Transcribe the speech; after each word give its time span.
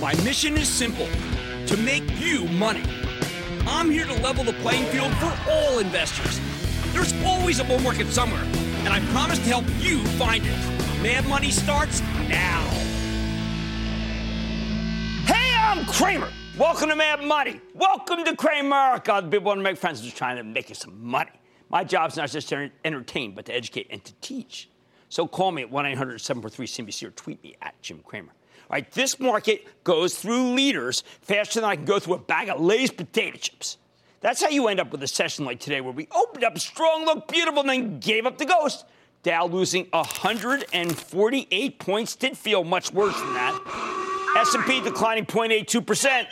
My 0.00 0.14
mission 0.24 0.56
is 0.56 0.66
simple 0.66 1.06
to 1.66 1.76
make 1.76 2.04
you 2.18 2.46
money. 2.46 2.82
I'm 3.66 3.90
here 3.90 4.06
to 4.06 4.14
level 4.22 4.44
the 4.44 4.54
playing 4.54 4.86
field 4.86 5.12
for 5.16 5.30
all 5.46 5.78
investors. 5.78 6.40
There's 6.94 7.12
always 7.22 7.60
a 7.60 7.64
bull 7.64 7.80
market 7.80 8.06
somewhere, 8.06 8.42
and 8.78 8.88
I 8.88 9.00
promise 9.12 9.38
to 9.40 9.44
help 9.44 9.66
you 9.78 10.02
find 10.16 10.42
it. 10.46 10.56
Mad 11.02 11.26
Money 11.28 11.50
starts 11.50 12.00
now. 12.30 12.62
Hey, 15.26 15.54
I'm 15.54 15.84
Cramer. 15.84 16.30
Welcome 16.56 16.88
to 16.88 16.96
Mad 16.96 17.22
Money. 17.22 17.60
Welcome 17.74 18.24
to 18.24 18.34
Cramerica. 18.34 19.20
The 19.20 19.28
people 19.28 19.48
want 19.48 19.58
to 19.58 19.62
make 19.62 19.76
friends, 19.76 20.00
just 20.00 20.16
trying 20.16 20.38
to 20.38 20.44
make 20.44 20.70
you 20.70 20.74
some 20.74 21.04
money. 21.04 21.32
My 21.68 21.84
job's 21.84 22.16
not 22.16 22.30
just 22.30 22.48
to 22.48 22.70
entertain, 22.86 23.34
but 23.34 23.44
to 23.44 23.54
educate 23.54 23.88
and 23.90 24.02
to 24.02 24.14
teach. 24.22 24.70
So 25.10 25.28
call 25.28 25.52
me 25.52 25.60
at 25.60 25.70
1 25.70 25.84
800 25.84 26.22
743 26.22 26.66
CNBC 26.86 27.06
or 27.06 27.10
tweet 27.10 27.42
me 27.44 27.54
at 27.60 27.74
Jim 27.82 28.00
Cramer. 28.02 28.32
Right, 28.70 28.88
this 28.92 29.18
market 29.18 29.66
goes 29.82 30.14
through 30.16 30.52
leaders 30.52 31.02
faster 31.22 31.60
than 31.60 31.68
I 31.68 31.74
can 31.74 31.84
go 31.84 31.98
through 31.98 32.14
a 32.14 32.18
bag 32.18 32.48
of 32.48 32.60
Lay's 32.60 32.92
potato 32.92 33.36
chips. 33.36 33.78
That's 34.20 34.40
how 34.40 34.48
you 34.48 34.68
end 34.68 34.78
up 34.78 34.92
with 34.92 35.02
a 35.02 35.08
session 35.08 35.44
like 35.44 35.58
today, 35.58 35.80
where 35.80 35.92
we 35.92 36.06
opened 36.14 36.44
up 36.44 36.56
strong, 36.58 37.04
looked 37.04 37.32
beautiful, 37.32 37.60
and 37.60 37.68
then 37.68 37.98
gave 37.98 38.26
up 38.26 38.38
the 38.38 38.44
ghost. 38.44 38.84
Dow 39.24 39.46
losing 39.46 39.86
148 39.90 41.78
points 41.80 42.14
did 42.14 42.38
feel 42.38 42.62
much 42.62 42.92
worse 42.92 43.18
than 43.18 43.34
that. 43.34 43.58
S&P 44.36 44.80
declining 44.82 45.26
0.82 45.26 45.84
percent. 45.84 46.28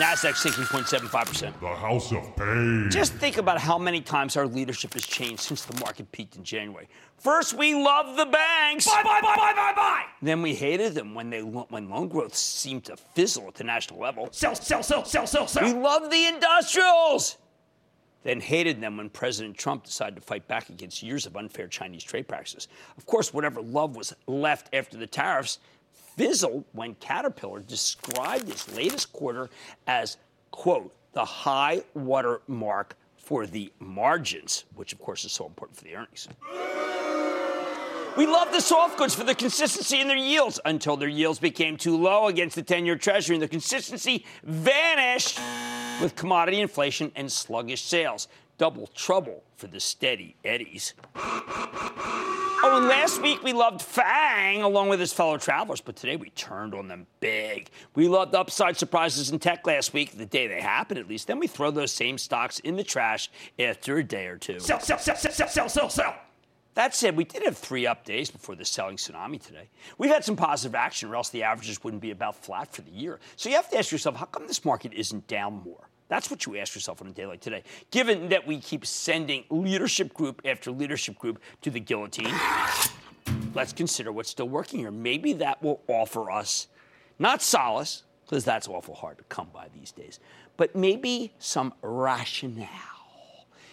Nasdaq 0.00 0.34
sinking 0.34 0.64
0.75%. 0.64 1.60
The 1.60 1.66
House 1.66 2.10
of 2.10 2.34
Pain. 2.34 2.88
Just 2.90 3.12
think 3.12 3.36
about 3.36 3.58
how 3.58 3.76
many 3.76 4.00
times 4.00 4.34
our 4.34 4.46
leadership 4.46 4.94
has 4.94 5.04
changed 5.06 5.42
since 5.42 5.66
the 5.66 5.78
market 5.78 6.10
peaked 6.10 6.36
in 6.36 6.42
January. 6.42 6.88
First, 7.18 7.52
we 7.52 7.74
loved 7.74 8.18
the 8.18 8.24
banks. 8.24 8.86
Buy, 8.86 9.02
buy, 9.02 9.20
buy, 9.20 9.36
buy, 9.36 9.52
buy, 9.54 9.72
buy. 9.76 10.04
Then 10.22 10.40
we 10.40 10.54
hated 10.54 10.94
them 10.94 11.14
when 11.14 11.28
they 11.28 11.42
when 11.42 11.90
loan 11.90 12.08
growth 12.08 12.34
seemed 12.34 12.84
to 12.84 12.96
fizzle 12.96 13.46
at 13.48 13.56
the 13.56 13.64
national 13.64 14.00
level. 14.00 14.28
Sell, 14.32 14.54
sell, 14.54 14.82
sell, 14.82 15.04
sell, 15.04 15.26
sell, 15.26 15.46
sell. 15.46 15.64
We 15.64 15.78
loved 15.78 16.10
the 16.10 16.26
industrials. 16.28 17.36
Then 18.22 18.40
hated 18.40 18.80
them 18.80 18.96
when 18.96 19.10
President 19.10 19.58
Trump 19.58 19.84
decided 19.84 20.14
to 20.14 20.22
fight 20.22 20.48
back 20.48 20.70
against 20.70 21.02
years 21.02 21.26
of 21.26 21.36
unfair 21.36 21.68
Chinese 21.68 22.04
trade 22.04 22.26
practices. 22.26 22.68
Of 22.96 23.04
course, 23.04 23.34
whatever 23.34 23.60
love 23.60 23.96
was 23.96 24.14
left 24.26 24.74
after 24.74 24.96
the 24.96 25.06
tariffs 25.06 25.58
fizzle 26.20 26.66
when 26.72 26.94
Caterpillar 26.96 27.60
described 27.60 28.50
its 28.50 28.70
latest 28.76 29.10
quarter 29.10 29.48
as, 29.86 30.18
quote, 30.50 30.92
the 31.14 31.24
high 31.24 31.82
water 31.94 32.42
mark 32.46 32.94
for 33.16 33.46
the 33.46 33.72
margins, 33.78 34.66
which 34.74 34.92
of 34.92 34.98
course 34.98 35.24
is 35.24 35.32
so 35.32 35.46
important 35.46 35.78
for 35.78 35.84
the 35.84 35.96
earnings. 35.96 36.28
We 38.18 38.26
love 38.26 38.52
the 38.52 38.60
soft 38.60 38.98
goods 38.98 39.14
for 39.14 39.24
the 39.24 39.34
consistency 39.34 39.98
in 39.98 40.08
their 40.08 40.16
yields 40.16 40.60
until 40.66 40.98
their 40.98 41.08
yields 41.08 41.38
became 41.38 41.78
too 41.78 41.96
low 41.96 42.26
against 42.26 42.54
the 42.54 42.62
10 42.62 42.84
year 42.84 42.96
treasury 42.96 43.36
and 43.36 43.42
the 43.42 43.48
consistency 43.48 44.26
vanished 44.42 45.40
with 46.02 46.16
commodity 46.16 46.60
inflation 46.60 47.12
and 47.16 47.32
sluggish 47.32 47.82
sales. 47.82 48.28
Double 48.58 48.88
trouble 48.88 49.42
for 49.56 49.68
the 49.68 49.80
steady 49.80 50.36
eddies. 50.44 50.92
Oh, 52.62 52.76
and 52.76 52.88
last 52.88 53.22
week 53.22 53.42
we 53.42 53.54
loved 53.54 53.80
Fang 53.80 54.60
along 54.60 54.90
with 54.90 55.00
his 55.00 55.14
fellow 55.14 55.38
travelers, 55.38 55.80
but 55.80 55.96
today 55.96 56.16
we 56.16 56.28
turned 56.30 56.74
on 56.74 56.88
them 56.88 57.06
big. 57.20 57.70
We 57.94 58.06
loved 58.06 58.34
upside 58.34 58.76
surprises 58.76 59.30
in 59.30 59.38
tech 59.38 59.66
last 59.66 59.94
week, 59.94 60.18
the 60.18 60.26
day 60.26 60.46
they 60.46 60.60
happened 60.60 61.00
at 61.00 61.08
least. 61.08 61.26
Then 61.26 61.38
we 61.38 61.46
throw 61.46 61.70
those 61.70 61.90
same 61.90 62.18
stocks 62.18 62.58
in 62.58 62.76
the 62.76 62.84
trash 62.84 63.30
after 63.58 63.96
a 63.96 64.04
day 64.04 64.26
or 64.26 64.36
two. 64.36 64.60
Sell, 64.60 64.78
sell, 64.78 64.98
sell, 64.98 65.16
sell, 65.16 65.32
sell, 65.32 65.48
sell, 65.48 65.68
sell, 65.70 65.88
sell. 65.88 66.14
That 66.74 66.94
said, 66.94 67.16
we 67.16 67.24
did 67.24 67.44
have 67.44 67.56
three 67.56 67.86
up 67.86 68.04
days 68.04 68.30
before 68.30 68.56
the 68.56 68.66
selling 68.66 68.96
tsunami 68.96 69.40
today. 69.42 69.70
We've 69.96 70.10
had 70.10 70.24
some 70.24 70.36
positive 70.36 70.74
action, 70.74 71.08
or 71.08 71.16
else 71.16 71.30
the 71.30 71.44
averages 71.44 71.82
wouldn't 71.82 72.02
be 72.02 72.10
about 72.10 72.36
flat 72.36 72.74
for 72.74 72.82
the 72.82 72.92
year. 72.92 73.20
So 73.36 73.48
you 73.48 73.56
have 73.56 73.70
to 73.70 73.78
ask 73.78 73.90
yourself, 73.90 74.16
how 74.16 74.26
come 74.26 74.46
this 74.46 74.66
market 74.66 74.92
isn't 74.92 75.26
down 75.26 75.62
more? 75.64 75.89
That's 76.10 76.30
what 76.30 76.44
you 76.44 76.58
ask 76.58 76.74
yourself 76.74 77.00
on 77.00 77.08
a 77.08 77.12
day 77.12 77.24
like 77.24 77.40
today. 77.40 77.62
Given 77.90 78.28
that 78.28 78.46
we 78.46 78.58
keep 78.58 78.84
sending 78.84 79.44
leadership 79.48 80.12
group 80.12 80.42
after 80.44 80.72
leadership 80.72 81.18
group 81.18 81.40
to 81.62 81.70
the 81.70 81.80
guillotine, 81.80 82.34
let's 83.54 83.72
consider 83.72 84.10
what's 84.10 84.28
still 84.28 84.48
working 84.48 84.80
here. 84.80 84.90
Maybe 84.90 85.32
that 85.34 85.62
will 85.62 85.80
offer 85.86 86.30
us 86.30 86.66
not 87.20 87.42
solace, 87.42 88.02
because 88.24 88.44
that's 88.44 88.66
awful 88.66 88.94
hard 88.94 89.18
to 89.18 89.24
come 89.24 89.48
by 89.52 89.68
these 89.72 89.92
days, 89.92 90.20
but 90.56 90.74
maybe 90.74 91.32
some 91.38 91.72
rationale. 91.80 92.68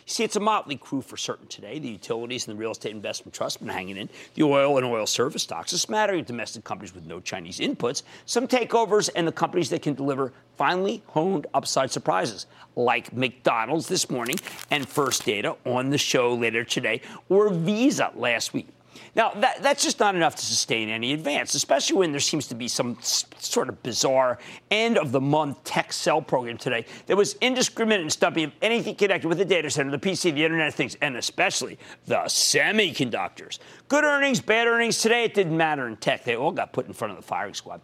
You 0.07 0.13
see, 0.13 0.23
it's 0.23 0.37
a 0.37 0.39
motley 0.39 0.77
crew 0.77 1.01
for 1.01 1.17
certain 1.17 1.47
today. 1.47 1.79
The 1.79 1.89
utilities 1.89 2.47
and 2.47 2.55
the 2.55 2.59
real 2.59 2.71
estate 2.71 2.93
investment 2.93 3.35
trust 3.35 3.59
have 3.59 3.67
been 3.67 3.75
hanging 3.75 3.97
in. 3.97 4.07
The 4.35 4.43
oil 4.43 4.77
and 4.77 4.85
oil 4.85 5.05
service 5.05 5.43
stocks, 5.43 5.73
a 5.73 5.77
smattering 5.77 6.21
of 6.21 6.25
domestic 6.25 6.63
companies 6.63 6.95
with 6.95 7.05
no 7.05 7.19
Chinese 7.19 7.59
inputs, 7.59 8.03
some 8.25 8.47
takeovers, 8.47 9.09
and 9.13 9.27
the 9.27 9.33
companies 9.33 9.69
that 9.71 9.81
can 9.81 9.95
deliver 9.95 10.31
finally 10.55 11.03
honed 11.07 11.45
upside 11.53 11.91
surprises, 11.91 12.45
like 12.77 13.11
McDonald's 13.11 13.89
this 13.89 14.09
morning 14.09 14.37
and 14.71 14.87
First 14.87 15.25
Data 15.25 15.57
on 15.65 15.89
the 15.89 15.97
show 15.97 16.33
later 16.33 16.63
today, 16.63 17.01
or 17.27 17.49
Visa 17.49 18.13
last 18.15 18.53
week. 18.53 18.69
Now, 19.17 19.31
that, 19.31 19.63
that's 19.63 19.83
just 19.83 19.99
not 19.99 20.13
enough 20.13 20.35
to 20.35 20.45
sustain 20.45 20.89
any 20.89 21.11
advance, 21.11 21.55
especially 21.55 21.97
when 21.97 22.11
there 22.11 22.19
seems 22.19 22.45
to 22.49 22.55
be 22.55 22.67
some 22.67 22.99
sort 23.01 23.67
of 23.67 23.81
bizarre 23.81 24.37
end 24.69 24.99
of 24.99 25.11
the 25.11 25.19
month 25.19 25.63
tech 25.63 25.91
sell 25.91 26.21
program 26.21 26.55
today 26.59 26.85
that 27.07 27.17
was 27.17 27.33
indiscriminate 27.41 28.01
and 28.01 28.13
stumpy 28.13 28.43
of 28.43 28.51
anything 28.61 28.93
connected 28.93 29.27
with 29.27 29.39
the 29.39 29.45
data 29.45 29.71
center, 29.71 29.89
the 29.89 29.97
PC, 29.97 30.35
the 30.35 30.43
Internet 30.43 30.67
of 30.67 30.75
Things, 30.75 30.95
and 31.01 31.17
especially 31.17 31.79
the 32.05 32.17
semiconductors. 32.27 33.57
Good 33.87 34.03
earnings, 34.03 34.39
bad 34.39 34.67
earnings. 34.67 35.01
Today, 35.01 35.23
it 35.23 35.33
didn't 35.33 35.57
matter 35.57 35.87
in 35.87 35.97
tech. 35.97 36.23
They 36.23 36.35
all 36.35 36.51
got 36.51 36.71
put 36.71 36.85
in 36.85 36.93
front 36.93 37.11
of 37.11 37.17
the 37.17 37.25
firing 37.25 37.55
squad. 37.55 37.81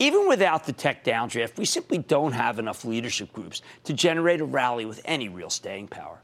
Even 0.00 0.26
without 0.26 0.66
the 0.66 0.72
tech 0.72 1.04
downdraft, 1.04 1.56
we 1.56 1.64
simply 1.64 1.98
don't 1.98 2.32
have 2.32 2.58
enough 2.58 2.84
leadership 2.84 3.32
groups 3.32 3.62
to 3.84 3.92
generate 3.92 4.40
a 4.40 4.44
rally 4.44 4.86
with 4.86 5.00
any 5.04 5.28
real 5.28 5.50
staying 5.50 5.86
power. 5.86 6.20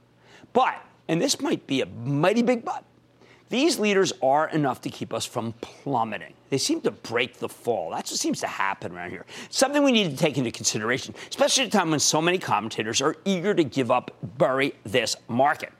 But, 0.52 0.74
and 1.06 1.22
this 1.22 1.40
might 1.40 1.68
be 1.68 1.82
a 1.82 1.86
mighty 1.86 2.42
big 2.42 2.64
but, 2.64 2.82
these 3.48 3.78
leaders 3.78 4.12
are 4.22 4.48
enough 4.50 4.80
to 4.82 4.90
keep 4.90 5.12
us 5.12 5.24
from 5.24 5.54
plummeting. 5.60 6.34
They 6.50 6.58
seem 6.58 6.80
to 6.82 6.90
break 6.90 7.38
the 7.38 7.48
fall. 7.48 7.90
That's 7.90 8.10
what 8.10 8.20
seems 8.20 8.40
to 8.40 8.46
happen 8.46 8.92
around 8.92 9.10
here. 9.10 9.24
Something 9.50 9.82
we 9.82 9.92
need 9.92 10.10
to 10.10 10.16
take 10.16 10.38
into 10.38 10.50
consideration, 10.50 11.14
especially 11.28 11.64
at 11.64 11.68
a 11.68 11.72
time 11.72 11.90
when 11.90 12.00
so 12.00 12.20
many 12.20 12.38
commentators 12.38 13.00
are 13.00 13.16
eager 13.24 13.54
to 13.54 13.64
give 13.64 13.90
up, 13.90 14.16
bury 14.22 14.74
this 14.84 15.16
market. 15.28 15.72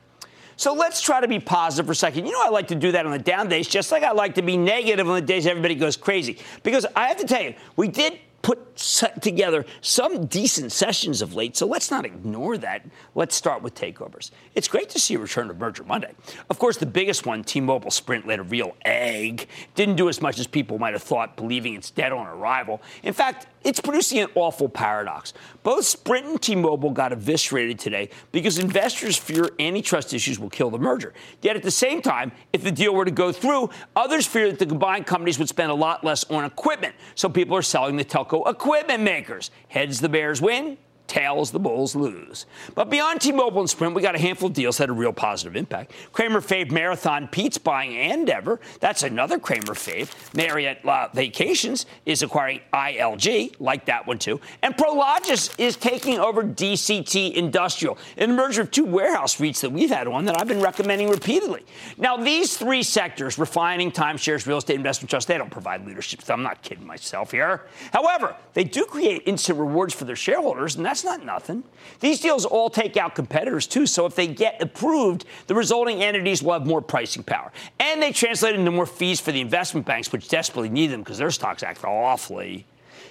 So 0.57 0.75
let's 0.75 1.01
try 1.01 1.21
to 1.21 1.29
be 1.29 1.39
positive 1.39 1.87
for 1.87 1.93
a 1.93 1.95
second. 1.95 2.27
You 2.27 2.33
know, 2.33 2.43
I 2.45 2.49
like 2.49 2.69
to 2.69 2.75
do 2.75 2.91
that 2.93 3.07
on 3.07 3.13
the 3.13 3.19
down 3.19 3.49
days, 3.49 3.69
just 3.69 3.93
like 3.93 4.03
I 4.03 4.11
like 4.11 4.35
to 4.35 4.43
be 4.43 4.57
negative 4.57 5.09
on 5.09 5.15
the 5.15 5.21
days 5.21 5.47
everybody 5.47 5.77
goes 5.77 5.97
crazy. 5.97 6.39
Because 6.65 6.85
I 6.97 7.07
have 7.07 7.17
to 7.19 7.27
tell 7.27 7.43
you, 7.43 7.55
we 7.77 7.87
did 7.87 8.19
put 8.43 8.77
together 9.21 9.67
some 9.81 10.27
decent 10.27 10.73
sessions 10.73 11.23
of 11.23 11.35
late, 11.35 11.57
so 11.57 11.67
let's 11.67 11.91
not 11.91 12.05
ignore 12.05 12.57
that. 12.59 12.87
Let's 13.15 13.35
start 13.35 13.63
with 13.63 13.75
takeovers. 13.75 14.31
It's 14.55 14.69
great 14.69 14.89
to 14.91 15.01
see 15.01 15.15
a 15.15 15.19
return 15.19 15.51
of 15.51 15.59
Merger 15.59 15.85
Monday. 15.85 16.13
Of 16.49 16.59
course, 16.59 16.77
the 16.77 16.87
biggest 16.87 17.27
one, 17.27 17.43
T-Mobile 17.43 17.91
Sprint, 17.91 18.27
laid 18.27 18.39
a 18.39 18.45
real 18.45 18.77
egg. 18.85 19.49
Didn't 19.75 19.97
do 19.97 20.09
as 20.09 20.23
much 20.23 20.39
as 20.39 20.47
people 20.47 20.79
might 20.79 20.93
have 20.93 21.03
thought, 21.03 21.37
believing 21.37 21.75
it's 21.75 21.91
dead 21.91 22.13
on 22.13 22.27
arrival. 22.27 22.81
In 23.03 23.13
fact, 23.13 23.49
it's 23.65 23.81
producing 23.81 24.19
an 24.21 24.29
awful 24.35 24.69
paradox. 24.69 25.33
Both 25.63 25.85
Sprint 25.85 26.27
and 26.27 26.41
T-Mobile 26.41 26.91
got 26.91 27.13
eviscerated 27.13 27.79
today 27.79 28.11
because 28.33 28.59
investors 28.59 29.17
fear 29.17 29.51
antitrust 29.59 30.15
issues 30.15 30.39
will 30.39 30.51
kill 30.51 30.71
the 30.71 30.79
merger. 30.79 31.13
Yet 31.43 31.57
at 31.57 31.63
the 31.63 31.71
same 31.71 32.01
time, 32.01 32.33
if 32.53 32.63
the 32.63 32.73
deal 32.73 32.95
were 32.95 33.05
to 33.05 33.11
go 33.11 33.33
through, 33.33 33.71
others 33.97 34.27
fear 34.27 34.51
that 34.51 34.59
the 34.59 34.67
combined 34.67 35.07
companies 35.07 35.39
would 35.39 35.49
spend 35.49 35.71
a 35.71 35.75
lot 35.75 36.05
less 36.05 36.25
on 36.31 36.45
equipment. 36.45 36.95
So 37.15 37.29
people 37.29 37.57
are 37.57 37.63
selling 37.63 37.97
the 37.97 38.05
telco 38.05 38.49
equipment 38.49 39.03
makers. 39.03 39.51
Heads 39.69 40.01
the 40.01 40.09
Bears 40.09 40.41
win, 40.41 40.79
Tails, 41.09 41.51
the 41.51 41.59
Bulls 41.59 41.97
lose. 41.97 42.47
But 42.75 42.91
beyond 42.91 43.21
T-Mobile 43.21 43.61
and 43.61 43.71
Sprint, 43.71 43.95
we 43.95 44.03
got 44.03 44.15
a 44.15 44.19
handful 44.19 44.49
of 44.49 44.55
deals 44.55 44.79
that 44.79 44.85
had 44.85 44.91
a 44.91 44.93
real 44.93 45.13
positive 45.13 45.57
impact. 45.57 45.93
Cramer 46.13 46.41
fave 46.41 46.71
Marathon 46.71 47.29
Pete's 47.29 47.59
buying 47.59 47.93
Andeavor. 47.93 48.61
That's 48.81 49.03
another 49.03 49.39
Cramer 49.39 49.75
fave. 49.75 50.13
Marriott 50.35 50.85
uh, 50.85 51.09
Vacations 51.13 51.87
is 52.07 52.23
acquiring 52.23 52.61
ILG, 52.73 53.57
like 53.59 53.87
that 53.87 54.07
one 54.07 54.19
too. 54.19 54.41
And 54.63 54.77
Prologis 54.77 55.59
is 55.59 55.77
taking 55.77 56.19
over 56.19 56.45
DCT 56.45 57.35
Industrial, 57.35 57.99
an 58.17 58.35
merger 58.35 58.63
of 58.63 58.71
two 58.71 58.85
warehouse 58.85 59.37
REITs 59.37 59.61
that 59.61 59.71
we've 59.71 59.91
had 59.91 60.07
on 60.07 60.27
that 60.27 60.39
I've 60.41 60.49
been 60.49 60.61
recommending 60.61 61.09
repeatedly. 61.09 61.65
Now, 61.97 62.17
these 62.17 62.57
three 62.57 62.83
sectors, 62.83 63.39
refining, 63.39 63.91
timeshares, 63.91 64.47
real 64.47 64.59
estate 64.59 64.77
investment 64.77 65.11
trust, 65.11 65.29
they 65.29 65.39
don't 65.39 65.51
provide 65.51 65.87
leadership. 65.87 66.23
So 66.23 66.35
I'm 66.35 66.43
not 66.43 66.63
kidding 66.63 66.87
myself 66.87 67.31
here. 67.33 67.63
However, 67.93 68.37
they 68.55 68.65
do 68.65 68.85
create 68.85 69.23
instant 69.27 69.59
rewards 69.59 69.95
for 69.95 70.05
their 70.05 70.17
shareholders, 70.17 70.77
and 70.77 70.85
that's 70.85 70.98
not 71.05 71.25
nothing. 71.25 71.65
These 72.01 72.21
deals 72.21 72.45
all 72.45 72.71
take 72.71 72.97
out 72.97 73.15
competitors 73.15 73.67
too, 73.67 73.87
so 73.87 74.07
if 74.07 74.15
they 74.15 74.27
get 74.27 74.61
approved, 74.63 75.25
the 75.47 75.55
resulting 75.55 76.03
entities 76.03 76.43
will 76.43 76.53
have 76.53 76.67
more 76.67 76.83
pricing 76.83 77.23
power. 77.23 77.53
And 77.81 78.03
they 78.03 78.13
translate 78.13 78.55
into 78.55 78.71
more 78.71 78.87
fees 78.87 79.21
for 79.21 79.33
the 79.33 79.41
investment 79.41 79.87
banks, 79.87 80.13
which 80.13 80.29
desperately 80.29 80.69
need 80.69 80.89
them 80.89 81.03
because 81.03 81.19
their 81.19 81.31
stocks 81.31 81.63
act 81.63 81.85
awfully. 81.85 82.67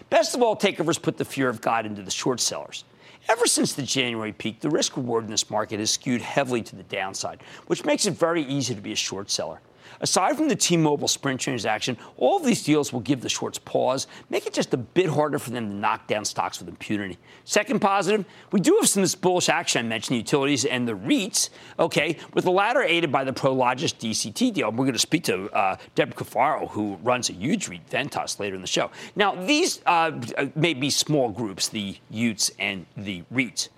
Best 0.10 0.36
of 0.36 0.42
all, 0.42 0.56
takeovers 0.56 1.02
put 1.02 1.18
the 1.18 1.26
fear 1.26 1.50
of 1.50 1.62
God 1.62 1.86
into 1.86 2.02
the 2.02 2.12
short 2.12 2.40
sellers. 2.40 2.84
Ever 3.30 3.46
since 3.46 3.74
the 3.74 3.84
January 3.84 4.32
peak, 4.32 4.62
the 4.62 4.70
risk 4.70 4.96
reward 4.96 5.26
in 5.26 5.32
this 5.32 5.50
market 5.50 5.80
has 5.80 5.92
skewed 5.92 6.22
heavily 6.22 6.62
to 6.64 6.76
the 6.78 6.84
downside, 6.84 7.42
which 7.68 7.84
makes 7.84 8.06
it 8.06 8.14
very 8.14 8.44
easy 8.44 8.74
to 8.74 8.80
be 8.80 8.94
a 8.94 8.96
short 8.96 9.30
seller. 9.30 9.60
Aside 10.00 10.38
from 10.38 10.48
the 10.48 10.56
T-Mobile 10.56 11.08
Sprint 11.08 11.42
transaction, 11.42 11.98
all 12.18 12.38
of 12.38 12.46
these 12.46 12.64
deals 12.64 12.94
will 12.94 13.00
give 13.00 13.22
the 13.22 13.30
shorts 13.30 13.58
pause, 13.58 14.08
make 14.30 14.46
it 14.46 14.54
just 14.54 14.74
a 14.74 14.78
bit 14.78 15.10
harder 15.10 15.40
for 15.40 15.50
them 15.50 15.70
to 15.70 15.76
knock 15.76 16.08
down 16.08 16.26
stocks 16.26 16.60
with 16.60 16.70
impunity. 16.70 17.18
Second 17.46 17.80
positive, 17.80 18.26
we 18.52 18.60
do 18.60 18.78
have 18.80 18.90
some 18.90 19.02
of 19.02 19.06
this 19.06 19.16
bullish 19.16 19.50
action 19.50 19.86
I 19.86 19.88
mentioned, 19.88 20.18
utilities 20.18 20.66
and 20.66 20.88
the 20.88 20.94
REITs, 20.94 21.50
okay, 21.80 22.18
with 22.34 22.44
the 22.44 22.52
latter 22.52 22.82
aided 22.82 23.12
by 23.12 23.24
the 23.24 23.34
Prologis 23.34 23.94
DCT 23.94 24.54
deal. 24.54 24.72
We're 24.72 24.78
going 24.78 24.94
to 24.94 25.00
speak 25.00 25.24
to 25.26 25.50
uh, 25.52 25.78
Deb 25.96 26.16
Cafaro, 26.16 26.70
who 26.70 26.96
runs 27.04 27.30
a 27.30 27.34
huge 27.34 27.68
REIT, 27.68 27.90
Ventas, 27.90 28.40
later 28.40 28.56
in 28.56 28.62
the 28.62 28.68
show. 28.68 28.92
Now, 29.16 29.36
these 29.36 29.82
uh, 29.86 30.12
may 30.56 30.74
be 30.74 30.90
small 30.90 31.30
groups, 31.30 31.68
the 31.70 31.98
Utes 32.10 32.52
and 32.60 32.86
the 32.96 33.24
REITs, 33.34 33.70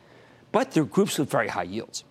but 0.52 0.72
they're 0.72 0.84
groups 0.84 1.18
with 1.18 1.30
very 1.30 1.48
high 1.48 1.64
yields. 1.64 2.04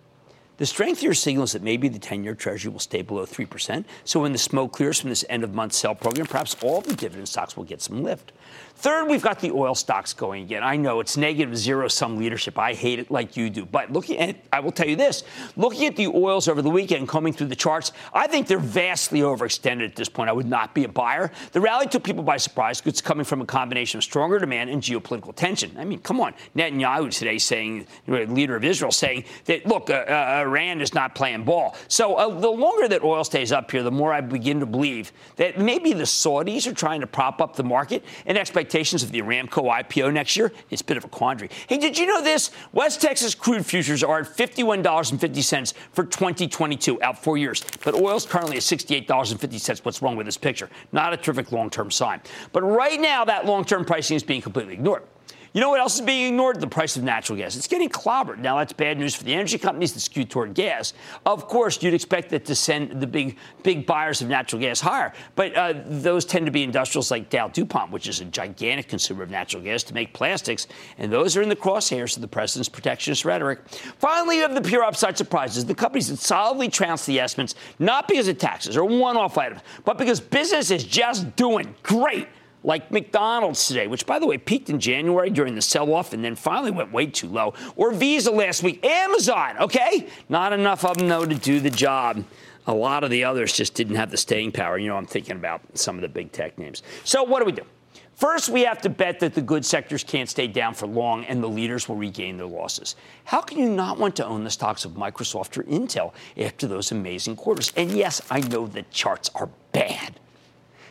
The 0.58 0.66
strength 0.66 1.02
here 1.02 1.14
signals 1.14 1.52
that 1.52 1.62
maybe 1.62 1.88
the 1.88 2.00
10 2.00 2.24
year 2.24 2.34
Treasury 2.34 2.72
will 2.72 2.80
stay 2.80 3.02
below 3.02 3.24
3%. 3.24 3.84
So 4.04 4.20
when 4.20 4.32
the 4.32 4.38
smoke 4.38 4.72
clears 4.72 5.00
from 5.00 5.10
this 5.10 5.24
end 5.28 5.44
of 5.44 5.54
month 5.54 5.72
sell 5.72 5.94
program, 5.94 6.26
perhaps 6.26 6.56
all 6.62 6.80
the 6.80 6.94
dividend 6.94 7.28
stocks 7.28 7.56
will 7.56 7.62
get 7.62 7.80
some 7.80 8.02
lift. 8.02 8.32
Third, 8.74 9.08
we've 9.08 9.22
got 9.22 9.40
the 9.40 9.50
oil 9.50 9.74
stocks 9.74 10.12
going 10.12 10.44
again. 10.44 10.62
I 10.62 10.76
know 10.76 11.00
it's 11.00 11.16
negative 11.16 11.56
zero 11.56 11.88
sum 11.88 12.16
leadership. 12.16 12.58
I 12.58 12.74
hate 12.74 13.00
it 13.00 13.10
like 13.10 13.36
you 13.36 13.50
do. 13.50 13.66
But 13.66 13.92
looking 13.92 14.18
at, 14.18 14.36
I 14.52 14.60
will 14.60 14.70
tell 14.70 14.86
you 14.88 14.94
this 14.94 15.24
looking 15.56 15.86
at 15.86 15.96
the 15.96 16.06
oils 16.06 16.46
over 16.46 16.62
the 16.62 16.70
weekend, 16.70 17.08
combing 17.08 17.32
through 17.32 17.48
the 17.48 17.56
charts, 17.56 17.90
I 18.12 18.28
think 18.28 18.46
they're 18.46 18.58
vastly 18.58 19.20
overextended 19.20 19.84
at 19.84 19.96
this 19.96 20.08
point. 20.08 20.30
I 20.30 20.32
would 20.32 20.46
not 20.46 20.74
be 20.74 20.84
a 20.84 20.88
buyer. 20.88 21.32
The 21.52 21.60
rally 21.60 21.86
took 21.86 22.04
people 22.04 22.22
by 22.22 22.36
surprise 22.36 22.80
because 22.80 22.94
it's 22.94 23.00
coming 23.00 23.24
from 23.24 23.40
a 23.40 23.46
combination 23.46 23.98
of 23.98 24.04
stronger 24.04 24.38
demand 24.38 24.70
and 24.70 24.80
geopolitical 24.80 25.34
tension. 25.34 25.76
I 25.76 25.84
mean, 25.84 25.98
come 25.98 26.20
on. 26.20 26.34
Netanyahu 26.56 27.10
today 27.10 27.38
saying, 27.38 27.86
leader 28.06 28.54
of 28.54 28.64
Israel, 28.64 28.92
saying 28.92 29.24
that, 29.46 29.66
look, 29.66 29.90
uh, 29.90 30.04
uh, 30.06 30.44
Iran 30.48 30.80
is 30.80 30.94
not 30.94 31.14
playing 31.14 31.44
ball. 31.44 31.76
So 31.88 32.14
uh, 32.14 32.28
the 32.40 32.50
longer 32.50 32.88
that 32.88 33.02
oil 33.02 33.24
stays 33.24 33.52
up 33.52 33.70
here, 33.70 33.82
the 33.82 33.90
more 33.90 34.12
I 34.12 34.20
begin 34.20 34.60
to 34.60 34.66
believe 34.66 35.12
that 35.36 35.58
maybe 35.58 35.92
the 35.92 36.04
Saudis 36.04 36.66
are 36.66 36.74
trying 36.74 37.00
to 37.00 37.06
prop 37.06 37.40
up 37.40 37.56
the 37.56 37.64
market 37.64 38.04
and 38.26 38.38
expectations 38.38 39.02
of 39.02 39.12
the 39.12 39.20
Aramco 39.22 39.64
IPO 39.82 40.12
next 40.12 40.36
year, 40.36 40.52
it's 40.70 40.82
a 40.82 40.84
bit 40.84 40.96
of 40.96 41.04
a 41.04 41.08
quandary. 41.08 41.50
Hey, 41.68 41.78
did 41.78 41.98
you 41.98 42.06
know 42.06 42.22
this? 42.22 42.50
West 42.72 43.00
Texas 43.02 43.34
crude 43.34 43.64
futures 43.64 44.02
are 44.02 44.20
at 44.20 44.26
$51.50 44.26 45.74
for 45.92 46.04
2022, 46.04 47.02
out 47.02 47.22
four 47.22 47.36
years. 47.36 47.64
But 47.84 47.94
oil's 47.94 48.26
currently 48.26 48.56
at 48.56 48.62
$68.50. 48.62 49.84
What's 49.84 50.02
wrong 50.02 50.16
with 50.16 50.26
this 50.26 50.38
picture? 50.38 50.70
Not 50.92 51.12
a 51.12 51.16
terrific 51.16 51.52
long 51.52 51.70
term 51.70 51.90
sign. 51.90 52.20
But 52.52 52.62
right 52.62 53.00
now, 53.00 53.24
that 53.24 53.46
long 53.46 53.64
term 53.64 53.84
pricing 53.84 54.16
is 54.16 54.22
being 54.22 54.42
completely 54.42 54.74
ignored. 54.74 55.02
You 55.52 55.60
know 55.62 55.70
what 55.70 55.80
else 55.80 55.94
is 55.94 56.02
being 56.02 56.28
ignored? 56.28 56.60
The 56.60 56.66
price 56.66 56.96
of 56.96 57.02
natural 57.02 57.38
gas. 57.38 57.56
It's 57.56 57.66
getting 57.66 57.88
clobbered. 57.88 58.38
Now, 58.38 58.58
that's 58.58 58.72
bad 58.72 58.98
news 58.98 59.14
for 59.14 59.24
the 59.24 59.32
energy 59.32 59.58
companies 59.58 59.94
that 59.94 60.00
skew 60.00 60.24
toward 60.24 60.54
gas. 60.54 60.92
Of 61.24 61.48
course, 61.48 61.82
you'd 61.82 61.94
expect 61.94 62.30
that 62.30 62.44
to 62.46 62.54
send 62.54 63.00
the 63.00 63.06
big, 63.06 63.38
big 63.62 63.86
buyers 63.86 64.20
of 64.20 64.28
natural 64.28 64.60
gas 64.60 64.80
higher. 64.80 65.12
But 65.36 65.56
uh, 65.56 65.74
those 65.86 66.24
tend 66.24 66.46
to 66.46 66.52
be 66.52 66.62
industrials 66.62 67.10
like 67.10 67.30
Dow 67.30 67.48
DuPont, 67.48 67.90
which 67.90 68.08
is 68.08 68.20
a 68.20 68.26
gigantic 68.26 68.88
consumer 68.88 69.22
of 69.22 69.30
natural 69.30 69.62
gas 69.62 69.82
to 69.84 69.94
make 69.94 70.12
plastics. 70.12 70.66
And 70.98 71.12
those 71.12 71.36
are 71.36 71.42
in 71.42 71.48
the 71.48 71.56
crosshairs 71.56 72.16
of 72.16 72.22
the 72.22 72.28
president's 72.28 72.68
protectionist 72.68 73.24
rhetoric. 73.24 73.60
Finally, 73.98 74.36
you 74.36 74.42
have 74.42 74.54
the 74.54 74.60
pure 74.60 74.84
upside 74.84 75.16
surprises. 75.16 75.64
The 75.64 75.74
companies 75.74 76.08
that 76.08 76.18
solidly 76.18 76.68
trounced 76.68 77.06
the 77.06 77.20
estimates, 77.20 77.54
not 77.78 78.06
because 78.06 78.28
of 78.28 78.38
taxes 78.38 78.76
or 78.76 78.84
one 78.84 79.16
off 79.16 79.38
items, 79.38 79.62
but 79.84 79.96
because 79.96 80.20
business 80.20 80.70
is 80.70 80.84
just 80.84 81.34
doing 81.36 81.74
great 81.82 82.28
like 82.68 82.90
McDonald's 82.90 83.66
today, 83.66 83.86
which, 83.86 84.04
by 84.04 84.18
the 84.18 84.26
way, 84.26 84.36
peaked 84.36 84.68
in 84.68 84.78
January 84.78 85.30
during 85.30 85.54
the 85.54 85.62
sell 85.62 85.90
off 85.94 86.12
and 86.12 86.22
then 86.22 86.36
finally 86.36 86.70
went 86.70 86.92
way 86.92 87.06
too 87.06 87.26
low, 87.26 87.54
or 87.76 87.92
Visa 87.92 88.30
last 88.30 88.62
week, 88.62 88.84
Amazon, 88.84 89.56
okay? 89.58 90.06
Not 90.28 90.52
enough 90.52 90.84
of 90.84 90.98
them, 90.98 91.08
though, 91.08 91.24
to 91.24 91.34
do 91.34 91.60
the 91.60 91.70
job. 91.70 92.22
A 92.66 92.74
lot 92.74 93.04
of 93.04 93.10
the 93.10 93.24
others 93.24 93.54
just 93.54 93.72
didn't 93.72 93.96
have 93.96 94.10
the 94.10 94.18
staying 94.18 94.52
power. 94.52 94.76
You 94.76 94.88
know, 94.88 94.98
I'm 94.98 95.06
thinking 95.06 95.36
about 95.36 95.62
some 95.72 95.96
of 95.96 96.02
the 96.02 96.08
big 96.08 96.30
tech 96.30 96.58
names. 96.58 96.82
So, 97.04 97.22
what 97.22 97.38
do 97.38 97.46
we 97.46 97.52
do? 97.52 97.62
First, 98.16 98.50
we 98.50 98.62
have 98.62 98.82
to 98.82 98.90
bet 98.90 99.20
that 99.20 99.32
the 99.32 99.40
good 99.40 99.64
sectors 99.64 100.04
can't 100.04 100.28
stay 100.28 100.46
down 100.46 100.74
for 100.74 100.86
long 100.86 101.24
and 101.24 101.42
the 101.42 101.48
leaders 101.48 101.88
will 101.88 101.96
regain 101.96 102.36
their 102.36 102.48
losses. 102.48 102.96
How 103.24 103.40
can 103.40 103.58
you 103.58 103.70
not 103.70 103.98
want 103.98 104.16
to 104.16 104.26
own 104.26 104.44
the 104.44 104.50
stocks 104.50 104.84
of 104.84 104.92
Microsoft 104.92 105.56
or 105.56 105.62
Intel 105.62 106.12
after 106.36 106.66
those 106.66 106.92
amazing 106.92 107.36
quarters? 107.36 107.72
And 107.76 107.92
yes, 107.92 108.20
I 108.28 108.40
know 108.40 108.66
the 108.66 108.82
charts 108.90 109.30
are 109.36 109.48
bad. 109.72 110.18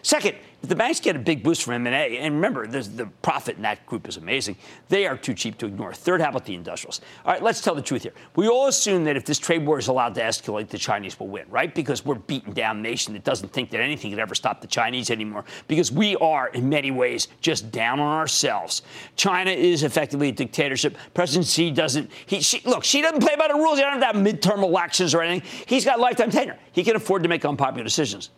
Second, 0.04 0.38
the 0.64 0.76
banks 0.76 1.00
get 1.00 1.16
a 1.16 1.20
big 1.20 1.44
boost 1.44 1.64
from 1.64 1.74
M&A, 1.74 2.18
and 2.18 2.36
remember, 2.36 2.66
the 2.66 3.06
profit 3.22 3.58
in 3.58 3.62
that 3.62 3.86
group 3.86 4.08
is 4.08 4.18
amazing, 4.18 4.56
they 4.90 5.06
are 5.06 5.16
too 5.16 5.34
cheap 5.34 5.58
to 5.60 5.68
ignore. 5.68 5.94
Third, 5.94 6.20
how 6.20 6.30
about 6.30 6.46
the 6.46 6.56
industrials? 6.56 7.00
All 7.26 7.32
right, 7.32 7.44
let's 7.44 7.62
tell 7.62 7.76
the 7.76 7.82
truth 7.82 8.04
here. 8.04 8.14
We 8.36 8.48
all 8.48 8.68
assume 8.68 9.04
that 9.04 9.16
if 9.16 9.24
this 9.24 9.38
trade 9.38 9.66
war 9.66 9.78
is 9.78 9.88
allowed 9.88 10.16
to 10.16 10.22
escalate, 10.22 10.70
the 10.70 10.78
Chinese 10.78 11.20
will 11.20 11.28
win, 11.28 11.46
right? 11.50 11.74
Because 11.74 12.04
we're 12.04 12.16
beaten 12.16 12.54
down 12.54 12.82
nation 12.82 13.14
that 13.14 13.24
doesn't 13.24 13.54
think 13.54 13.70
that 13.70 13.82
anything 13.82 14.12
could 14.12 14.20
ever 14.20 14.36
stop 14.36 14.62
the 14.62 14.68
Chinese 14.68 15.12
anymore. 15.12 15.46
Because 15.68 15.92
we 15.92 16.16
are, 16.18 16.48
in 16.50 16.68
many 16.68 16.92
ways, 16.92 17.28
just 17.40 17.72
down 17.72 18.00
on 18.00 18.18
ourselves. 18.18 18.82
China 19.16 19.52
is 19.52 19.84
effectively 19.84 20.30
a 20.30 20.32
dictatorship. 20.32 20.98
President 21.14 21.46
Xi 21.46 21.72
doesn't. 21.72 22.12
He, 22.26 22.42
she, 22.42 22.62
look, 22.66 22.84
Xi 22.84 23.02
doesn't 23.02 23.22
play 23.22 23.36
by 23.38 23.48
the 23.48 23.56
rules. 23.56 23.78
He 23.78 23.84
doesn't 23.84 24.02
have 24.02 24.16
midterm 24.16 24.64
elections 24.64 25.14
or 25.14 25.22
anything. 25.22 25.48
He's 25.68 25.86
got 25.86 26.00
lifetime 26.00 26.32
tenure. 26.32 26.58
He 26.72 26.84
can 26.84 26.96
afford 26.96 27.24
to 27.24 27.30
make 27.30 27.46
unpopular 27.46 27.84
decisions. 27.84 28.32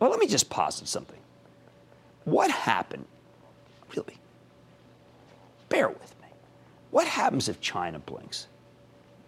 Well, 0.00 0.10
let 0.10 0.18
me 0.18 0.26
just 0.26 0.50
posit 0.50 0.88
something. 0.88 1.18
What 2.24 2.50
happened, 2.50 3.04
really? 3.94 4.18
Bear 5.68 5.88
with 5.88 6.14
me. 6.22 6.28
What 6.90 7.06
happens 7.06 7.48
if 7.48 7.60
China 7.60 7.98
blinks? 7.98 8.46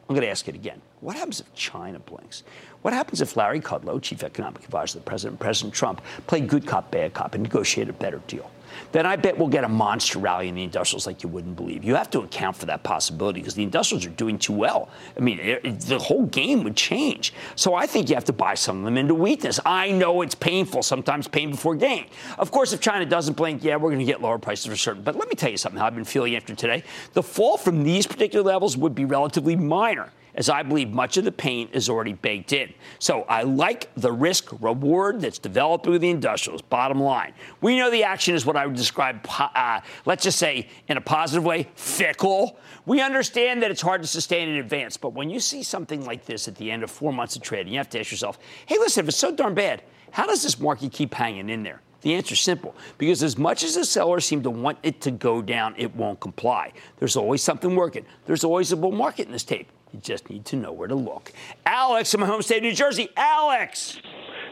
I'm 0.09 0.15
going 0.15 0.25
to 0.25 0.31
ask 0.31 0.47
it 0.49 0.55
again. 0.55 0.81
What 1.01 1.17
happens 1.17 1.41
if 1.41 1.53
China 1.55 1.99
blinks? 1.99 2.45
What 2.83 2.95
happens 2.95 3.21
if 3.21 3.37
Larry 3.37 3.61
Kudlow, 3.61 4.01
chief 4.01 4.23
economic 4.23 4.65
advisor 4.65 4.99
of 4.99 5.05
the 5.05 5.09
president, 5.09 5.41
President 5.41 5.75
Trump, 5.75 6.01
played 6.27 6.49
good 6.49 6.65
cop, 6.65 6.91
bad 6.91 7.13
cop 7.13 7.35
and 7.35 7.43
negotiated 7.43 7.95
a 7.95 7.99
better 7.99 8.21
deal? 8.29 8.51
Then 8.93 9.07
I 9.07 9.17
bet 9.17 9.37
we'll 9.37 9.49
get 9.49 9.65
a 9.65 9.69
monster 9.69 10.19
rally 10.19 10.49
in 10.49 10.55
the 10.55 10.63
industrials 10.63 11.07
like 11.07 11.23
you 11.23 11.29
wouldn't 11.29 11.57
believe. 11.57 11.85
You 11.85 11.95
have 11.95 12.11
to 12.11 12.21
account 12.21 12.57
for 12.57 12.67
that 12.67 12.83
possibility 12.83 13.41
because 13.41 13.55
the 13.55 13.63
industrials 13.63 14.07
are 14.07 14.11
doing 14.11 14.39
too 14.39 14.53
well. 14.53 14.89
I 15.17 15.21
mean, 15.21 15.39
it, 15.41 15.81
the 15.81 15.99
whole 15.99 16.27
game 16.27 16.65
would 16.65 16.77
change. 16.77 17.33
So 17.55 17.75
I 17.75 17.87
think 17.87 18.09
you 18.09 18.15
have 18.15 18.25
to 18.25 18.33
buy 18.33 18.55
some 18.55 18.79
of 18.79 18.85
them 18.85 18.97
into 18.97 19.15
weakness. 19.15 19.61
I 19.65 19.91
know 19.91 20.23
it's 20.23 20.35
painful, 20.35 20.83
sometimes 20.83 21.29
pain 21.29 21.51
before 21.51 21.75
gain. 21.77 22.07
Of 22.39 22.51
course, 22.51 22.73
if 22.73 22.81
China 22.81 23.05
doesn't 23.07 23.35
blink, 23.35 23.63
yeah, 23.65 23.77
we're 23.77 23.91
going 23.91 23.99
to 23.99 24.05
get 24.05 24.21
lower 24.21 24.39
prices 24.39 24.67
for 24.67 24.77
certain. 24.77 25.03
But 25.03 25.17
let 25.17 25.29
me 25.29 25.35
tell 25.35 25.51
you 25.51 25.57
something 25.57 25.79
how 25.79 25.87
I've 25.87 25.95
been 25.95 26.05
feeling 26.05 26.37
after 26.37 26.55
today. 26.55 26.85
The 27.13 27.23
fall 27.23 27.57
from 27.57 27.83
these 27.83 28.07
particular 28.07 28.45
levels 28.45 28.77
would 28.77 28.95
be 28.95 29.05
relatively 29.05 29.57
minor 29.57 30.11
as 30.37 30.49
I 30.49 30.63
believe 30.63 30.91
much 30.91 31.17
of 31.17 31.25
the 31.25 31.33
pain 31.33 31.69
is 31.73 31.89
already 31.89 32.13
baked 32.13 32.53
in. 32.53 32.73
So 32.99 33.23
I 33.23 33.43
like 33.43 33.91
the 33.97 34.13
risk 34.13 34.53
reward 34.61 35.21
that's 35.21 35.39
developing 35.39 35.93
with 35.93 36.03
the 36.03 36.11
industrials. 36.11 36.63
Bottom 36.63 37.01
line, 37.01 37.33
we 37.61 37.79
know 37.79 37.91
the 37.91 38.05
action 38.05 38.35
is 38.35 38.45
what 38.45 38.57
I 38.57 38.67
would 38.67 38.77
describe, 38.77 39.27
uh, 39.39 39.81
let's 40.05 40.23
just 40.23 40.39
say, 40.39 40.69
in 40.89 40.97
a 40.97 41.01
positive 41.01 41.45
way, 41.45 41.69
fickle. 41.75 42.59
We 42.85 43.01
understand 43.01 43.63
that 43.63 43.71
it's 43.71 43.83
hard 43.83 44.03
to 44.03 44.09
sustain 44.09 44.49
in 44.49 44.57
advance, 44.57 44.97
but 44.97 45.15
when 45.15 45.31
you 45.31 45.41
see 45.41 45.63
something 45.63 46.05
like 46.05 46.25
this 46.27 46.49
at 46.49 46.55
the 46.55 46.71
end 46.71 46.83
of 46.83 46.91
four 46.91 47.13
months 47.13 47.35
of 47.37 47.43
trading, 47.43 47.73
you 47.73 47.79
have 47.79 47.91
to 47.91 48.01
ask 48.01 48.11
yourself, 48.11 48.39
hey, 48.67 48.77
listen, 48.79 49.05
if 49.05 49.09
it's 49.09 49.17
so 49.17 49.33
darn 49.33 49.55
bad, 49.55 49.83
how 50.11 50.27
does 50.27 50.43
this 50.43 50.61
market 50.61 50.93
keep 50.93 51.15
hanging 51.15 51.49
in 51.49 51.63
there? 51.63 51.81
The 52.03 52.15
answer 52.15 52.35
is 52.35 52.41
simple 52.41 52.77
because 52.99 53.23
as 53.23 53.37
much 53.37 53.65
as 53.65 53.75
the 53.75 53.85
sellers 53.85 54.25
seem 54.25 54.43
to 54.45 54.51
want 54.51 54.79
it 54.83 55.01
to 55.01 55.11
go 55.11 55.43
down, 55.43 55.75
it 55.77 55.95
won't 55.97 56.21
comply. 56.21 56.73
There's 56.99 57.17
always 57.17 57.43
something 57.43 57.75
working. 57.75 58.07
There's 58.27 58.45
always 58.45 58.71
a 58.71 58.77
bull 58.77 58.93
market 58.93 59.27
in 59.27 59.33
this 59.33 59.43
tape. 59.43 59.69
You 59.93 60.01
just 60.01 60.29
need 60.29 60.45
to 60.47 60.57
know 60.57 60.73
where 60.73 60.89
to 60.89 60.95
look. 60.95 61.33
Alex 61.65 62.13
in 62.15 62.21
my 62.21 62.27
home 62.27 62.43
state, 62.43 62.59
of 62.59 62.63
New 62.65 62.73
Jersey. 62.73 63.09
Alex. 63.17 63.99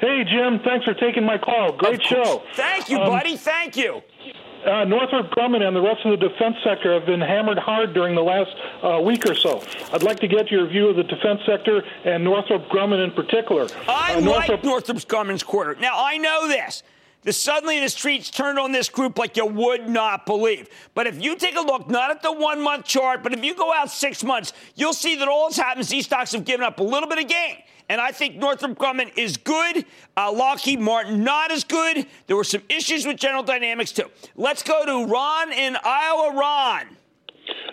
Hey, 0.01 0.25
Jim. 0.25 0.61
Thanks 0.65 0.85
for 0.85 0.95
taking 0.95 1.25
my 1.25 1.39
call. 1.39 1.73
Great 1.73 2.03
show. 2.03 2.43
Thank 2.55 2.89
you, 2.89 2.99
um, 2.99 3.09
buddy. 3.11 3.37
Thank 3.37 3.77
you. 3.77 4.03
uh, 4.67 4.85
Northrop 4.85 5.31
Grumman 5.31 5.63
and 5.63 5.75
the 5.77 5.81
rest 5.81 6.01
of 6.05 6.19
the 6.19 6.29
defense 6.29 6.57
sector 6.65 6.93
have 6.95 7.05
been 7.07 7.21
hammered 7.21 7.59
hard 7.59 7.93
during 7.95 8.15
the 8.15 8.23
last 8.23 8.51
uh, 8.83 9.01
week 9.01 9.27
or 9.27 9.35
so. 9.35 9.63
I'd 9.93 10.03
like 10.03 10.19
to 10.21 10.29
get 10.29 10.51
your 10.51 10.67
view 10.67 10.89
of 10.89 10.97
the 10.97 11.05
defense 11.05 11.41
sector 11.47 11.83
and 12.05 12.25
Northrop 12.25 12.69
Grumman 12.69 13.03
in 13.05 13.11
particular. 13.13 13.69
I 13.89 14.15
Uh, 14.17 14.21
like 14.23 14.65
Northrop 14.65 14.99
Grumman's 14.99 15.43
quarter. 15.43 15.77
Now, 15.81 15.95
I 16.05 16.17
know 16.17 16.49
this. 16.49 16.83
The 17.25 17.33
suddenly 17.33 17.81
the 17.81 17.89
streets 17.89 18.31
turned 18.31 18.59
on 18.59 18.71
this 18.71 18.89
group 18.89 19.19
like 19.19 19.37
you 19.37 19.47
would 19.47 19.89
not 19.89 20.27
believe. 20.27 20.69
But 20.95 21.07
if 21.07 21.23
you 21.23 21.37
take 21.37 21.57
a 21.57 21.61
look, 21.61 21.89
not 21.89 22.11
at 22.11 22.23
the 22.23 22.33
one 22.33 22.61
month 22.61 22.85
chart, 22.85 23.23
but 23.23 23.33
if 23.33 23.43
you 23.43 23.55
go 23.55 23.73
out 23.73 23.91
six 23.91 24.23
months, 24.23 24.53
you'll 24.75 24.93
see 24.93 25.17
that 25.17 25.27
all 25.27 25.49
that's 25.49 25.57
happened 25.57 25.81
is 25.81 25.89
these 25.89 26.05
stocks 26.05 26.33
have 26.33 26.45
given 26.45 26.65
up 26.65 26.79
a 26.81 26.83
little 26.83 27.09
bit 27.09 27.19
of 27.19 27.29
gain. 27.29 27.57
And 27.89 28.01
I 28.01 28.13
think 28.13 28.37
Northrop 28.37 28.79
Grumman 28.79 29.17
is 29.17 29.37
good. 29.37 29.85
Uh, 30.17 30.33
Lockheed 30.33 30.81
Martin 30.81 31.25
not 31.25 31.51
as 31.51 31.65
good. 31.65 32.07
There 32.27 32.37
were 32.37 32.45
some 32.45 32.63
issues 32.69 33.07
with 33.07 33.17
General 33.17 33.43
Dynamics 33.43 33.93
too. 33.93 34.11
Let's 34.37 34.63
go 34.63 34.85
to 34.85 35.11
Ron 35.11 35.53
in 35.53 35.77
Iowa. 35.83 36.35
Ron. 36.35 36.97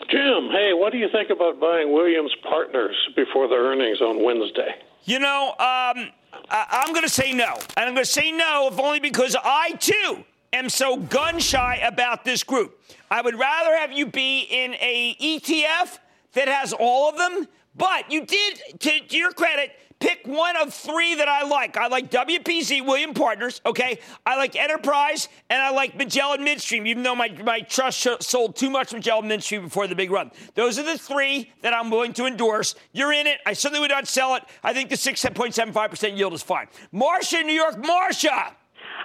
Jim, 0.10 0.50
hey, 0.52 0.72
what 0.74 0.92
do 0.92 0.98
you 0.98 1.08
think 1.12 1.30
about 1.30 1.60
buying 1.60 1.94
Williams 1.94 2.36
Partners 2.44 2.96
before 3.16 3.48
the 3.48 3.56
earnings 3.56 4.02
on 4.02 4.22
Wednesday? 4.22 4.76
You 5.04 5.20
know, 5.20 5.50
um, 5.52 6.10
I- 6.50 6.84
I'm 6.86 6.94
going 6.94 7.04
to 7.06 7.10
say 7.10 7.34
no. 7.34 7.54
And 7.76 7.86
I'm 7.88 7.94
going 7.94 8.06
to 8.06 8.12
say 8.12 8.32
no, 8.32 8.70
if 8.72 8.80
only 8.80 9.00
because 9.00 9.36
I, 9.42 9.72
too, 9.74 10.24
am 10.54 10.70
so 10.70 10.98
gun 10.98 11.40
shy 11.40 11.76
about 11.78 12.24
this 12.24 12.44
group. 12.44 12.80
I 13.10 13.22
would 13.22 13.38
rather 13.38 13.76
have 13.76 13.92
you 13.92 14.06
be 14.06 14.42
in 14.42 14.74
a 14.76 15.16
ETF 15.20 16.00
that 16.34 16.48
has 16.48 16.74
all 16.74 17.10
of 17.10 17.18
them. 17.18 17.48
But 17.76 18.12
you 18.12 18.26
did, 18.26 18.62
to 18.80 19.18
your 19.18 19.32
credit, 19.32 19.72
pick 20.02 20.26
one 20.26 20.58
of 20.58 20.74
three 20.74 21.16
that 21.16 21.30
I 21.30 21.44
like. 21.48 21.78
I 21.78 21.88
like 21.88 22.12
WPC, 22.12 22.86
William 22.86 23.14
Partners, 23.14 23.62
okay? 23.66 24.00
I 24.26 24.36
like 24.36 24.56
Enterprise, 24.56 25.30
and 25.50 25.62
I 25.62 25.70
like 25.72 25.96
Magellan 25.96 26.44
Midstream, 26.44 26.86
even 26.88 27.04
though 27.04 27.16
my, 27.16 27.30
my 27.44 27.62
trust 27.62 28.00
sh- 28.00 28.08
sold 28.20 28.56
too 28.58 28.70
much 28.70 28.92
Magellan 28.92 29.28
Midstream 29.28 29.64
before 29.64 29.88
the 29.88 29.96
big 29.96 30.12
run. 30.12 30.32
Those 30.56 30.78
are 30.78 30.84
the 30.84 30.98
three 30.98 31.52
that 31.62 31.74
I'm 31.74 31.90
willing 31.90 32.14
to 32.14 32.26
endorse. 32.26 32.76
You're 32.92 33.14
in 33.14 33.28
it. 33.28 33.40
I 33.46 33.54
certainly 33.54 33.80
would 33.80 33.92
not 33.92 34.08
sell 34.08 34.36
it. 34.36 34.44
I 34.64 34.74
think 34.74 34.90
the 34.90 34.96
6.75% 34.96 36.18
yield 36.18 36.34
is 36.34 36.44
fine. 36.44 36.68
Marcia 36.92 37.40
in 37.40 37.48
New 37.48 37.54
York. 37.54 37.78
Marcia! 37.78 38.56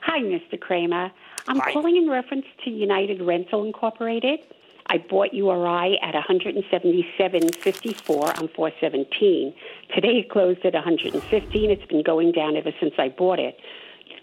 Hi, 0.02 0.20
Mr. 0.20 0.58
Cramer. 0.58 1.12
I'm 1.48 1.58
Hi. 1.58 1.72
calling 1.72 1.96
in 1.96 2.10
reference 2.10 2.46
to 2.64 2.70
United 2.70 3.22
Rental 3.22 3.64
Incorporated. 3.64 4.40
I 4.88 4.98
bought 4.98 5.34
URI 5.34 5.98
at 6.00 6.14
177.54 6.14 8.38
on 8.38 8.46
417. 8.48 9.54
Today 9.94 10.18
it 10.18 10.28
closed 10.30 10.64
at 10.64 10.74
115. 10.74 11.70
It's 11.70 11.86
been 11.86 12.02
going 12.02 12.32
down 12.32 12.56
ever 12.56 12.72
since 12.80 12.94
I 12.98 13.08
bought 13.08 13.38
it. 13.38 13.56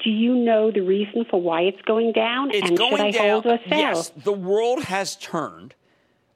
Do 0.03 0.09
you 0.09 0.35
know 0.35 0.71
the 0.71 0.81
reason 0.81 1.23
for 1.29 1.39
why 1.41 1.61
it's 1.61 1.81
going 1.83 2.11
down? 2.13 2.51
It's 2.51 2.67
and 2.69 2.77
going 2.77 2.97
should 2.97 3.01
I 3.01 3.11
down. 3.11 3.29
hold 3.29 3.45
or 3.45 3.59
sell? 3.69 3.79
Yes, 3.79 4.09
the 4.09 4.33
world 4.33 4.83
has 4.85 5.15
turned. 5.15 5.75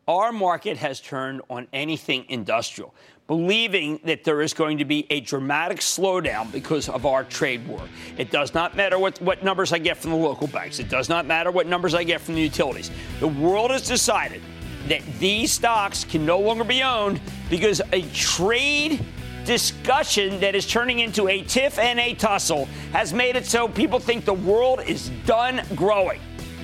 Our 0.07 0.31
market 0.31 0.77
has 0.77 1.01
turned 1.01 1.41
on 1.50 1.67
anything 1.74 2.25
industrial, 2.29 2.93
believing 3.27 4.00
that 4.05 4.24
there 4.24 4.41
is 4.41 4.53
going 4.53 4.77
to 4.77 4.86
be 4.86 5.05
a 5.10 5.19
dramatic 5.19 5.79
slowdown 5.79 6.50
because 6.51 6.88
of 6.88 7.05
our 7.05 7.25
trade 7.25 7.67
war. 7.67 7.81
It 8.17 8.31
does 8.31 8.53
not 8.53 8.75
matter 8.75 8.98
what, 8.98 9.22
what 9.22 9.43
numbers 9.43 9.74
I 9.74 9.79
get 9.79 9.98
from 9.98 10.12
the 10.12 10.17
local 10.17 10.48
banks. 10.48 10.79
It 10.79 10.89
does 10.89 11.10
not 11.10 11.25
matter 11.25 11.51
what 11.51 11.67
numbers 11.67 11.93
I 11.93 12.03
get 12.03 12.22
from 12.22 12.36
the 12.36 12.41
utilities. 12.41 12.89
The 13.19 13.27
world 13.27 13.72
has 13.72 13.86
decided 13.86 14.41
that 14.88 15.01
these 15.19 15.51
stocks 15.51 16.05
can 16.05 16.25
no 16.25 16.39
longer 16.39 16.63
be 16.63 16.81
owned 16.81 17.19
because 17.50 17.81
a 17.91 18.01
trade 18.13 19.05
discussion 19.43 20.39
that 20.39 20.55
is 20.55 20.65
turning 20.65 21.00
into 21.00 21.27
a 21.27 21.41
tiff 21.41 21.79
and 21.79 22.00
a 22.00 22.13
tussle 22.13 22.65
has 22.93 23.13
made 23.13 23.36
it 23.36 23.46
so 23.46 23.67
people 23.67 24.00
think 24.00 24.24
the 24.24 24.34
world 24.34 24.81
is 24.86 25.10
done 25.25 25.62
growing. 25.75 26.22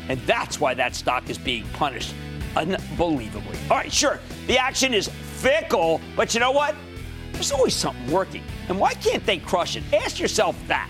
And 0.07 0.19
that's 0.21 0.59
why 0.59 0.73
that 0.75 0.95
stock 0.95 1.29
is 1.29 1.37
being 1.37 1.65
punished 1.73 2.13
unbelievably. 2.55 3.57
All 3.69 3.77
right, 3.77 3.91
sure, 3.91 4.19
the 4.47 4.57
action 4.57 4.93
is 4.93 5.09
fickle, 5.43 5.99
but 6.15 6.33
you 6.33 6.39
know 6.39 6.51
what? 6.51 6.73
There's 7.33 7.51
always 7.51 7.75
something 7.75 8.09
working. 8.09 8.43
And 8.69 8.79
why 8.79 8.93
can't 8.93 9.25
they 9.25 9.39
crush 9.39 9.75
it? 9.75 9.83
Ask 9.91 10.17
yourself 10.17 10.57
that. 10.67 10.89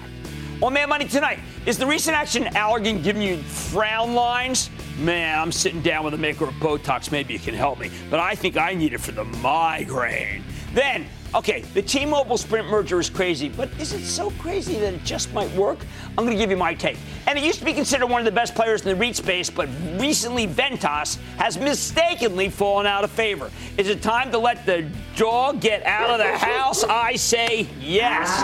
On 0.62 0.72
Mad 0.72 0.90
Money 0.90 1.08
tonight, 1.08 1.40
is 1.66 1.80
the 1.80 1.88
recent 1.88 2.16
action 2.16 2.44
Allergan 2.44 3.04
giving 3.04 3.24
you 3.24 3.38
frown 3.38 4.14
lines? 4.14 4.70
Man, 5.00 5.40
I'm 5.40 5.52
sitting 5.52 5.82
down 5.82 6.06
with 6.06 6.14
a 6.14 6.18
maker 6.18 6.46
of 6.46 6.54
Botox. 6.56 7.12
Maybe 7.12 7.34
you 7.34 7.40
can 7.40 7.56
help 7.56 7.80
me. 7.80 7.90
But 8.12 8.20
I 8.20 8.36
think 8.36 8.56
I 8.56 8.76
need 8.76 8.94
it 8.94 9.00
for 9.00 9.12
the 9.12 9.24
migraine. 9.24 10.44
Then, 10.74 11.08
okay, 11.36 11.62
the 11.74 11.82
T 11.82 12.06
Mobile 12.06 12.38
Sprint 12.38 12.68
merger 12.68 13.00
is 13.00 13.10
crazy, 13.10 13.50
but 13.50 13.70
is 13.80 13.94
it 13.94 14.04
so 14.04 14.32
crazy 14.32 14.80
that 14.80 14.94
it 14.94 15.04
just 15.04 15.34
might 15.34 15.52
work? 15.56 15.80
I'm 16.10 16.26
going 16.26 16.32
to 16.32 16.36
give 16.38 16.52
you 16.52 16.58
my 16.58 16.74
take. 16.74 16.98
And 17.28 17.38
it 17.38 17.44
used 17.44 17.60
to 17.60 17.66
be 17.66 17.74
considered 17.74 18.08
one 18.08 18.22
of 18.22 18.26
the 18.26 18.32
best 18.32 18.56
players 18.56 18.86
in 18.86 18.90
the 18.90 18.96
REIT 18.96 19.16
space, 19.16 19.50
but 19.50 19.68
recently 19.98 20.48
Ventas 20.48 21.18
has 21.38 21.58
mistakenly 21.58 22.50
fallen 22.50 22.86
out 22.86 23.04
of 23.04 23.12
favor. 23.12 23.50
Is 23.78 23.90
it 23.90 24.02
time 24.02 24.32
to 24.32 24.38
let 24.38 24.66
the 24.66 24.90
dog 25.16 25.60
get 25.60 25.84
out 25.86 26.10
of 26.10 26.18
the 26.20 26.38
house? 26.38 26.84
I 26.84 27.16
say 27.16 27.68
yes. 27.80 28.42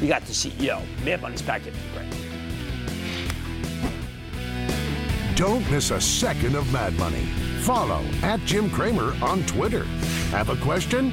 We 0.00 0.08
got 0.08 0.22
the 0.22 0.32
CEO. 0.32 0.82
Back 1.46 1.66
in 1.66 1.72
the 1.72 1.78
break. 1.94 2.06
Don't 5.36 5.68
miss 5.70 5.90
a 5.90 6.00
second 6.00 6.54
of 6.54 6.70
Mad 6.72 6.94
Money. 6.98 7.24
Follow 7.60 8.02
at 8.22 8.40
Jim 8.40 8.70
Cramer 8.70 9.14
on 9.22 9.44
Twitter. 9.44 9.84
Have 10.30 10.48
a 10.50 10.56
question? 10.56 11.12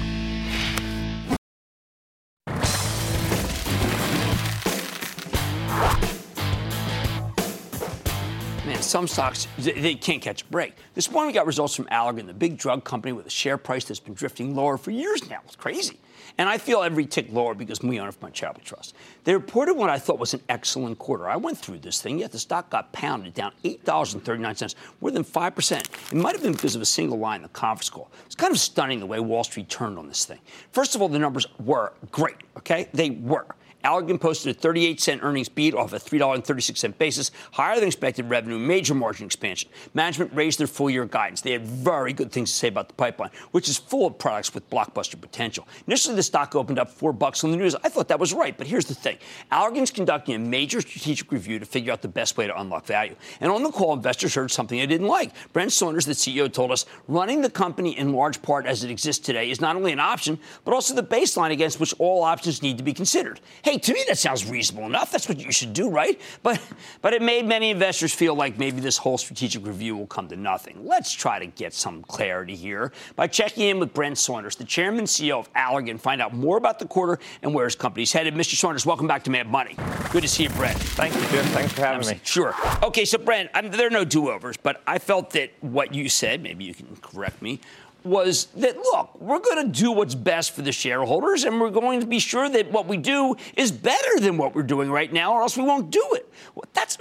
some 8.91 9.07
stocks, 9.07 9.47
they- 9.57 9.95
can't 9.95 10.21
catch 10.21 10.41
a 10.41 10.45
break. 10.45 10.73
This 10.95 11.09
morning 11.09 11.27
we 11.27 11.33
got 11.33 11.45
results 11.45 11.73
from 11.75 11.85
Allergan, 11.85 12.27
the 12.27 12.33
big 12.33 12.57
drug 12.57 12.83
company 12.83 13.13
with 13.13 13.25
a 13.25 13.29
share 13.29 13.57
price 13.57 13.85
that's 13.85 14.01
been 14.01 14.13
drifting 14.13 14.53
lower 14.53 14.77
for 14.77 14.91
years 14.91 15.29
now. 15.29 15.39
It's 15.45 15.55
crazy. 15.55 15.97
And 16.37 16.49
I 16.49 16.57
feel 16.57 16.81
every 16.81 17.05
tick 17.05 17.27
lower 17.31 17.53
because 17.53 17.81
we 17.81 17.99
own 17.99 18.09
it 18.09 18.13
for 18.13 18.25
my 18.25 18.31
Chapel 18.31 18.61
Trust. 18.63 18.93
They 19.23 19.33
reported 19.33 19.75
what 19.75 19.89
I 19.89 19.97
thought 19.97 20.19
was 20.19 20.33
an 20.33 20.41
excellent 20.49 20.99
quarter. 20.99 21.29
I 21.29 21.37
went 21.37 21.57
through 21.57 21.79
this 21.79 22.01
thing, 22.01 22.19
yet 22.19 22.31
the 22.31 22.39
stock 22.39 22.69
got 22.69 22.91
pounded 22.91 23.33
down 23.33 23.53
$8.39, 23.63 24.75
more 24.99 25.11
than 25.11 25.23
5%. 25.23 25.81
It 26.11 26.13
might 26.13 26.33
have 26.33 26.43
been 26.43 26.53
because 26.53 26.75
of 26.75 26.81
a 26.81 26.85
single 26.85 27.17
line 27.17 27.37
in 27.37 27.43
the 27.43 27.49
conference 27.49 27.89
call. 27.89 28.11
It's 28.25 28.35
kind 28.35 28.51
of 28.51 28.59
stunning 28.59 28.99
the 28.99 29.05
way 29.05 29.19
Wall 29.19 29.43
Street 29.43 29.69
turned 29.69 29.97
on 29.97 30.07
this 30.07 30.25
thing. 30.25 30.39
First 30.71 30.95
of 30.95 31.01
all, 31.01 31.07
the 31.07 31.19
numbers 31.19 31.47
were 31.63 31.93
great, 32.11 32.37
okay? 32.57 32.89
They 32.93 33.11
were. 33.11 33.45
Allergan 33.83 34.19
posted 34.19 34.55
a 34.55 34.59
38 34.59 35.01
cent 35.01 35.23
earnings 35.23 35.49
beat 35.49 35.73
off 35.73 35.93
a 35.93 35.97
$3.36 35.97 36.97
basis, 36.97 37.31
higher 37.51 37.75
than 37.75 37.87
expected 37.87 38.29
revenue, 38.29 38.57
major 38.57 38.93
margin 38.93 39.25
expansion. 39.25 39.69
Management 39.93 40.33
raised 40.33 40.59
their 40.59 40.67
full 40.67 40.89
year 40.89 41.05
guidance. 41.05 41.41
They 41.41 41.51
had 41.51 41.65
very 41.65 42.13
good 42.13 42.31
things 42.31 42.51
to 42.51 42.57
say 42.57 42.67
about 42.67 42.87
the 42.87 42.93
pipeline, 42.93 43.31
which 43.51 43.67
is 43.67 43.77
full 43.77 44.07
of 44.07 44.17
products 44.17 44.53
with 44.53 44.69
blockbuster 44.69 45.19
potential. 45.19 45.67
Initially, 45.87 46.15
the 46.15 46.23
stock 46.23 46.55
opened 46.55 46.79
up 46.79 46.89
four 46.89 47.13
bucks 47.13 47.43
on 47.43 47.51
the 47.51 47.57
news. 47.57 47.75
I 47.83 47.89
thought 47.89 48.07
that 48.09 48.19
was 48.19 48.33
right, 48.33 48.57
but 48.57 48.67
here's 48.67 48.85
the 48.85 48.95
thing 48.95 49.17
Allergan's 49.51 49.91
conducting 49.91 50.35
a 50.35 50.39
major 50.39 50.81
strategic 50.81 51.31
review 51.31 51.59
to 51.59 51.65
figure 51.65 51.91
out 51.91 52.01
the 52.01 52.07
best 52.07 52.37
way 52.37 52.47
to 52.47 52.59
unlock 52.59 52.85
value. 52.85 53.15
And 53.39 53.51
on 53.51 53.63
the 53.63 53.71
call, 53.71 53.93
investors 53.93 54.35
heard 54.35 54.51
something 54.51 54.77
they 54.77 54.85
didn't 54.85 55.07
like. 55.07 55.31
Brent 55.53 55.71
Saunders, 55.71 56.05
the 56.05 56.13
CEO, 56.13 56.51
told 56.51 56.71
us 56.71 56.85
running 57.07 57.41
the 57.41 57.49
company 57.49 57.97
in 57.97 58.13
large 58.13 58.41
part 58.41 58.65
as 58.65 58.83
it 58.83 58.91
exists 58.91 59.25
today 59.25 59.49
is 59.49 59.61
not 59.61 59.75
only 59.75 59.91
an 59.91 59.99
option, 59.99 60.39
but 60.63 60.73
also 60.73 60.93
the 60.93 61.03
baseline 61.03 61.51
against 61.51 61.79
which 61.79 61.93
all 61.99 62.23
options 62.23 62.61
need 62.61 62.77
to 62.77 62.83
be 62.83 62.93
considered. 62.93 63.39
Hey, 63.63 63.70
to 63.79 63.93
me, 63.93 64.03
that 64.07 64.17
sounds 64.17 64.49
reasonable 64.49 64.85
enough. 64.85 65.11
That's 65.11 65.27
what 65.27 65.39
you 65.39 65.51
should 65.51 65.73
do, 65.73 65.89
right? 65.89 66.19
But, 66.43 66.61
but 67.01 67.13
it 67.13 67.21
made 67.21 67.45
many 67.45 67.69
investors 67.69 68.13
feel 68.13 68.35
like 68.35 68.57
maybe 68.57 68.81
this 68.81 68.97
whole 68.97 69.17
strategic 69.17 69.65
review 69.65 69.95
will 69.95 70.07
come 70.07 70.27
to 70.29 70.35
nothing. 70.35 70.85
Let's 70.85 71.11
try 71.11 71.39
to 71.39 71.47
get 71.47 71.73
some 71.73 72.03
clarity 72.03 72.55
here 72.55 72.91
by 73.15 73.27
checking 73.27 73.67
in 73.67 73.79
with 73.79 73.93
Brent 73.93 74.17
Saunders, 74.17 74.55
the 74.55 74.63
chairman 74.63 74.99
and 74.99 75.07
CEO 75.07 75.39
of 75.39 75.51
Allergan, 75.53 75.99
find 75.99 76.21
out 76.21 76.33
more 76.33 76.57
about 76.57 76.79
the 76.79 76.85
quarter 76.85 77.19
and 77.41 77.53
where 77.53 77.65
his 77.65 77.75
company's 77.75 78.11
headed. 78.11 78.33
Mr. 78.33 78.55
Saunders, 78.55 78.85
welcome 78.85 79.07
back 79.07 79.23
to 79.23 79.31
Mad 79.31 79.47
Money. 79.47 79.75
Good 80.11 80.23
to 80.23 80.27
see 80.27 80.43
you, 80.43 80.49
Brent. 80.49 80.77
Thank 80.79 81.13
you, 81.15 81.21
Jim. 81.29 81.45
Thanks 81.45 81.73
for 81.73 81.81
having 81.81 82.07
me. 82.07 82.19
Sure. 82.23 82.55
Okay, 82.83 83.05
so 83.05 83.17
Brent, 83.17 83.49
I 83.53 83.61
mean, 83.61 83.71
there 83.71 83.87
are 83.87 83.91
no 83.91 84.03
do-overs, 84.03 84.57
but 84.57 84.81
I 84.87 84.99
felt 84.99 85.31
that 85.31 85.51
what 85.61 85.93
you 85.93 86.09
said, 86.09 86.41
maybe 86.41 86.65
you 86.65 86.73
can 86.73 86.95
correct 87.01 87.41
me, 87.41 87.59
was 88.03 88.45
that 88.55 88.77
look, 88.77 89.19
we're 89.19 89.39
going 89.39 89.71
to 89.71 89.79
do 89.79 89.91
what's 89.91 90.15
best 90.15 90.51
for 90.51 90.61
the 90.61 90.71
shareholders, 90.71 91.43
and 91.43 91.59
we're 91.59 91.69
going 91.69 91.99
to 91.99 92.05
be 92.05 92.19
sure 92.19 92.49
that 92.49 92.71
what 92.71 92.87
we 92.87 92.97
do 92.97 93.35
is 93.55 93.71
better 93.71 94.19
than 94.19 94.37
what 94.37 94.55
we're 94.55 94.63
doing 94.63 94.89
right 94.89 95.11
now, 95.11 95.33
or 95.33 95.41
else 95.41 95.57
we 95.57 95.63
won't 95.63 95.91
do 95.91 96.05
it. 96.13 96.31
That's. 96.73 96.97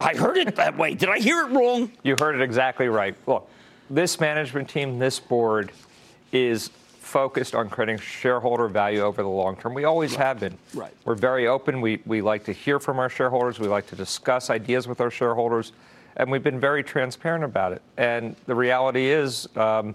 I 0.00 0.14
heard 0.14 0.36
it 0.36 0.56
that 0.56 0.76
way. 0.76 0.94
Did 0.94 1.08
I 1.08 1.18
hear 1.18 1.40
it 1.46 1.52
wrong? 1.52 1.90
You 2.02 2.16
heard 2.18 2.34
it 2.34 2.42
exactly 2.42 2.88
right. 2.88 3.16
Look, 3.26 3.48
this 3.88 4.20
management 4.20 4.68
team, 4.68 4.98
this 4.98 5.18
board 5.18 5.72
is 6.32 6.70
focused 7.00 7.54
on 7.54 7.70
creating 7.70 7.98
shareholder 7.98 8.68
value 8.68 9.00
over 9.00 9.22
the 9.22 9.28
long 9.28 9.56
term. 9.56 9.72
We 9.74 9.84
always 9.84 10.14
have 10.16 10.40
been. 10.40 10.58
Right. 10.74 10.92
We're 11.04 11.14
very 11.14 11.46
open. 11.46 11.80
We, 11.80 12.02
we 12.04 12.20
like 12.20 12.44
to 12.44 12.52
hear 12.52 12.78
from 12.80 12.98
our 12.98 13.08
shareholders. 13.08 13.58
We 13.58 13.68
like 13.68 13.86
to 13.88 13.96
discuss 13.96 14.50
ideas 14.50 14.88
with 14.88 15.00
our 15.00 15.10
shareholders. 15.10 15.72
And 16.16 16.30
we've 16.30 16.42
been 16.42 16.60
very 16.60 16.82
transparent 16.82 17.44
about 17.44 17.72
it. 17.72 17.82
And 17.96 18.36
the 18.46 18.54
reality 18.54 19.06
is, 19.06 19.48
um, 19.56 19.94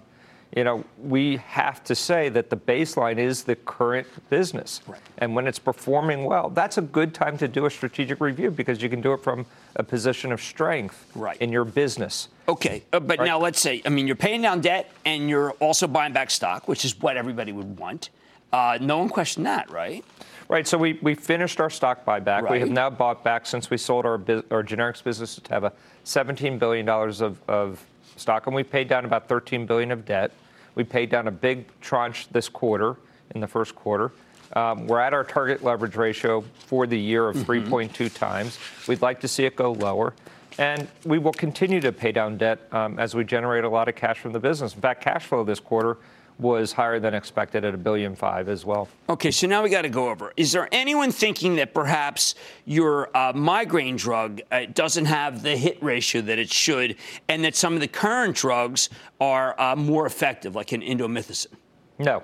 you 0.56 0.64
know, 0.64 0.84
we 1.02 1.38
have 1.38 1.84
to 1.86 1.96
say 1.96 2.30
that 2.30 2.50
the 2.50 2.58
baseline 2.58 3.18
is 3.18 3.44
the 3.44 3.56
current 3.56 4.06
business. 4.30 4.82
Right. 4.86 5.00
And 5.18 5.34
when 5.34 5.48
it's 5.48 5.60
performing 5.60 6.26
well, 6.26 6.50
that's 6.50 6.78
a 6.78 6.82
good 6.82 7.14
time 7.14 7.38
to 7.38 7.48
do 7.48 7.66
a 7.66 7.72
strategic 7.72 8.20
review 8.20 8.52
because 8.52 8.82
you 8.84 8.90
can 8.90 9.02
do 9.02 9.14
it 9.14 9.24
from 9.24 9.46
a 9.78 9.84
position 9.84 10.32
of 10.32 10.42
strength 10.42 11.10
Right. 11.16 11.38
in 11.38 11.52
your 11.52 11.64
business. 11.64 12.28
Okay, 12.50 12.84
uh, 12.92 13.00
but 13.00 13.20
Right. 13.20 13.26
now 13.26 13.40
let's 13.40 13.62
say, 13.62 13.82
I 13.86 13.90
mean, 13.90 14.08
you're 14.08 14.16
paying 14.18 14.42
down 14.42 14.60
debt 14.60 14.92
and 15.06 15.30
you're 15.30 15.52
also 15.54 15.88
buying 15.88 16.12
back 16.12 16.30
stock, 16.30 16.68
which 16.68 16.84
is 16.84 17.00
what 17.02 17.16
everybody 17.16 17.54
would 17.54 17.80
want. 17.80 18.10
Uh, 18.52 18.78
no 18.82 18.98
one 18.98 19.08
questioned 19.08 19.46
that, 19.46 19.72
right? 19.72 20.04
Right. 20.52 20.68
So 20.68 20.78
we, 20.78 21.00
we 21.02 21.16
finished 21.16 21.62
our 21.62 21.70
stock 21.70 22.04
buyback. 22.04 22.52
We 22.52 22.60
have 22.60 22.70
now 22.70 22.90
bought 22.90 23.24
back 23.24 23.46
since 23.46 23.70
we 23.70 23.78
sold 23.78 24.06
our 24.06 24.16
our 24.52 24.64
generics 24.64 25.02
business 25.02 25.36
to 25.36 25.42
Teva, 25.42 25.72
$17 26.04 26.60
billion 26.60 26.90
of, 26.90 27.42
of 27.48 27.86
stock, 28.18 28.48
and 28.48 28.56
we 28.56 28.62
paid 28.62 28.90
down 28.90 29.06
about 29.06 29.30
13 29.30 29.66
billion 29.66 29.92
of 29.92 30.06
debt. 30.06 30.34
We 30.76 30.84
paid 30.84 31.10
down 31.10 31.30
a 31.30 31.32
big 31.32 31.68
tranche 31.80 32.28
this 32.28 32.50
quarter, 32.50 32.98
in 33.34 33.40
the 33.40 33.48
first 33.48 33.76
quarter. 33.76 34.12
Um, 34.54 34.88
we're 34.88 35.00
at 35.00 35.14
our 35.14 35.24
target 35.24 35.64
leverage 35.64 35.96
ratio 35.96 36.42
for 36.42 36.86
the 36.86 37.00
year 37.00 37.30
of 37.30 37.38
3.2 37.38 38.14
times. 38.14 38.60
We'd 38.90 39.02
like 39.02 39.22
to 39.22 39.30
see 39.30 39.46
it 39.46 39.56
go 39.56 39.72
lower. 39.72 40.14
And 40.58 40.90
we 41.06 41.18
will 41.18 41.32
continue 41.32 41.80
to 41.80 41.94
pay 41.94 42.12
down 42.12 42.38
debt 42.38 42.68
um, 42.74 43.00
as 43.00 43.16
we 43.16 43.24
generate 43.24 43.64
a 43.64 43.70
lot 43.70 43.88
of 43.88 43.96
cash 43.96 44.20
from 44.20 44.34
the 44.34 44.40
business. 44.40 44.76
In 44.76 44.82
fact, 44.82 45.02
cash 45.02 45.26
flow 45.26 45.46
this 45.46 45.62
quarter 45.62 45.98
was 46.42 46.74
higher 46.74 47.00
than 47.00 47.14
expected 47.14 47.64
at 47.64 47.74
a 47.74 47.78
billion 47.78 48.16
five 48.16 48.50
as 48.50 48.66
well. 48.66 48.90
Okay, 49.08 49.30
so 49.32 49.46
now 49.48 49.62
we 49.62 49.70
got 49.70 49.84
to 49.84 49.90
go 49.90 50.10
over. 50.10 50.34
Is 50.36 50.52
there 50.52 50.68
anyone 50.72 51.12
thinking 51.12 51.56
that 51.58 51.74
perhaps 51.74 52.36
your 52.66 53.16
uh, 53.16 53.32
migraine 53.34 53.96
drug 53.96 54.42
uh, 54.52 54.66
doesn't 54.74 55.06
have 55.06 55.44
the 55.44 55.56
hit 55.56 55.82
ratio 55.84 56.22
that 56.22 56.40
it 56.40 56.52
should, 56.52 56.96
and 57.30 57.44
that 57.46 57.56
some 57.56 57.76
of 57.76 57.80
the 57.80 57.88
current 57.88 58.36
drugs 58.36 58.90
are 59.20 59.60
uh, 59.62 59.76
more 59.76 60.06
effective, 60.08 60.56
like 60.56 60.72
an 60.72 60.82
indomethacin? 60.82 61.54
No. 62.00 62.24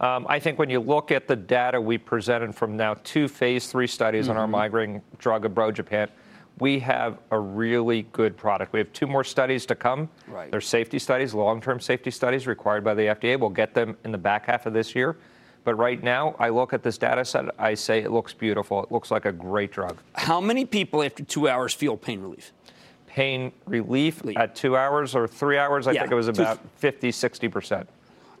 Um, 0.00 0.26
I 0.28 0.40
think 0.40 0.58
when 0.58 0.68
you 0.68 0.80
look 0.80 1.12
at 1.12 1.28
the 1.28 1.36
data 1.36 1.80
we 1.80 1.96
presented 1.96 2.56
from 2.56 2.76
now 2.76 2.94
two 3.04 3.28
phase 3.28 3.68
three 3.68 3.86
studies 3.86 4.28
on 4.28 4.36
our 4.36 4.42
Mm-hmm. 4.42 4.50
migraine 4.52 5.02
drug, 5.18 5.44
Ubrogepant, 5.44 6.08
we 6.58 6.78
have 6.80 7.18
a 7.30 7.38
really 7.38 8.02
good 8.12 8.36
product. 8.36 8.72
We 8.72 8.78
have 8.78 8.92
two 8.92 9.06
more 9.06 9.24
studies 9.24 9.66
to 9.66 9.74
come. 9.74 10.08
Right. 10.28 10.50
They're 10.50 10.60
safety 10.60 10.98
studies, 10.98 11.34
long-term 11.34 11.80
safety 11.80 12.10
studies 12.10 12.46
required 12.46 12.84
by 12.84 12.94
the 12.94 13.02
FDA. 13.02 13.38
We'll 13.38 13.50
get 13.50 13.74
them 13.74 13.96
in 14.04 14.12
the 14.12 14.18
back 14.18 14.46
half 14.46 14.66
of 14.66 14.72
this 14.72 14.94
year. 14.94 15.16
But 15.64 15.74
right 15.76 16.02
now, 16.02 16.34
I 16.38 16.48
look 16.48 16.72
at 16.72 16.82
this 16.82 16.98
data 16.98 17.24
set, 17.24 17.44
I 17.58 17.74
say 17.74 18.00
it 18.02 18.10
looks 18.10 18.34
beautiful. 18.34 18.82
It 18.82 18.90
looks 18.90 19.10
like 19.10 19.24
a 19.26 19.32
great 19.32 19.70
drug. 19.70 19.96
How 20.14 20.40
many 20.40 20.64
people 20.64 21.02
after 21.02 21.22
two 21.24 21.48
hours 21.48 21.72
feel 21.72 21.96
pain 21.96 22.20
relief? 22.20 22.52
Pain 23.06 23.52
relief 23.66 24.20
Relief. 24.22 24.38
at 24.38 24.56
two 24.56 24.76
hours 24.76 25.14
or 25.14 25.28
three 25.28 25.58
hours, 25.58 25.86
I 25.86 25.92
Yeah, 25.92 26.00
think 26.00 26.12
it 26.12 26.16
was 26.16 26.28
about 26.28 26.58
50, 26.78 27.10
60%. 27.12 27.86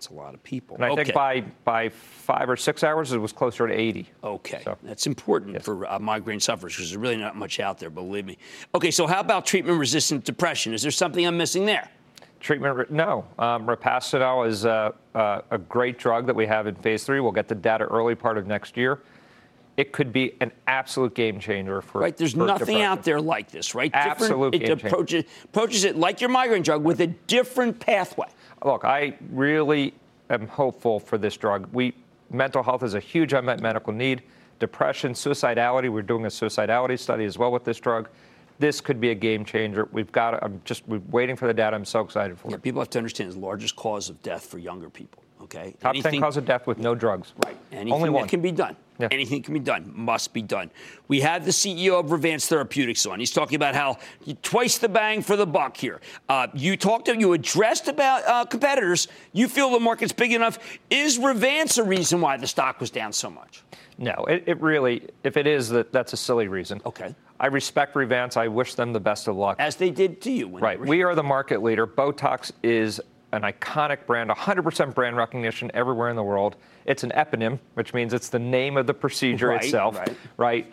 That's 0.02 0.10
a 0.10 0.14
lot 0.14 0.34
of 0.34 0.42
people. 0.42 0.74
And 0.74 0.84
I 0.84 0.88
okay. 0.88 1.04
think 1.04 1.14
by, 1.14 1.40
by 1.64 1.88
five 1.88 2.50
or 2.50 2.56
six 2.56 2.82
hours, 2.82 3.12
it 3.12 3.18
was 3.18 3.32
closer 3.32 3.68
to 3.68 3.72
80. 3.72 4.10
Okay, 4.24 4.60
So- 4.64 4.76
that's 4.82 5.06
important 5.06 5.62
for 5.62 5.86
uh, 5.86 6.00
migraine 6.00 6.40
sufferers 6.40 6.74
because 6.74 6.90
there's 6.90 6.96
really 6.96 7.16
not 7.16 7.36
much 7.36 7.60
out 7.60 7.78
there, 7.78 7.88
believe 7.88 8.26
me. 8.26 8.36
Okay, 8.74 8.90
so 8.90 9.06
how 9.06 9.20
about 9.20 9.46
treatment-resistant 9.46 10.24
depression? 10.24 10.74
Is 10.74 10.82
there 10.82 10.90
something 10.90 11.24
I'm 11.24 11.36
missing 11.36 11.66
there? 11.66 11.88
Treatment, 12.40 12.90
no. 12.90 13.24
Um, 13.38 13.64
Rapastinel 13.64 14.48
is 14.48 14.64
a, 14.64 14.92
a, 15.14 15.44
a 15.52 15.58
great 15.58 16.00
drug 16.00 16.26
that 16.26 16.34
we 16.34 16.46
have 16.46 16.66
in 16.66 16.74
phase 16.74 17.04
three. 17.04 17.20
We'll 17.20 17.30
get 17.30 17.46
the 17.46 17.54
data 17.54 17.84
early 17.84 18.16
part 18.16 18.38
of 18.38 18.48
next 18.48 18.76
year. 18.76 19.02
It 19.76 19.92
could 19.92 20.12
be 20.12 20.34
an 20.40 20.50
absolute 20.66 21.14
game 21.14 21.38
changer 21.38 21.80
for 21.80 22.00
Right, 22.00 22.16
there's 22.16 22.32
for 22.32 22.38
nothing 22.40 22.58
depression. 22.58 22.82
out 22.82 23.04
there 23.04 23.20
like 23.20 23.52
this, 23.52 23.76
right? 23.76 23.90
Absolute 23.94 24.50
Different, 24.50 24.52
game 24.52 24.62
it 24.62 24.80
changer. 24.80 24.86
approaches, 24.88 25.24
approaches 25.44 25.84
it 25.84 25.96
like 25.96 26.20
your 26.20 26.28
migraine 26.28 26.62
drug 26.62 26.82
with 26.82 27.00
a 27.00 27.06
different 27.06 27.78
pathway. 27.78 28.26
Look, 28.64 28.84
I 28.84 29.14
really 29.30 29.94
am 30.30 30.46
hopeful 30.46 31.00
for 31.00 31.18
this 31.18 31.36
drug. 31.36 31.68
We 31.72 31.94
mental 32.30 32.62
health 32.62 32.82
is 32.82 32.94
a 32.94 33.00
huge 33.00 33.32
unmet 33.32 33.60
medical 33.60 33.92
need. 33.92 34.22
Depression, 34.58 35.12
suicidality. 35.12 35.90
We're 35.90 36.02
doing 36.02 36.24
a 36.24 36.28
suicidality 36.28 36.98
study 36.98 37.24
as 37.24 37.36
well 37.36 37.50
with 37.50 37.64
this 37.64 37.80
drug. 37.80 38.08
This 38.58 38.80
could 38.80 39.00
be 39.00 39.10
a 39.10 39.14
game 39.14 39.44
changer. 39.44 39.88
We've 39.90 40.12
got. 40.12 40.40
I'm 40.42 40.60
just 40.64 40.86
we're 40.86 41.00
waiting 41.10 41.34
for 41.34 41.48
the 41.48 41.54
data. 41.54 41.74
I'm 41.74 41.84
so 41.84 42.00
excited 42.00 42.38
for 42.38 42.48
Yeah, 42.50 42.56
it. 42.56 42.62
people 42.62 42.80
have 42.80 42.90
to 42.90 42.98
understand 42.98 43.32
the 43.32 43.38
largest 43.40 43.74
cause 43.74 44.08
of 44.08 44.22
death 44.22 44.46
for 44.46 44.58
younger 44.58 44.88
people. 44.88 45.24
Okay, 45.42 45.74
Top 45.80 45.94
ten 45.96 46.20
cause 46.20 46.36
of 46.36 46.44
death 46.44 46.66
with 46.66 46.78
no 46.78 46.94
drugs. 46.94 47.32
Right. 47.44 47.56
Anything 47.72 47.92
Only 47.92 48.10
one. 48.10 48.22
that 48.22 48.28
can 48.30 48.40
be 48.40 48.52
done. 48.52 48.76
Yeah. 48.98 49.08
Anything 49.10 49.42
can 49.42 49.54
be 49.54 49.60
done 49.60 49.90
must 49.94 50.32
be 50.32 50.42
done. 50.42 50.70
We 51.08 51.20
had 51.20 51.44
the 51.44 51.50
CEO 51.50 51.98
of 51.98 52.06
Revance 52.06 52.46
Therapeutics 52.46 53.04
on. 53.06 53.18
He's 53.18 53.32
talking 53.32 53.56
about 53.56 53.74
how 53.74 53.98
you 54.24 54.34
twice 54.34 54.78
the 54.78 54.88
bang 54.88 55.22
for 55.22 55.34
the 55.34 55.46
buck 55.46 55.76
here. 55.76 56.00
Uh, 56.28 56.46
you 56.54 56.76
talked 56.76 57.06
to, 57.06 57.18
you 57.18 57.32
addressed 57.32 57.88
about 57.88 58.24
uh, 58.26 58.44
competitors. 58.44 59.08
You 59.32 59.48
feel 59.48 59.70
the 59.70 59.80
market's 59.80 60.12
big 60.12 60.32
enough. 60.32 60.58
Is 60.90 61.18
Revance 61.18 61.78
a 61.78 61.82
reason 61.82 62.20
why 62.20 62.36
the 62.36 62.46
stock 62.46 62.80
was 62.80 62.90
down 62.90 63.12
so 63.12 63.28
much? 63.30 63.64
No, 63.98 64.12
it, 64.28 64.44
it 64.46 64.60
really, 64.60 65.08
if 65.24 65.36
it 65.36 65.46
is, 65.46 65.68
that 65.70 65.92
that's 65.92 66.12
a 66.12 66.16
silly 66.16 66.48
reason. 66.48 66.80
Okay. 66.86 67.14
I 67.40 67.46
respect 67.46 67.94
Revance. 67.94 68.36
I 68.36 68.46
wish 68.46 68.74
them 68.74 68.92
the 68.92 69.00
best 69.00 69.26
of 69.26 69.34
luck. 69.36 69.56
As 69.58 69.74
they 69.74 69.90
did 69.90 70.20
to 70.22 70.30
you. 70.30 70.46
When 70.48 70.62
right. 70.62 70.78
were- 70.78 70.86
We 70.86 71.02
are 71.02 71.14
the 71.14 71.24
market 71.24 71.62
leader. 71.62 71.86
Botox 71.86 72.52
is 72.62 73.00
an 73.32 73.42
iconic 73.42 74.04
brand, 74.06 74.30
100% 74.30 74.94
brand 74.94 75.16
recognition 75.16 75.70
everywhere 75.74 76.10
in 76.10 76.16
the 76.16 76.22
world. 76.22 76.56
It's 76.84 77.02
an 77.02 77.10
eponym, 77.10 77.58
which 77.74 77.94
means 77.94 78.12
it's 78.12 78.28
the 78.28 78.38
name 78.38 78.76
of 78.76 78.86
the 78.86 78.94
procedure 78.94 79.48
Right, 79.48 79.64
itself. 79.64 79.98
right. 79.98 80.16
right? 80.36 80.72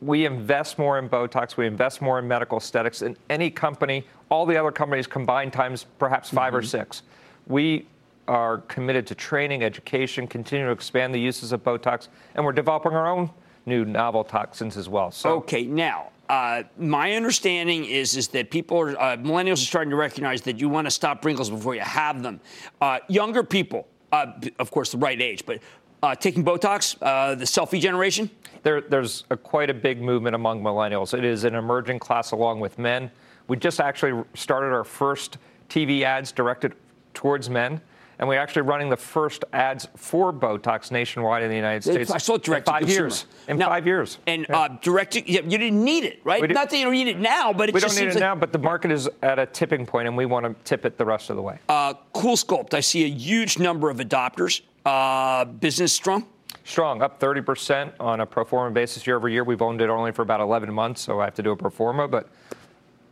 We 0.00 0.24
invest 0.24 0.78
more 0.78 0.98
in 0.98 1.08
Botox. 1.08 1.56
We 1.56 1.66
invest 1.66 2.00
more 2.00 2.18
in 2.18 2.28
medical 2.28 2.58
aesthetics 2.58 3.00
than 3.00 3.16
any 3.28 3.50
company, 3.50 4.06
all 4.28 4.46
the 4.46 4.56
other 4.56 4.70
companies 4.70 5.06
combined 5.06 5.52
times 5.52 5.86
perhaps 5.98 6.30
5 6.30 6.54
or 6.54 6.58
Mm-hmm. 6.60 6.66
six. 6.66 7.02
We 7.48 7.86
are 8.28 8.58
committed 8.58 9.06
to 9.08 9.14
training, 9.14 9.62
education, 9.64 10.26
continue 10.26 10.66
to 10.66 10.72
expand 10.72 11.14
the 11.14 11.20
uses 11.20 11.52
of 11.52 11.62
Botox, 11.64 12.08
and 12.34 12.44
we're 12.44 12.52
developing 12.52 12.92
our 12.92 13.06
own 13.08 13.30
new 13.66 13.84
novel 13.84 14.22
toxins 14.24 14.76
as 14.76 14.88
well. 14.88 15.10
So 15.10 15.36
Okay, 15.38 15.64
now 15.64 16.10
uh, 16.28 16.62
my 16.78 17.12
understanding 17.12 17.84
is 17.84 18.16
is 18.16 18.28
that 18.28 18.50
people 18.50 18.78
are 18.78 18.90
uh, 19.00 19.16
millennials 19.16 19.54
are 19.54 19.68
starting 19.68 19.90
to 19.90 19.96
recognize 19.96 20.42
that 20.42 20.58
you 20.58 20.68
want 20.68 20.86
to 20.86 20.90
stop 20.90 21.24
wrinkles 21.24 21.50
before 21.50 21.74
you 21.74 21.80
have 21.80 22.22
them. 22.22 22.40
Uh, 22.80 22.98
younger 23.08 23.42
people, 23.42 23.86
uh, 24.12 24.32
of 24.58 24.70
course, 24.70 24.92
the 24.92 24.98
right 24.98 25.20
age, 25.20 25.46
but 25.46 25.60
uh, 26.02 26.14
taking 26.14 26.44
Botox, 26.44 26.96
uh, 27.02 27.34
the 27.34 27.44
selfie 27.44 27.80
generation. 27.80 28.30
there, 28.62 28.80
there's 28.80 29.24
a, 29.30 29.36
quite 29.36 29.70
a 29.70 29.74
big 29.74 30.00
movement 30.00 30.34
among 30.34 30.62
millennials. 30.62 31.16
It 31.16 31.24
is 31.24 31.44
an 31.44 31.54
emerging 31.54 31.98
class 31.98 32.32
along 32.32 32.60
with 32.60 32.78
men. 32.78 33.10
We 33.48 33.56
just 33.56 33.80
actually 33.80 34.22
started 34.34 34.72
our 34.72 34.84
first 34.84 35.38
TV 35.68 36.02
ads 36.02 36.32
directed 36.32 36.74
towards 37.14 37.48
men. 37.48 37.80
And 38.18 38.28
we're 38.28 38.38
actually 38.40 38.62
running 38.62 38.88
the 38.88 38.96
first 38.96 39.44
ads 39.52 39.86
for 39.94 40.32
Botox 40.32 40.90
nationwide 40.90 41.42
in 41.42 41.50
the 41.50 41.56
United 41.56 41.84
States. 41.84 42.10
I 42.10 42.16
saw 42.18 42.34
it 42.36 42.42
direct 42.42 42.66
in 42.66 42.72
five 42.72 42.80
consumer. 42.82 43.04
years. 43.08 43.26
In 43.46 43.58
Now- 43.58 43.68
five 43.68 43.86
years. 43.86 44.18
And 44.26 44.46
Yeah. 44.48 44.58
uh, 44.58 44.68
direct, 44.80 45.12
to, 45.12 45.30
you 45.30 45.42
didn't 45.42 45.84
need 45.84 46.04
it, 46.04 46.20
right? 46.24 46.40
Not 46.50 46.70
that 46.70 46.76
you 46.78 46.84
don't 46.84 46.94
need 46.94 47.08
it 47.08 47.18
now, 47.18 47.52
but 47.52 47.68
it 47.68 47.74
we 47.74 47.80
just 47.80 47.94
don't 47.94 48.04
need 48.04 48.12
seems 48.12 48.16
it 48.16 48.20
like, 48.20 48.28
now, 48.28 48.34
but 48.34 48.52
the 48.52 48.58
market 48.58 48.90
is 48.90 49.08
at 49.22 49.38
a 49.38 49.44
tipping 49.44 49.84
point, 49.84 50.08
and 50.08 50.16
we 50.16 50.24
want 50.24 50.46
to 50.46 50.54
tip 50.64 50.86
it 50.86 50.96
the 50.96 51.04
rest 51.04 51.28
of 51.28 51.36
the 51.36 51.42
way. 51.42 51.58
Uh, 51.68 51.92
cool 52.14 52.36
Sculpt. 52.36 52.72
I 52.72 52.80
see 52.80 53.04
a 53.04 53.08
huge 53.08 53.58
number 53.58 53.90
of 53.90 53.98
adopters. 53.98 54.62
Uh, 54.86 55.44
business 55.44 55.92
strong. 55.92 56.26
Strong, 56.64 57.02
up 57.02 57.20
30% 57.20 57.92
on 58.00 58.20
a 58.20 58.26
pro 58.26 58.44
forma 58.44 58.70
basis 58.72 59.06
year 59.06 59.16
over 59.16 59.28
year. 59.28 59.44
We've 59.44 59.62
owned 59.62 59.80
it 59.82 59.90
only 59.90 60.10
for 60.12 60.22
about 60.22 60.40
11 60.40 60.72
months, 60.72 61.02
so 61.02 61.20
I 61.20 61.24
have 61.26 61.34
to 61.34 61.42
do 61.42 61.50
a 61.50 61.56
pro 61.56 61.70
forma, 61.70 62.08
but 62.08 62.28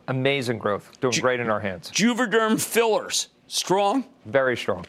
amazing 0.09 0.59
growth. 0.59 0.91
Doing 1.01 1.15
great 1.21 1.41
in 1.41 1.51
our 1.51 1.61
hands. 1.61 1.91
Juvederm 1.93 2.61
fillers 2.61 3.29
strong. 3.55 4.05
Very 4.27 4.57
strong. 4.57 4.87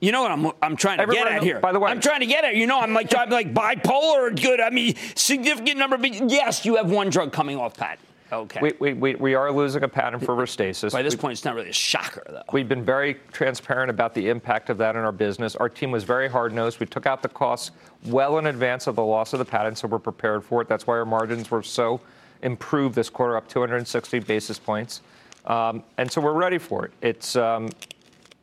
You 0.00 0.10
know 0.10 0.22
what 0.22 0.32
I'm, 0.32 0.46
I'm 0.60 0.76
trying 0.76 0.96
to 0.98 1.02
Everyone 1.04 1.24
get 1.28 1.32
at 1.36 1.42
here. 1.44 1.60
by 1.60 1.70
the 1.72 1.78
way- 1.78 1.90
I'm 1.90 2.00
trying 2.00 2.20
to 2.20 2.26
get 2.26 2.44
at. 2.44 2.56
You 2.56 2.66
know, 2.66 2.80
I'm 2.80 2.92
like 2.92 3.16
I'm 3.16 3.30
like 3.30 3.54
bipolar 3.54 4.40
good. 4.40 4.60
I 4.60 4.70
mean, 4.70 4.96
significant 5.14 5.78
number. 5.78 5.96
But 5.96 6.28
yes, 6.30 6.64
you 6.64 6.76
have 6.76 6.90
one 6.90 7.08
drug 7.08 7.32
coming 7.32 7.56
off 7.56 7.76
patent. 7.76 8.00
Okay. 8.32 8.60
We, 8.62 8.72
we, 8.80 8.92
we, 8.94 9.14
we 9.16 9.34
are 9.34 9.52
losing 9.52 9.82
a 9.84 9.88
patent 9.88 10.24
for 10.24 10.34
Restasis. 10.34 10.90
By 10.90 11.02
this 11.02 11.14
We- 11.14 11.20
point, 11.20 11.32
it's 11.34 11.44
not 11.44 11.54
really 11.54 11.68
a 11.68 11.72
shocker, 11.74 12.24
though. 12.28 12.42
We've 12.52 12.68
been 12.68 12.84
very 12.84 13.14
transparent 13.30 13.90
about 13.90 14.14
the 14.14 14.28
impact 14.30 14.70
of 14.70 14.78
that 14.78 14.96
in 14.96 15.02
our 15.02 15.12
business. 15.12 15.54
Our 15.54 15.68
team 15.68 15.90
was 15.90 16.02
very 16.02 16.28
hard 16.28 16.52
nosed. 16.54 16.80
We 16.80 16.86
took 16.86 17.06
out 17.06 17.22
the 17.22 17.28
costs 17.28 17.70
well 18.06 18.38
in 18.38 18.46
advance 18.46 18.86
of 18.88 18.96
the 18.96 19.04
loss 19.04 19.34
of 19.34 19.38
the 19.38 19.44
patent, 19.44 19.76
so 19.78 19.86
we're 19.86 19.98
prepared 19.98 20.42
for 20.44 20.62
it. 20.62 20.68
That's 20.68 20.86
why 20.86 20.96
our 20.96 21.04
margins 21.04 21.50
were 21.50 21.62
so 21.62 22.00
improved 22.42 22.94
this 22.96 23.08
quarter, 23.10 23.36
up 23.36 23.46
260 23.48 24.18
basis 24.20 24.58
points. 24.58 25.02
Um, 25.46 25.82
and 25.98 26.10
so 26.10 26.20
we're 26.20 26.32
ready 26.32 26.58
for 26.58 26.84
it. 26.86 26.92
It's, 27.00 27.36
um, 27.36 27.68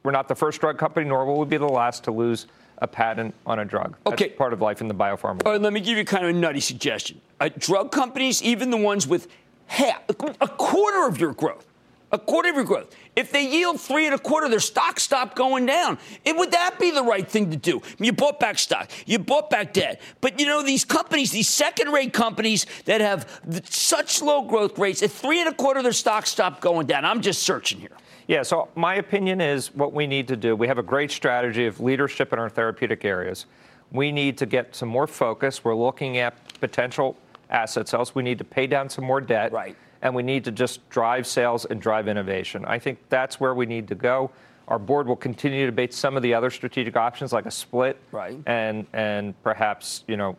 we're 0.03 0.11
not 0.11 0.27
the 0.27 0.35
first 0.35 0.59
drug 0.61 0.77
company, 0.77 1.07
nor 1.07 1.25
will 1.25 1.39
we 1.39 1.45
be 1.45 1.57
the 1.57 1.65
last 1.67 2.03
to 2.05 2.11
lose 2.11 2.47
a 2.79 2.87
patent 2.87 3.33
on 3.45 3.59
a 3.59 3.65
drug. 3.65 3.95
That's 4.05 4.13
Okay. 4.21 4.29
part 4.29 4.53
of 4.53 4.61
life 4.61 4.79
in 4.81 4.87
the 4.87 4.93
biopharma. 4.93 5.45
All 5.45 5.51
right, 5.53 5.61
let 5.61 5.73
me 5.73 5.79
give 5.81 5.97
you 5.97 6.05
kind 6.05 6.23
of 6.25 6.29
a 6.29 6.33
nutty 6.33 6.59
suggestion. 6.61 7.19
Uh, 7.39 7.49
drug 7.57 7.91
companies, 7.91 8.41
even 8.41 8.69
the 8.69 8.77
ones 8.77 9.07
with 9.07 9.27
half, 9.67 10.01
a 10.09 10.47
quarter 10.47 11.07
of 11.07 11.19
your 11.19 11.33
growth, 11.33 11.65
a 12.11 12.17
quarter 12.17 12.49
of 12.49 12.55
your 12.55 12.63
growth. 12.63 12.95
If 13.15 13.31
they 13.31 13.47
yield 13.47 13.79
three 13.79 14.05
and 14.05 14.15
a 14.15 14.19
quarter, 14.19 14.49
their 14.49 14.59
stock 14.59 14.99
stopped 14.99 15.35
going 15.35 15.65
down. 15.65 15.97
It, 16.25 16.35
would 16.35 16.51
that 16.51 16.79
be 16.79 16.91
the 16.91 17.03
right 17.03 17.27
thing 17.27 17.51
to 17.51 17.57
do? 17.57 17.81
You 17.99 18.13
bought 18.13 18.39
back 18.39 18.57
stock, 18.57 18.89
you 19.05 19.19
bought 19.19 19.49
back 19.49 19.73
debt. 19.73 20.01
But 20.21 20.39
you 20.39 20.45
know, 20.45 20.63
these 20.63 20.85
companies, 20.85 21.31
these 21.31 21.49
second 21.49 21.91
rate 21.91 22.13
companies 22.13 22.65
that 22.85 23.01
have 23.01 23.41
such 23.65 24.21
low 24.21 24.43
growth 24.43 24.77
rates, 24.77 25.03
at 25.03 25.11
three 25.11 25.39
and 25.39 25.49
a 25.49 25.53
quarter, 25.53 25.81
their 25.81 25.93
stock 25.93 26.25
stopped 26.25 26.61
going 26.61 26.87
down. 26.87 27.05
I'm 27.05 27.21
just 27.21 27.43
searching 27.43 27.79
here. 27.79 27.89
Yeah, 28.27 28.43
so 28.43 28.69
my 28.75 28.95
opinion 28.95 29.41
is 29.41 29.73
what 29.73 29.91
we 29.91 30.05
need 30.05 30.27
to 30.27 30.35
do. 30.35 30.55
We 30.55 30.67
have 30.67 30.77
a 30.77 30.83
great 30.83 31.09
strategy 31.09 31.65
of 31.65 31.79
leadership 31.79 32.31
in 32.31 32.37
our 32.37 32.49
therapeutic 32.49 33.03
areas. 33.03 33.47
We 33.91 34.11
need 34.11 34.37
to 34.37 34.45
get 34.45 34.75
some 34.75 34.87
more 34.87 35.07
focus. 35.07 35.63
We're 35.63 35.75
looking 35.75 36.17
at 36.19 36.35
potential 36.59 37.17
asset 37.49 37.87
sales. 37.87 38.13
We 38.13 38.21
need 38.21 38.37
to 38.37 38.43
pay 38.43 38.67
down 38.67 38.87
some 38.87 39.03
more 39.03 39.19
debt. 39.19 39.51
Right 39.51 39.75
and 40.01 40.15
we 40.15 40.23
need 40.23 40.43
to 40.45 40.51
just 40.51 40.87
drive 40.89 41.27
sales 41.27 41.65
and 41.65 41.81
drive 41.81 42.07
innovation. 42.07 42.65
I 42.65 42.79
think 42.79 42.99
that's 43.09 43.39
where 43.39 43.53
we 43.53 43.65
need 43.65 43.87
to 43.89 43.95
go. 43.95 44.31
Our 44.67 44.79
board 44.79 45.07
will 45.07 45.15
continue 45.15 45.61
to 45.61 45.71
debate 45.71 45.93
some 45.93 46.15
of 46.15 46.23
the 46.23 46.33
other 46.33 46.49
strategic 46.49 46.95
options, 46.95 47.33
like 47.33 47.45
a 47.45 47.51
split, 47.51 47.99
right. 48.11 48.37
and 48.45 48.85
and 48.93 49.41
perhaps 49.43 50.03
you 50.07 50.15
know 50.15 50.37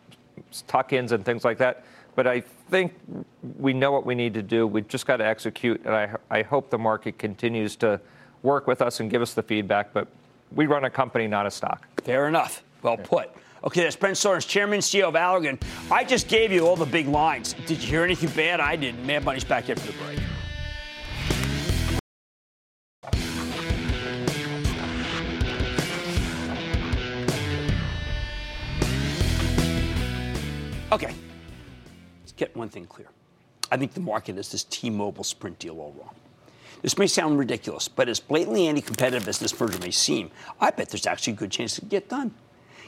tuck-ins 0.67 1.11
and 1.11 1.25
things 1.25 1.43
like 1.43 1.57
that. 1.57 1.83
But 2.15 2.27
I 2.27 2.41
think 2.69 2.93
we 3.57 3.73
know 3.73 3.91
what 3.91 4.05
we 4.05 4.15
need 4.15 4.33
to 4.33 4.41
do. 4.41 4.67
We've 4.67 4.87
just 4.87 5.05
got 5.05 5.17
to 5.17 5.25
execute, 5.25 5.81
and 5.85 5.93
I 5.93 6.15
I 6.29 6.43
hope 6.43 6.69
the 6.69 6.77
market 6.77 7.17
continues 7.17 7.75
to 7.77 7.99
work 8.41 8.67
with 8.67 8.81
us 8.81 9.01
and 9.01 9.11
give 9.11 9.21
us 9.21 9.33
the 9.33 9.43
feedback. 9.43 9.91
But 9.91 10.07
we 10.53 10.65
run 10.65 10.85
a 10.85 10.89
company, 10.89 11.27
not 11.27 11.45
a 11.45 11.51
stock. 11.51 11.87
Fair 12.03 12.27
enough. 12.27 12.63
Well 12.81 12.97
put. 12.97 13.31
Okay, 13.63 13.83
that's 13.83 13.95
Brent 13.95 14.17
Saunders, 14.17 14.45
Chairman 14.45 14.79
CEO 14.79 15.07
of 15.07 15.13
Allergan. 15.13 15.61
I 15.91 16.03
just 16.03 16.27
gave 16.27 16.51
you 16.51 16.65
all 16.65 16.75
the 16.75 16.85
big 16.85 17.07
lines. 17.07 17.53
Did 17.67 17.81
you 17.81 17.89
hear 17.89 18.03
anything 18.03 18.29
bad? 18.31 18.59
I 18.59 18.75
didn't. 18.75 19.05
Mad 19.05 19.23
Money's 19.23 19.43
back 19.43 19.69
after 19.69 19.85
the 19.85 19.97
break. 19.99 20.19
Okay, 30.91 31.13
let's 32.21 32.31
get 32.35 32.53
one 32.57 32.67
thing 32.67 32.85
clear. 32.85 33.07
I 33.71 33.77
think 33.77 33.93
the 33.93 34.01
market 34.01 34.35
has 34.37 34.51
this 34.51 34.63
T-Mobile 34.65 35.23
Sprint 35.23 35.59
deal 35.59 35.79
all 35.79 35.93
wrong. 35.97 36.15
This 36.81 36.97
may 36.97 37.05
sound 37.05 37.37
ridiculous, 37.37 37.87
but 37.87 38.09
as 38.09 38.19
blatantly 38.19 38.67
anti-competitive 38.67 39.27
as 39.27 39.37
this 39.37 39.57
merger 39.57 39.77
may 39.77 39.91
seem, 39.91 40.31
I 40.59 40.71
bet 40.71 40.89
there's 40.89 41.05
actually 41.05 41.33
a 41.33 41.35
good 41.37 41.51
chance 41.51 41.75
to 41.75 41.85
get 41.85 42.09
done. 42.09 42.33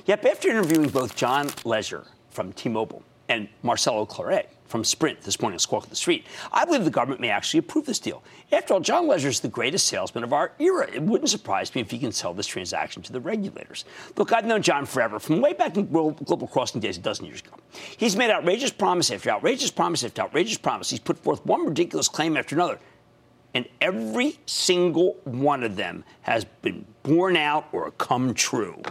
Yet, 0.06 0.26
after 0.26 0.50
interviewing 0.50 0.90
both 0.90 1.16
John 1.16 1.50
Legere 1.64 2.04
from 2.30 2.52
T 2.52 2.68
Mobile 2.68 3.04
and 3.30 3.48
Marcelo 3.62 4.06
Claure 4.06 4.44
from 4.66 4.84
Sprint 4.84 5.22
this 5.22 5.42
morning 5.42 5.56
at 5.56 5.62
Squawk 5.62 5.86
of 5.86 5.90
the 5.90 5.96
Street, 5.96 6.26
I 6.52 6.66
believe 6.66 6.84
the 6.84 6.90
government 6.92 7.22
may 7.22 7.30
actually 7.30 7.60
approve 7.60 7.86
this 7.86 8.00
deal. 8.00 8.22
After 8.52 8.74
all, 8.74 8.82
John 8.82 9.08
Legere 9.08 9.30
is 9.30 9.40
the 9.40 9.48
greatest 9.48 9.88
salesman 9.88 10.26
of 10.26 10.34
our 10.34 10.52
era. 10.60 10.90
It 10.92 11.02
wouldn't 11.02 11.30
surprise 11.30 11.74
me 11.74 11.80
if 11.80 11.90
he 11.90 12.00
can 12.00 12.12
sell 12.12 12.34
this 12.34 12.48
transaction 12.48 13.02
to 13.04 13.14
the 13.14 13.22
regulators. 13.22 13.86
Look, 14.18 14.34
I've 14.34 14.46
known 14.46 14.62
John 14.62 14.86
forever, 14.86 15.20
from 15.20 15.40
way 15.40 15.54
back 15.54 15.78
in 15.78 15.90
Global 15.90 16.48
Crossing 16.48 16.82
days 16.82 16.98
a 16.98 17.02
dozen 17.02 17.26
years 17.26 17.40
ago. 17.40 17.56
He's 17.96 18.18
made 18.18 18.30
outrageous 18.30 18.72
promise 18.72 19.10
after 19.10 19.30
outrageous 19.30 19.72
promise 19.72 20.04
after 20.04 20.24
outrageous 20.24 20.58
promise. 20.58 20.90
He's 20.90 21.00
put 21.00 21.18
forth 21.18 21.46
one 21.46 21.66
ridiculous 21.66 22.10
claim 22.10 22.36
after 22.36 22.56
another. 22.56 22.78
And 23.54 23.70
every 23.80 24.38
single 24.48 25.16
one 25.24 25.64
of 25.64 25.78
them 25.78 26.04
has 26.24 26.44
been 26.44 26.86
borne 27.04 27.38
out 27.38 27.68
or 27.72 27.92
come 27.92 28.34
true. 28.34 28.82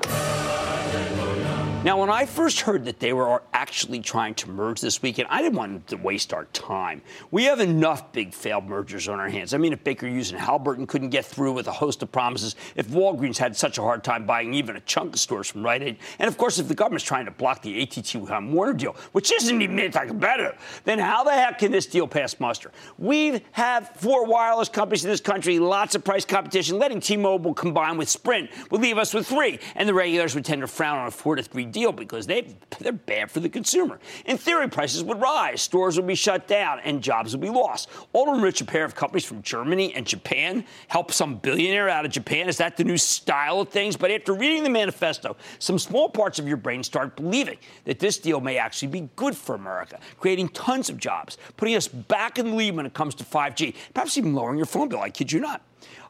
Now, 1.85 1.99
when 1.99 2.11
I 2.11 2.27
first 2.27 2.61
heard 2.61 2.85
that 2.85 3.01
they 3.01 3.13
were 3.13 3.43
actually 3.53 3.99
trying 3.99 4.35
to 4.37 4.49
merge 4.49 4.81
this 4.81 5.03
weekend, 5.03 5.27
I 5.33 5.43
didn't 5.43 5.57
want 5.57 5.89
to 5.89 5.97
waste 5.97 6.33
our 6.33 6.45
time. 6.53 7.03
We 7.33 7.43
have 7.45 7.59
enough 7.59 8.13
big 8.13 8.33
failed 8.33 8.69
mergers 8.69 9.09
on 9.09 9.19
our 9.19 9.29
hands. 9.29 9.53
I 9.53 9.59
mean, 9.59 9.73
if 9.73 9.83
Baker 9.83 10.07
Hughes 10.07 10.31
and 10.31 10.39
Halliburton 10.39 10.87
couldn't 10.87 11.09
get 11.09 11.25
through 11.25 11.55
with 11.55 11.67
a 11.67 11.73
host 11.73 12.01
of 12.05 12.13
promises, 12.13 12.55
if 12.77 12.87
Walgreens 12.87 13.37
had 13.37 13.57
such 13.57 13.79
a 13.79 13.83
hard 13.83 14.05
time 14.05 14.27
buying 14.27 14.55
even 14.55 14.77
a 14.77 14.81
chunk 14.83 15.15
of 15.15 15.19
stores 15.19 15.49
from 15.49 15.65
Rite 15.65 15.83
Aid, 15.83 15.97
and 16.21 16.29
of 16.29 16.39
course, 16.39 16.61
if 16.61 16.69
the 16.69 16.75
government's 16.75 17.05
trying 17.05 17.25
to 17.25 17.33
block 17.33 17.63
the 17.63 17.83
ATT 17.83 18.15
Warner 18.15 18.75
deal, 18.75 18.95
which 19.11 19.33
isn't 19.33 19.61
even 19.61 19.81
anti-competitive, 19.81 20.83
then 20.85 21.01
how 21.01 21.25
the 21.25 21.33
heck 21.33 21.59
can 21.59 21.73
this 21.73 21.87
deal 21.87 22.07
pass 22.07 22.39
muster? 22.39 22.71
We 22.97 23.43
have 23.51 23.89
four 23.97 24.25
wireless 24.25 24.69
companies 24.69 25.05
in 25.05 25.11
this 25.11 25.21
country, 25.21 25.59
lots 25.59 25.97
of 25.97 26.05
price 26.05 26.25
competition. 26.25 26.79
Letting 26.79 27.01
T-Mobile 27.01 27.55
combine 27.55 27.97
with 27.97 28.09
Sprint 28.09 28.51
would 28.71 28.81
leave 28.81 28.99
us 28.99 29.13
with 29.13 29.27
three, 29.27 29.59
and 29.75 29.89
the 29.89 29.95
regulars 29.95 30.37
would 30.37 30.45
tend 30.45 30.61
to 30.61 30.69
frown 30.69 30.99
on 30.99 31.09
a 31.09 31.11
four 31.11 31.35
to 31.35 31.43
three 31.43 31.72
deal 31.73 31.93
because 31.93 32.27
they, 32.27 32.55
they're 32.79 32.93
bad 32.93 33.31
for 33.31 33.41
the 33.41 33.49
consumer. 33.49 33.99
In 34.27 34.37
theory, 34.37 34.69
prices 34.69 35.03
would 35.03 35.21
rise, 35.21 35.63
stores 35.63 35.97
would 35.97 36.07
be 36.07 36.15
shut 36.15 36.47
down, 36.47 36.81
and 36.81 37.03
jobs 37.03 37.33
would 37.33 37.41
be 37.41 37.49
lost. 37.49 37.89
All 38.13 38.27
to 38.27 38.35
enrich 38.35 38.61
a 38.61 38.65
pair 38.65 38.85
of 38.85 38.95
companies 38.95 39.25
from 39.25 39.43
Germany 39.43 39.95
and 39.95 40.07
Japan, 40.07 40.65
help 40.89 41.13
some 41.13 41.37
billionaire 41.37 41.89
out 41.89 42.05
of 42.05 42.13
Japan. 42.13 42.49
Is 42.49 42.59
that 42.59 42.77
the 42.77 42.85
new 42.85 42.97
style 42.97 43.61
of 43.61 43.69
things? 43.69 43.97
But 43.97 44.11
after 44.11 44.35
reading 44.35 44.63
the 44.63 44.71
manifesto, 44.71 45.37
some 45.59 45.79
small 45.79 46.09
parts 46.09 46.39
of 46.39 46.47
your 46.47 46.57
brain 46.57 46.83
start 46.83 47.17
believing 47.17 47.59
that 47.85 47.99
this 47.99 48.19
deal 48.19 48.41
may 48.41 48.59
actually 48.59 48.89
be 48.89 49.09
good 49.17 49.37
for 49.37 49.55
America, 49.55 49.99
creating 50.19 50.49
tons 50.51 50.89
of 50.89 50.99
jobs, 50.99 51.39
putting 51.57 51.75
us 51.75 51.89
back 51.89 52.39
in 52.39 52.51
the 52.51 52.55
lead 52.55 52.77
when 52.77 52.87
it 52.87 52.95
comes 52.95 53.15
to 53.17 53.25
5G, 53.25 53.75
perhaps 53.95 54.17
even 54.19 54.35
lowering 54.35 54.59
your 54.59 54.67
phone 54.67 54.89
bill. 54.89 55.01
I 55.01 55.11
kid 55.11 55.33
you 55.33 55.41
not. 55.41 55.63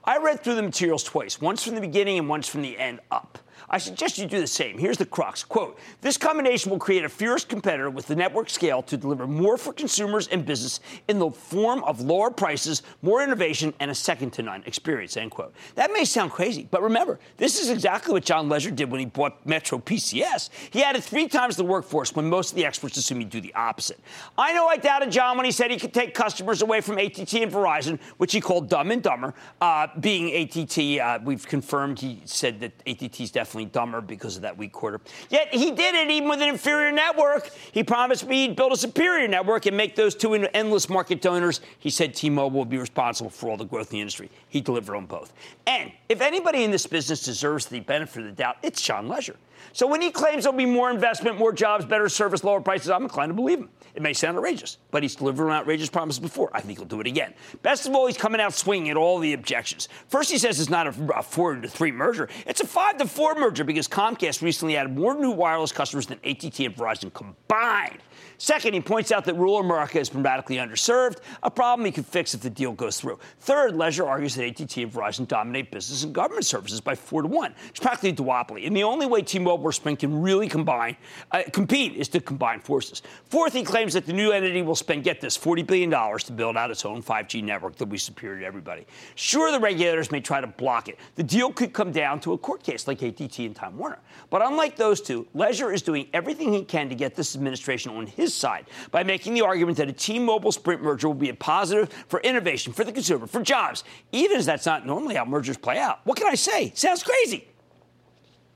I 0.04 0.18
read 0.18 0.42
through 0.42 0.56
the 0.56 0.62
materials 0.62 1.04
twice, 1.04 1.40
once 1.40 1.62
from 1.62 1.76
the 1.76 1.80
beginning 1.80 2.18
and 2.18 2.28
once 2.28 2.48
from 2.48 2.62
the 2.62 2.76
end 2.76 3.00
up. 3.10 3.38
I 3.74 3.78
suggest 3.78 4.18
you 4.18 4.26
do 4.26 4.38
the 4.38 4.46
same. 4.46 4.76
Here's 4.76 4.98
the 4.98 5.06
crux. 5.06 5.42
Quote, 5.42 5.78
this 6.02 6.18
combination 6.18 6.70
will 6.70 6.78
create 6.78 7.06
a 7.06 7.08
fierce 7.08 7.42
competitor 7.42 7.88
with 7.88 8.06
the 8.06 8.14
network 8.14 8.50
scale 8.50 8.82
to 8.82 8.98
deliver 8.98 9.26
more 9.26 9.56
for 9.56 9.72
consumers 9.72 10.28
and 10.28 10.44
business 10.44 10.80
in 11.08 11.18
the 11.18 11.30
form 11.30 11.82
of 11.84 12.02
lower 12.02 12.30
prices, 12.30 12.82
more 13.00 13.22
innovation, 13.22 13.72
and 13.80 13.90
a 13.90 13.94
second 13.94 14.32
to 14.34 14.42
none 14.42 14.62
experience, 14.66 15.16
end 15.16 15.30
quote. 15.30 15.54
That 15.74 15.90
may 15.90 16.04
sound 16.04 16.32
crazy, 16.32 16.68
but 16.70 16.82
remember, 16.82 17.18
this 17.38 17.58
is 17.58 17.70
exactly 17.70 18.12
what 18.12 18.26
John 18.26 18.50
Legere 18.50 18.72
did 18.72 18.90
when 18.90 19.00
he 19.00 19.06
bought 19.06 19.46
Metro 19.46 19.78
PCS. 19.78 20.50
He 20.70 20.82
added 20.82 21.02
three 21.02 21.26
times 21.26 21.56
the 21.56 21.64
workforce 21.64 22.14
when 22.14 22.28
most 22.28 22.50
of 22.50 22.56
the 22.56 22.66
experts 22.66 22.98
assume 22.98 23.20
he'd 23.20 23.30
do 23.30 23.40
the 23.40 23.54
opposite. 23.54 24.00
I 24.36 24.52
know 24.52 24.66
I 24.66 24.76
doubted 24.76 25.10
John 25.10 25.38
when 25.38 25.46
he 25.46 25.52
said 25.52 25.70
he 25.70 25.78
could 25.78 25.94
take 25.94 26.12
customers 26.12 26.60
away 26.60 26.82
from 26.82 26.98
ATT 26.98 27.32
and 27.34 27.50
Verizon, 27.50 27.98
which 28.18 28.34
he 28.34 28.40
called 28.42 28.68
dumb 28.68 28.90
and 28.90 29.02
dumber. 29.02 29.32
Uh, 29.62 29.86
being 29.98 30.42
ATT, 30.42 31.00
uh, 31.00 31.18
we've 31.24 31.46
confirmed 31.48 31.98
he 32.00 32.20
said 32.26 32.60
that 32.60 32.72
ATT 32.86 33.20
is 33.20 33.30
definitely 33.30 33.61
dumber 33.64 34.00
because 34.00 34.36
of 34.36 34.42
that 34.42 34.56
weak 34.56 34.72
quarter. 34.72 35.00
Yet 35.30 35.54
he 35.54 35.70
did 35.70 35.94
it 35.94 36.10
even 36.10 36.28
with 36.28 36.42
an 36.42 36.48
inferior 36.48 36.92
network. 36.92 37.50
He 37.72 37.82
promised 37.82 38.26
me 38.26 38.46
he'd 38.46 38.56
build 38.56 38.72
a 38.72 38.76
superior 38.76 39.28
network 39.28 39.66
and 39.66 39.76
make 39.76 39.96
those 39.96 40.14
two 40.14 40.34
endless 40.34 40.88
market 40.88 41.20
donors. 41.20 41.60
He 41.78 41.90
said 41.90 42.14
T-Mobile 42.14 42.58
would 42.60 42.70
be 42.70 42.78
responsible 42.78 43.30
for 43.30 43.50
all 43.50 43.56
the 43.56 43.64
growth 43.64 43.90
in 43.90 43.96
the 43.96 44.00
industry. 44.00 44.30
He 44.48 44.60
delivered 44.60 44.96
on 44.96 45.06
both. 45.06 45.32
And 45.66 45.92
if 46.08 46.20
anybody 46.20 46.64
in 46.64 46.70
this 46.70 46.86
business 46.86 47.22
deserves 47.22 47.66
the 47.66 47.80
benefit 47.80 48.20
of 48.20 48.24
the 48.26 48.32
doubt, 48.32 48.56
it's 48.62 48.82
John 48.82 49.08
Legere. 49.08 49.36
So 49.72 49.86
when 49.86 50.02
he 50.02 50.10
claims 50.10 50.44
there'll 50.44 50.56
be 50.56 50.66
more 50.66 50.90
investment, 50.90 51.38
more 51.38 51.52
jobs, 51.52 51.84
better 51.84 52.08
service, 52.08 52.44
lower 52.44 52.60
prices, 52.60 52.90
I'm 52.90 53.02
inclined 53.02 53.30
to 53.30 53.34
believe 53.34 53.58
him. 53.58 53.70
It 53.94 54.02
may 54.02 54.12
sound 54.12 54.36
outrageous, 54.36 54.78
but 54.90 55.02
he's 55.02 55.14
delivered 55.14 55.50
on 55.50 55.52
outrageous 55.52 55.90
promises 55.90 56.20
before. 56.20 56.50
I 56.54 56.60
think 56.60 56.78
he'll 56.78 56.88
do 56.88 57.00
it 57.00 57.06
again. 57.06 57.34
Best 57.62 57.86
of 57.86 57.94
all, 57.94 58.06
he's 58.06 58.16
coming 58.16 58.40
out 58.40 58.54
swinging 58.54 58.90
at 58.90 58.96
all 58.96 59.18
the 59.18 59.34
objections. 59.34 59.88
First, 60.08 60.30
he 60.30 60.38
says 60.38 60.60
it's 60.60 60.70
not 60.70 60.86
a, 60.86 61.18
a 61.18 61.22
four 61.22 61.54
to 61.54 61.68
three 61.68 61.92
merger; 61.92 62.28
it's 62.46 62.60
a 62.60 62.66
five 62.66 62.96
to 62.98 63.06
four 63.06 63.34
merger 63.34 63.64
because 63.64 63.88
Comcast 63.88 64.42
recently 64.42 64.76
added 64.76 64.96
more 64.96 65.14
new 65.14 65.30
wireless 65.30 65.72
customers 65.72 66.06
than 66.06 66.18
AT&T 66.24 66.64
and 66.64 66.74
Verizon 66.74 67.12
combined. 67.12 67.98
Second, 68.38 68.74
he 68.74 68.80
points 68.80 69.12
out 69.12 69.24
that 69.26 69.34
rural 69.34 69.58
America 69.58 70.00
is 70.00 70.12
radically 70.12 70.56
underserved, 70.56 71.18
a 71.44 71.50
problem 71.50 71.86
he 71.86 71.92
could 71.92 72.04
fix 72.04 72.34
if 72.34 72.40
the 72.40 72.50
deal 72.50 72.72
goes 72.72 73.00
through. 73.00 73.18
Third, 73.38 73.76
Legere 73.76 74.04
argues 74.06 74.34
that 74.34 74.44
AT&T 74.44 74.82
and 74.82 74.92
Verizon 74.92 75.28
dominate 75.28 75.70
business 75.70 76.02
and 76.02 76.12
government 76.12 76.44
services 76.44 76.80
by 76.80 76.96
four 76.96 77.22
to 77.22 77.28
one. 77.28 77.54
It's 77.68 77.78
practically 77.78 78.10
a 78.10 78.14
duopoly, 78.14 78.66
and 78.66 78.76
the 78.76 78.82
only 78.82 79.06
way 79.06 79.22
T-Mobile 79.22 79.51
Sprint 79.72 79.98
can 79.98 80.20
really 80.22 80.48
combine, 80.48 80.96
uh, 81.30 81.42
compete 81.52 81.94
is 81.94 82.08
to 82.08 82.20
combine 82.20 82.60
forces. 82.60 83.02
Fourth, 83.28 83.52
he 83.52 83.62
claims 83.62 83.94
that 83.94 84.06
the 84.06 84.12
new 84.12 84.32
entity 84.32 84.62
will 84.62 84.74
spend, 84.74 85.04
get 85.04 85.20
this, 85.20 85.36
$40 85.36 85.66
billion 85.66 85.90
to 85.90 86.32
build 86.32 86.56
out 86.56 86.70
its 86.70 86.84
own 86.84 87.02
5G 87.02 87.42
network 87.42 87.76
that 87.76 87.84
will 87.84 87.92
be 87.92 87.98
superior 87.98 88.40
to 88.40 88.46
everybody. 88.46 88.86
Sure, 89.14 89.50
the 89.50 89.60
regulators 89.60 90.10
may 90.10 90.20
try 90.20 90.40
to 90.40 90.46
block 90.46 90.88
it. 90.88 90.98
The 91.14 91.22
deal 91.22 91.52
could 91.52 91.72
come 91.72 91.92
down 91.92 92.20
to 92.20 92.32
a 92.32 92.38
court 92.38 92.62
case 92.62 92.86
like 92.86 93.02
AT&T 93.02 93.44
and 93.44 93.54
Time 93.56 93.76
Warner. 93.76 93.98
But 94.30 94.42
unlike 94.42 94.76
those 94.76 95.00
two, 95.00 95.26
Legere 95.34 95.72
is 95.72 95.82
doing 95.82 96.08
everything 96.12 96.52
he 96.52 96.64
can 96.64 96.88
to 96.88 96.94
get 96.94 97.14
this 97.14 97.34
administration 97.34 97.96
on 97.96 98.06
his 98.06 98.34
side 98.34 98.66
by 98.90 99.02
making 99.02 99.34
the 99.34 99.42
argument 99.42 99.78
that 99.78 99.88
a 99.88 99.92
T-Mobile 99.92 100.52
Sprint 100.52 100.82
merger 100.82 101.08
will 101.08 101.14
be 101.14 101.28
a 101.28 101.34
positive 101.34 101.90
for 102.08 102.20
innovation, 102.20 102.72
for 102.72 102.84
the 102.84 102.92
consumer, 102.92 103.26
for 103.26 103.42
jobs, 103.42 103.84
even 104.12 104.36
as 104.36 104.46
that's 104.46 104.66
not 104.66 104.86
normally 104.86 105.14
how 105.14 105.24
mergers 105.24 105.56
play 105.56 105.78
out. 105.78 106.00
What 106.04 106.16
can 106.16 106.26
I 106.26 106.34
say? 106.34 106.72
Sounds 106.74 107.02
crazy. 107.02 107.48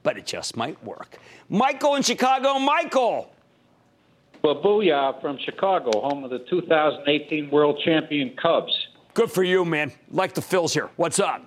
But 0.07 0.17
it 0.17 0.25
just 0.25 0.57
might 0.57 0.81
work. 0.85 1.19
Michael 1.49 1.97
in 1.97 2.03
Chicago. 2.03 2.61
Michael. 2.61 3.29
Well, 4.45 4.63
booyah 4.63 5.21
from 5.21 5.37
Chicago, 5.45 5.91
home 6.01 6.23
of 6.23 6.31
the 6.31 6.47
2018 6.49 7.51
World 7.51 7.81
Champion 7.85 8.37
Cubs. 8.41 8.73
Good 9.15 9.33
for 9.33 9.43
you, 9.43 9.65
man. 9.65 9.91
Like 10.13 10.35
the 10.35 10.41
Phils 10.41 10.73
here. 10.75 10.91
What's 10.95 11.19
up? 11.19 11.45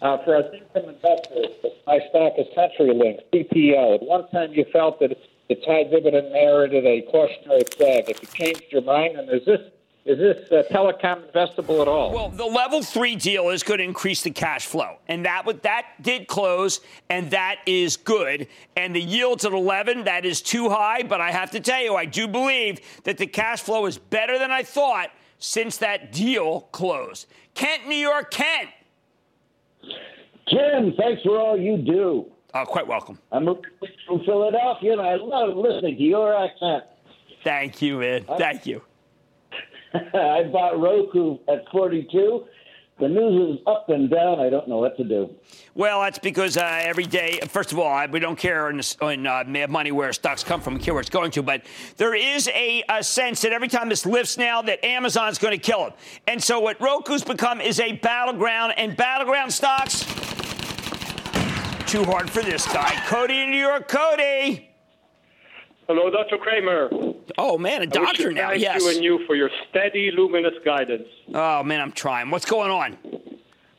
Uh, 0.00 0.18
for 0.24 0.34
our 0.34 0.52
income 0.52 0.88
investors, 0.92 1.54
my 1.86 2.00
stock 2.10 2.32
is 2.36 2.48
CenturyLink, 2.56 3.20
CPL. 3.32 3.94
At 3.94 4.02
one 4.02 4.28
time, 4.30 4.52
you 4.52 4.64
felt 4.72 4.98
that 4.98 5.16
the 5.48 5.56
high 5.64 5.84
dividend 5.84 6.32
merited 6.32 6.84
a 6.84 7.02
cautionary 7.12 7.62
flag. 7.76 8.10
If 8.10 8.22
you 8.22 8.28
changed 8.34 8.64
your 8.72 8.82
mind, 8.82 9.16
and 9.16 9.30
is 9.30 9.46
this 9.46 9.60
Is 10.04 10.18
this 10.18 10.50
uh, 10.50 10.64
telecom 10.72 11.30
investable 11.30 11.80
at 11.80 11.86
all? 11.86 12.12
Well, 12.12 12.28
the 12.28 12.44
level 12.44 12.82
three 12.82 13.14
deal 13.14 13.50
is 13.50 13.62
going 13.62 13.78
to 13.78 13.84
increase 13.84 14.22
the 14.22 14.32
cash 14.32 14.66
flow, 14.66 14.96
and 15.06 15.24
that 15.24 15.46
would 15.46 15.62
that 15.62 15.86
did 16.00 16.26
close, 16.26 16.80
and 17.08 17.30
that 17.30 17.58
is 17.66 17.96
good. 17.96 18.48
And 18.76 18.96
the 18.96 19.00
yields 19.00 19.44
at 19.44 19.52
11, 19.52 20.04
that 20.04 20.24
is 20.24 20.42
too 20.42 20.68
high. 20.70 21.04
But 21.04 21.20
I 21.20 21.30
have 21.30 21.52
to 21.52 21.60
tell 21.60 21.80
you, 21.80 21.94
I 21.94 22.06
do 22.06 22.26
believe 22.26 22.80
that 23.04 23.16
the 23.16 23.28
cash 23.28 23.60
flow 23.60 23.86
is 23.86 23.96
better 23.96 24.40
than 24.40 24.50
I 24.50 24.64
thought 24.64 25.10
since 25.38 25.76
that 25.76 26.10
deal 26.10 26.62
closed. 26.72 27.28
Kent, 27.54 27.86
New 27.86 27.94
York, 27.94 28.32
Kent. 28.32 28.70
Jim, 30.48 30.94
thanks 30.98 31.22
for 31.22 31.38
all 31.38 31.56
you 31.56 31.78
do. 31.78 32.26
Oh, 32.54 32.64
quite 32.64 32.88
welcome. 32.88 33.18
I'm 33.30 33.44
from 33.44 34.24
Philadelphia, 34.24 34.92
and 34.92 35.00
I 35.00 35.14
love 35.14 35.56
listening 35.56 35.96
to 35.96 36.02
your 36.02 36.36
accent. 36.36 36.84
Thank 37.44 37.80
you, 37.80 37.98
man. 37.98 38.24
Thank 38.36 38.66
you. 38.66 38.82
I 40.14 40.44
bought 40.44 40.80
Roku 40.80 41.38
at 41.48 41.64
42. 41.70 42.44
The 42.98 43.08
news 43.08 43.56
is 43.56 43.62
up 43.66 43.88
and 43.88 44.08
down. 44.08 44.38
I 44.38 44.48
don't 44.48 44.68
know 44.68 44.78
what 44.78 44.96
to 44.98 45.04
do. 45.04 45.34
Well, 45.74 46.02
that's 46.02 46.18
because 46.18 46.56
uh, 46.56 46.80
every 46.82 47.04
day, 47.04 47.40
first 47.48 47.72
of 47.72 47.78
all, 47.78 48.06
we 48.08 48.20
don't 48.20 48.38
care 48.38 48.70
in, 48.70 48.80
in 49.02 49.26
uh, 49.26 49.66
money 49.68 49.90
where 49.90 50.12
stocks 50.12 50.44
come 50.44 50.60
from, 50.60 50.74
we 50.74 50.80
care 50.80 50.94
where 50.94 51.00
it's 51.00 51.10
going 51.10 51.30
to, 51.32 51.42
but 51.42 51.62
there 51.96 52.14
is 52.14 52.48
a, 52.48 52.84
a 52.88 53.02
sense 53.02 53.40
that 53.40 53.52
every 53.52 53.68
time 53.68 53.88
this 53.88 54.06
lifts 54.06 54.36
now, 54.38 54.62
that 54.62 54.84
Amazon's 54.84 55.38
going 55.38 55.58
to 55.58 55.58
kill 55.58 55.86
it. 55.86 55.94
And 56.28 56.42
so 56.42 56.60
what 56.60 56.80
Roku's 56.80 57.24
become 57.24 57.60
is 57.60 57.80
a 57.80 57.92
battleground, 57.92 58.74
and 58.76 58.96
battleground 58.96 59.52
stocks, 59.52 60.04
too 61.90 62.04
hard 62.04 62.30
for 62.30 62.42
this 62.42 62.66
guy. 62.66 62.94
Cody 63.06 63.40
in 63.40 63.50
New 63.50 63.58
York, 63.58 63.88
Cody. 63.88 64.71
Hello, 65.94 66.08
Dr. 66.10 66.38
Cramer. 66.38 66.88
Oh 67.36 67.58
man, 67.58 67.82
a 67.82 67.86
doctor 67.86 68.32
now. 68.32 68.48
Thank 68.48 68.62
Yes. 68.62 68.80
you 68.80 68.88
and 68.88 69.04
you 69.04 69.26
for 69.26 69.34
your 69.36 69.50
steady, 69.68 70.10
luminous 70.10 70.54
guidance. 70.64 71.06
Oh 71.34 71.62
man, 71.62 71.82
I'm 71.82 71.92
trying. 71.92 72.30
What's 72.30 72.46
going 72.46 72.70
on? 72.70 72.96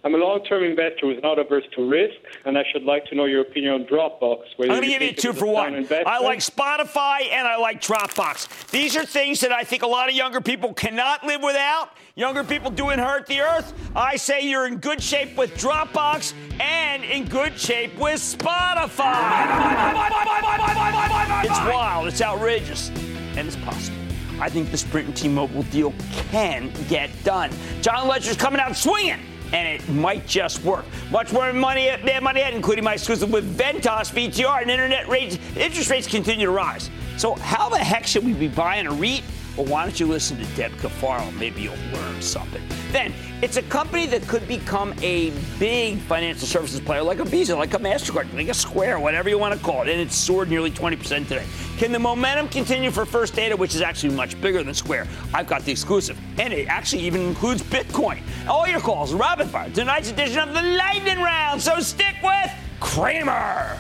I'm 0.06 0.14
a 0.16 0.18
long-term 0.18 0.64
investor 0.66 1.08
who's 1.08 1.24
not 1.24 1.40
averse 1.40 1.64
to 1.78 1.90
risk, 1.90 2.16
and 2.44 2.58
I 2.58 2.64
should 2.74 2.84
like 2.84 3.06
to 3.06 3.16
know 3.16 3.24
your 3.24 3.40
opinion 3.40 3.74
on 3.74 3.86
Dropbox. 3.86 4.40
I'm 4.60 4.68
going 4.68 4.82
to 4.82 4.88
give 4.88 5.02
you 5.02 5.14
two 5.14 5.32
for 5.32 5.46
one. 5.46 5.88
I 6.06 6.20
like 6.20 6.40
Spotify 6.40 7.32
and 7.32 7.48
I 7.48 7.56
like 7.56 7.82
Dropbox. 7.82 8.70
These 8.70 8.98
are 8.98 9.06
things 9.06 9.40
that 9.40 9.54
I 9.54 9.64
think 9.64 9.82
a 9.82 9.88
lot 9.88 10.10
of 10.10 10.16
younger 10.16 10.42
people 10.42 10.74
cannot 10.74 11.26
live 11.26 11.42
without. 11.42 11.92
Younger 12.16 12.44
people 12.44 12.70
doing 12.70 13.00
hurt 13.00 13.28
the 13.28 13.40
earth. 13.40 13.74
I 13.96 14.18
say 14.18 14.42
you're 14.42 14.68
in 14.68 14.78
good 14.78 15.02
shape 15.02 15.38
with 15.38 15.56
Dropbox 15.56 16.34
and 16.60 17.06
in 17.06 17.24
good 17.26 17.58
shape 17.58 17.98
with 17.98 18.20
Spotify. 18.20 19.14
It's 21.46 21.60
wild. 21.60 22.08
It's 22.08 22.22
outrageous. 22.22 22.90
And 23.38 23.48
it's 23.48 23.56
possible. 23.56 23.98
I 24.42 24.50
think 24.50 24.70
the 24.70 24.78
Sprint 24.78 25.08
and 25.08 25.16
T-Mobile 25.16 25.64
deal 25.64 25.94
can 26.30 26.74
get 26.90 27.10
done. 27.24 27.52
John 27.82 28.10
Legere's 28.10 28.36
coming 28.36 28.60
out 28.60 28.76
swinging 28.76 29.22
and 29.54 29.68
it 29.68 29.88
might 29.90 30.28
just 30.28 30.64
work. 30.64 30.86
Much 31.12 31.32
more 31.32 31.54
money 31.54 31.88
at 31.88 32.04
Mad 32.04 32.24
Money 32.24 32.42
including 32.42 32.84
my 32.84 32.94
exclusive 32.94 33.32
with 33.32 33.58
Ventas 33.58 34.12
VTR 34.12 34.64
and 34.64 34.72
internet 34.72 35.08
rates, 35.08 35.38
interest 35.56 35.90
rates 35.90 36.08
continue 36.08 36.48
to 36.48 36.52
rise. 36.52 36.90
So 37.18 37.36
how 37.36 37.70
the 37.70 37.78
heck 37.78 38.06
should 38.06 38.26
we 38.26 38.34
be 38.34 38.48
buying 38.48 38.88
a 38.88 38.92
REIT? 38.92 39.24
Well, 39.58 39.68
why 39.68 39.84
don't 39.84 40.00
you 40.00 40.08
listen 40.08 40.38
to 40.38 40.46
Deb 40.56 40.72
Cafaro? 40.74 41.32
Maybe 41.38 41.62
you'll 41.62 41.76
learn 41.94 42.22
something. 42.22 42.62
Then, 42.92 43.14
it's 43.44 43.58
a 43.58 43.62
company 43.64 44.08
that 44.08 44.28
could 44.28 44.48
become 44.48 44.96
a 45.02 45.32
big 45.60 46.00
financial 46.00 46.48
services 46.48 46.80
player 46.80 47.04
like 47.04 47.20
a 47.20 47.24
Visa, 47.24 47.56
like 47.56 47.74
a 47.76 47.78
MasterCard, 47.78 48.34
like 48.34 48.48
a 48.48 48.54
Square, 48.54 49.00
whatever 49.00 49.30
you 49.30 49.38
want 49.38 49.54
to 49.54 49.64
call 49.64 49.84
it. 49.84 49.90
And 49.90 50.02
it's 50.02 50.16
soared 50.16 50.50
nearly 50.50 50.72
20% 50.72 51.28
today. 51.28 51.46
Can 51.78 51.92
the 51.92 52.00
momentum 52.00 52.48
continue 52.48 52.90
for 52.90 53.06
First 53.06 53.36
Data, 53.36 53.56
which 53.56 53.76
is 53.76 53.82
actually 53.82 54.16
much 54.16 54.40
bigger 54.42 54.64
than 54.64 54.74
Square? 54.74 55.08
I've 55.34 55.48
got 55.48 55.64
the 55.66 55.72
exclusive. 55.72 56.20
And 56.40 56.52
it 56.52 56.68
actually 56.68 57.04
even 57.04 57.22
includes 57.22 57.62
Bitcoin. 57.62 58.22
All 58.48 58.68
your 58.68 58.80
calls, 58.80 59.14
rapid 59.14 59.50
fire. 59.50 59.70
Tonight's 59.70 60.10
edition 60.10 60.40
of 60.40 60.56
the 60.56 60.64
Lightning 60.64 61.22
Round. 61.22 61.62
So 61.62 61.80
stick 61.80 62.16
with 62.24 62.52
Cramer. 62.80 63.78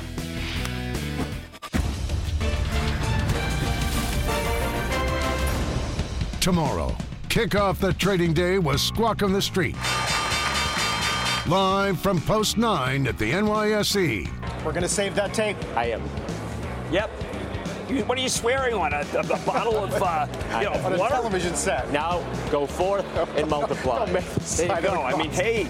Tomorrow, 6.43 6.93
kick 7.29 7.55
off 7.55 7.79
the 7.79 7.93
trading 7.93 8.33
day 8.33 8.59
with 8.59 8.81
Squawk 8.81 9.23
on 9.23 9.31
the 9.31 9.41
Street. 9.41 9.77
Live 11.47 11.97
from 12.01 12.19
Post 12.19 12.57
9 12.57 13.07
at 13.07 13.17
the 13.17 13.31
NYSE. 13.31 14.27
We're 14.65 14.71
going 14.73 14.83
to 14.83 14.89
save 14.89 15.15
that 15.15 15.33
tape. 15.33 15.55
I 15.73 15.85
am. 15.91 16.01
Yep. 16.91 17.09
You- 17.89 18.03
What 18.03 18.17
are 18.17 18.21
you 18.21 18.27
swearing 18.27 18.73
on? 18.73 18.91
A, 18.91 19.05
a, 19.13 19.19
a 19.21 19.39
bottle 19.45 19.77
of, 19.85 19.93
uh, 19.93 20.27
you 20.59 20.65
know, 20.65 20.73
On 20.85 20.91
a 20.91 20.97
water? 20.97 21.15
television 21.15 21.55
set. 21.55 21.89
Now 21.93 22.19
go 22.51 22.67
forth 22.67 23.05
and 23.37 23.49
multiply. 23.49 24.05
Don't 24.05 24.25
There 24.57 24.75
you 24.75 24.81
go. 24.85 25.01
I 25.01 25.15
mean, 25.17 25.31
hey. 25.31 25.61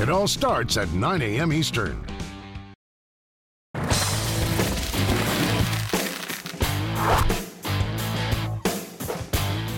It 0.00 0.08
all 0.10 0.28
starts 0.28 0.76
at 0.76 0.92
9 0.92 1.22
a.m. 1.22 1.52
Eastern. 1.52 2.00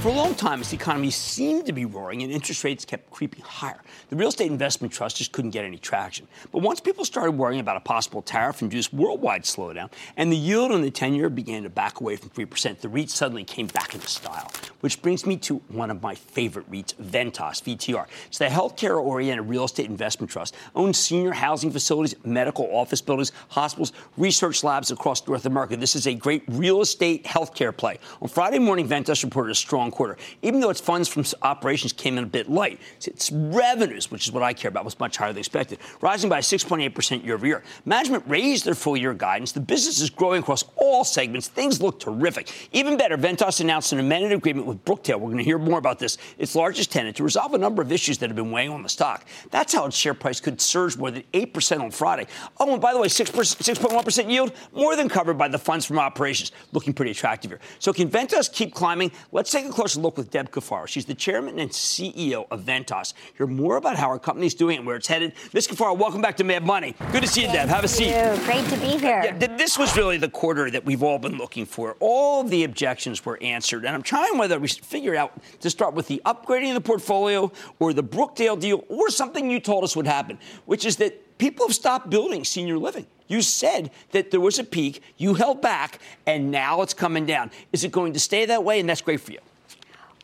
For 0.03 0.09
a 0.09 0.13
long 0.13 0.35
time, 0.35 0.61
the 0.61 0.75
economy 0.75 1.13
seemed 1.13 1.65
to 1.67 1.73
be 1.73 1.85
roaring 1.85 2.25
and 2.25 2.33
interest 2.33 2.65
rates 2.65 2.85
kept 2.85 3.09
creeping 3.13 3.45
higher, 3.45 3.81
the 4.09 4.17
real 4.17 4.31
estate 4.31 4.51
investment 4.51 4.93
trust 4.93 5.19
just 5.19 5.31
couldn't 5.31 5.53
get 5.53 5.65
any 5.65 5.79
traction. 5.79 6.27
But 6.51 6.59
once 6.59 6.81
people 6.81 7.05
started 7.05 7.39
worrying 7.39 7.61
about 7.61 7.77
a 7.77 7.81
possible 7.81 8.21
tariff-induced 8.21 8.93
worldwide 8.93 9.45
slowdown, 9.45 9.93
and 10.17 10.33
the 10.33 10.37
yield 10.37 10.73
on 10.73 10.83
the 10.83 10.91
10-year 10.91 11.31
began 11.31 11.63
to 11.63 11.71
back 11.71 12.01
away 12.01 12.17
from 12.17 12.31
3%, 12.31 12.81
the 12.81 12.89
REIT 12.89 13.11
suddenly 13.11 13.45
came 13.45 13.69
back 13.69 13.95
into 13.95 14.09
style. 14.09 14.51
Which 14.81 15.01
brings 15.01 15.25
me 15.25 15.37
to 15.37 15.59
one 15.69 15.89
of 15.89 16.03
my 16.03 16.17
favorite 16.17 16.69
REITs, 16.69 16.95
Ventas, 16.97 17.63
VTR. 17.63 18.07
It's 18.27 18.39
the 18.39 18.47
healthcare-oriented 18.47 19.49
real 19.49 19.67
estate 19.67 19.87
investment 19.87 20.33
trust, 20.33 20.57
owns 20.75 20.99
senior 20.99 21.31
housing 21.31 21.71
facilities, 21.71 22.17
medical 22.25 22.69
office 22.75 23.01
buildings, 23.01 23.31
hospitals, 23.51 23.93
research 24.17 24.65
labs 24.65 24.91
across 24.91 25.25
North 25.29 25.47
America. 25.47 25.77
This 25.77 25.95
is 25.95 26.09
a 26.09 26.15
great 26.15 26.43
real 26.49 26.81
estate 26.81 27.23
healthcare 27.23 27.77
play. 27.77 28.01
On 28.21 28.27
Friday 28.27 28.59
morning, 28.59 28.89
Ventas 28.89 29.23
reported 29.23 29.53
a 29.53 29.55
strong 29.55 29.92
quarter, 29.93 30.17
even 30.43 30.61
though 30.61 30.71
its 30.71 30.81
funds 30.81 31.09
from 31.09 31.25
operations 31.43 31.93
came 31.93 32.19
in 32.19 32.25
a 32.25 32.27
bit 32.27 32.51
light. 32.51 32.81
Its 33.05 33.31
revenues, 33.31 34.11
which 34.11 34.27
is 34.27 34.33
what 34.33 34.43
I 34.43 34.53
care 34.53 34.69
about, 34.69 34.85
was 34.85 34.99
much 34.99 35.17
higher 35.17 35.33
than 35.33 35.39
expected, 35.39 35.79
rising 36.01 36.29
by 36.29 36.41
6.8% 36.41 37.25
year 37.25 37.35
over 37.35 37.47
year. 37.47 37.63
Management 37.85 38.25
raised 38.27 38.65
their 38.65 38.75
full 38.75 38.97
year 38.97 39.15
guidance. 39.15 39.53
The 39.53 39.61
business 39.61 40.01
is 40.01 40.11
growing 40.11 40.43
across 40.43 40.65
all 40.77 41.05
segments. 41.05 41.49
Things 41.49 41.81
look 41.81 42.01
terrific. 42.01 42.53
Even 42.73 42.97
better, 42.97 43.17
Ventas 43.17 43.61
announced 43.61 43.93
an 43.93 44.01
amended 44.01 44.33
agreement 44.33 44.67
with 44.67 44.85
Brookdale. 44.85 45.21
We're 45.21 45.29
going 45.29 45.39
to 45.39 45.45
hear 45.45 45.59
more 45.59 45.79
about 45.79 45.99
this. 45.99 46.19
Its 46.39 46.55
largest 46.55 46.91
tenant 46.91 47.17
to 47.17 47.25
resolve 47.25 47.55
a 47.55 47.59
number 47.59 47.83
of 47.83 47.93
issues 47.93 48.19
that 48.19 48.29
have 48.29 48.37
been 48.37 48.51
weighing 48.51 48.71
on 48.71 48.83
the 48.83 48.89
stock. 48.89 49.27
That's 49.51 49.73
how 49.73 49.87
its 49.87 49.97
share 49.97 50.15
price 50.15 50.41
could 50.41 50.61
surge 50.61 50.97
more 50.97 51.11
than 51.11 51.23
8% 51.33 51.81
on 51.81 51.91
Friday. 51.91 52.27
Oh, 52.59 52.73
and 52.73 52.81
by 52.81 52.93
the 52.93 52.99
way, 52.99 53.09
6 53.09 53.31
6.1% 53.31 54.31
yield, 54.31 54.53
more 54.73 54.97
than 54.97 55.09
covered 55.09 55.39
by 55.39 55.49
the 55.49 55.59
funds 55.59 55.85
from 55.85 55.99
operations. 55.99 56.53
Looking 56.73 56.93
pretty 56.93 57.11
attractive 57.11 57.51
here. 57.51 57.61
So 57.79 57.93
can 57.93 58.09
Ventas 58.09 58.53
keep 58.53 58.75
climbing? 58.75 59.13
Let's 59.33 59.51
take 59.51 59.67
a 59.67 59.71
closer 59.71 59.82
look 59.97 60.17
with 60.17 60.31
Deb 60.31 60.51
Cafaro. 60.51 60.87
She's 60.87 61.05
the 61.05 61.15
chairman 61.15 61.59
and 61.59 61.71
CEO 61.71 62.47
of 62.51 62.63
Ventas. 62.63 63.15
Hear 63.37 63.47
more 63.47 63.77
about 63.77 63.97
how 63.97 64.09
our 64.09 64.19
company's 64.19 64.55
doing 64.55 64.79
and 64.79 64.87
where 64.87 64.97
it's 64.97 65.09
headed. 65.09 65.33
Ms. 65.53 65.67
Cafaro, 65.67 65.97
welcome 65.97 66.23
back 66.23 66.37
to 66.37 66.45
Mad 66.45 66.65
Money. 66.65 66.95
Good 67.11 67.23
to 67.23 67.29
see 67.29 67.43
you, 67.43 67.49
Deb. 67.49 67.69
Have 67.69 67.85
a 67.85 67.89
seat. 67.89 68.09
you. 68.09 68.45
Great 68.45 68.65
to 68.67 68.77
be 68.77 68.99
here. 68.99 69.23
Yeah, 69.25 69.57
this 69.57 69.77
was 69.77 69.97
really 69.97 70.19
the 70.19 70.29
quarter 70.29 70.71
that 70.71 70.85
we've 70.85 71.03
all 71.03 71.19
been 71.19 71.37
looking 71.37 71.67
for. 71.67 71.97
All 71.99 72.45
the 72.45 72.65
objections 72.65 73.25
were 73.25 73.39
answered, 73.43 73.85
and 73.85 73.95
I'm 73.95 74.03
trying 74.03 74.39
whether 74.39 74.59
we 74.59 74.69
should 74.69 74.85
figure 74.85 75.17
out 75.17 75.33
to 75.61 75.69
start 75.69 75.95
with 75.95 76.07
the 76.07 76.23
upgrading 76.25 76.69
of 76.69 76.75
the 76.75 76.81
portfolio 76.81 77.51
or 77.81 77.93
the 77.93 78.05
Brookdale 78.05 78.59
deal 78.59 78.85
or 78.89 79.11
something 79.11 79.51
you 79.51 79.59
told 79.59 79.83
us 79.83 79.97
would 79.97 80.07
happen, 80.07 80.39
which 80.65 80.85
is 80.87 80.97
that 80.97 81.39
people 81.39 81.67
have 81.67 81.75
stopped 81.75 82.09
building 82.09 82.45
senior 82.45 82.79
living. 82.79 83.07
You 83.27 83.43
said 83.43 83.91
that 84.11 84.31
there 84.31 84.41
was 84.41 84.59
a 84.59 84.65
peak, 84.65 85.03
you 85.17 85.35
held 85.35 85.63
back, 85.63 86.01
and 86.27 86.51
now 86.51 86.83
it's 86.83 86.95
coming 86.95 87.27
down. 87.27 87.51
Is 87.73 87.83
it 87.83 87.91
going 87.91 88.13
to 88.13 88.21
stay 88.21 88.47
that 88.47 88.63
way? 88.63 88.79
And 88.79 88.89
that's 88.89 89.01
great 89.01 89.21
for 89.21 89.33
you. 89.33 89.39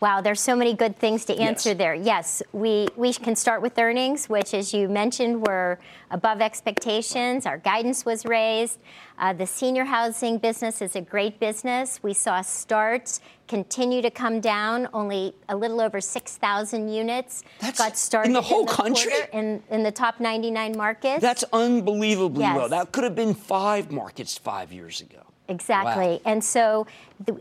Wow, 0.00 0.20
there's 0.20 0.40
so 0.40 0.54
many 0.54 0.74
good 0.74 0.96
things 0.96 1.24
to 1.24 1.36
answer 1.36 1.70
Yes. 1.70 1.78
there. 1.78 1.94
Yes, 1.94 2.42
we, 2.52 2.86
we 2.96 3.12
can 3.12 3.34
start 3.34 3.60
with 3.62 3.76
earnings, 3.78 4.28
which, 4.28 4.54
as 4.54 4.72
you 4.72 4.88
mentioned, 4.88 5.44
were 5.44 5.80
above 6.12 6.40
expectations. 6.40 7.46
Our 7.46 7.58
guidance 7.58 8.04
was 8.04 8.24
raised. 8.24 8.78
Uh, 9.18 9.32
the 9.32 9.44
senior 9.46 9.84
housing 9.84 10.38
business 10.38 10.80
is 10.80 10.94
a 10.94 11.00
great 11.00 11.40
business. 11.40 12.00
We 12.00 12.14
saw 12.14 12.42
starts 12.42 13.20
continue 13.48 14.00
to 14.02 14.10
come 14.10 14.38
down. 14.40 14.88
Only 14.94 15.34
a 15.48 15.56
little 15.56 15.80
over 15.80 16.00
6,000 16.00 16.88
units 16.88 17.42
got 17.76 17.96
started 17.96 18.28
in 18.28 18.34
the 18.34 18.40
whole 18.42 18.66
country? 18.66 19.10
quarter 19.10 19.28
in, 19.32 19.60
in 19.68 19.82
the 19.82 19.90
top 19.90 20.20
99 20.20 20.76
markets. 20.76 21.20
That's 21.22 21.42
unbelievably 21.52 22.42
Yes. 22.42 22.56
low. 22.56 22.68
That 22.68 22.92
could 22.92 23.02
have 23.02 23.16
been 23.16 23.34
five 23.34 23.90
markets 23.90 24.38
five 24.38 24.72
years 24.72 25.00
ago. 25.00 25.22
Exactly. 25.48 26.14
Wow. 26.14 26.20
And 26.24 26.44
so 26.44 26.86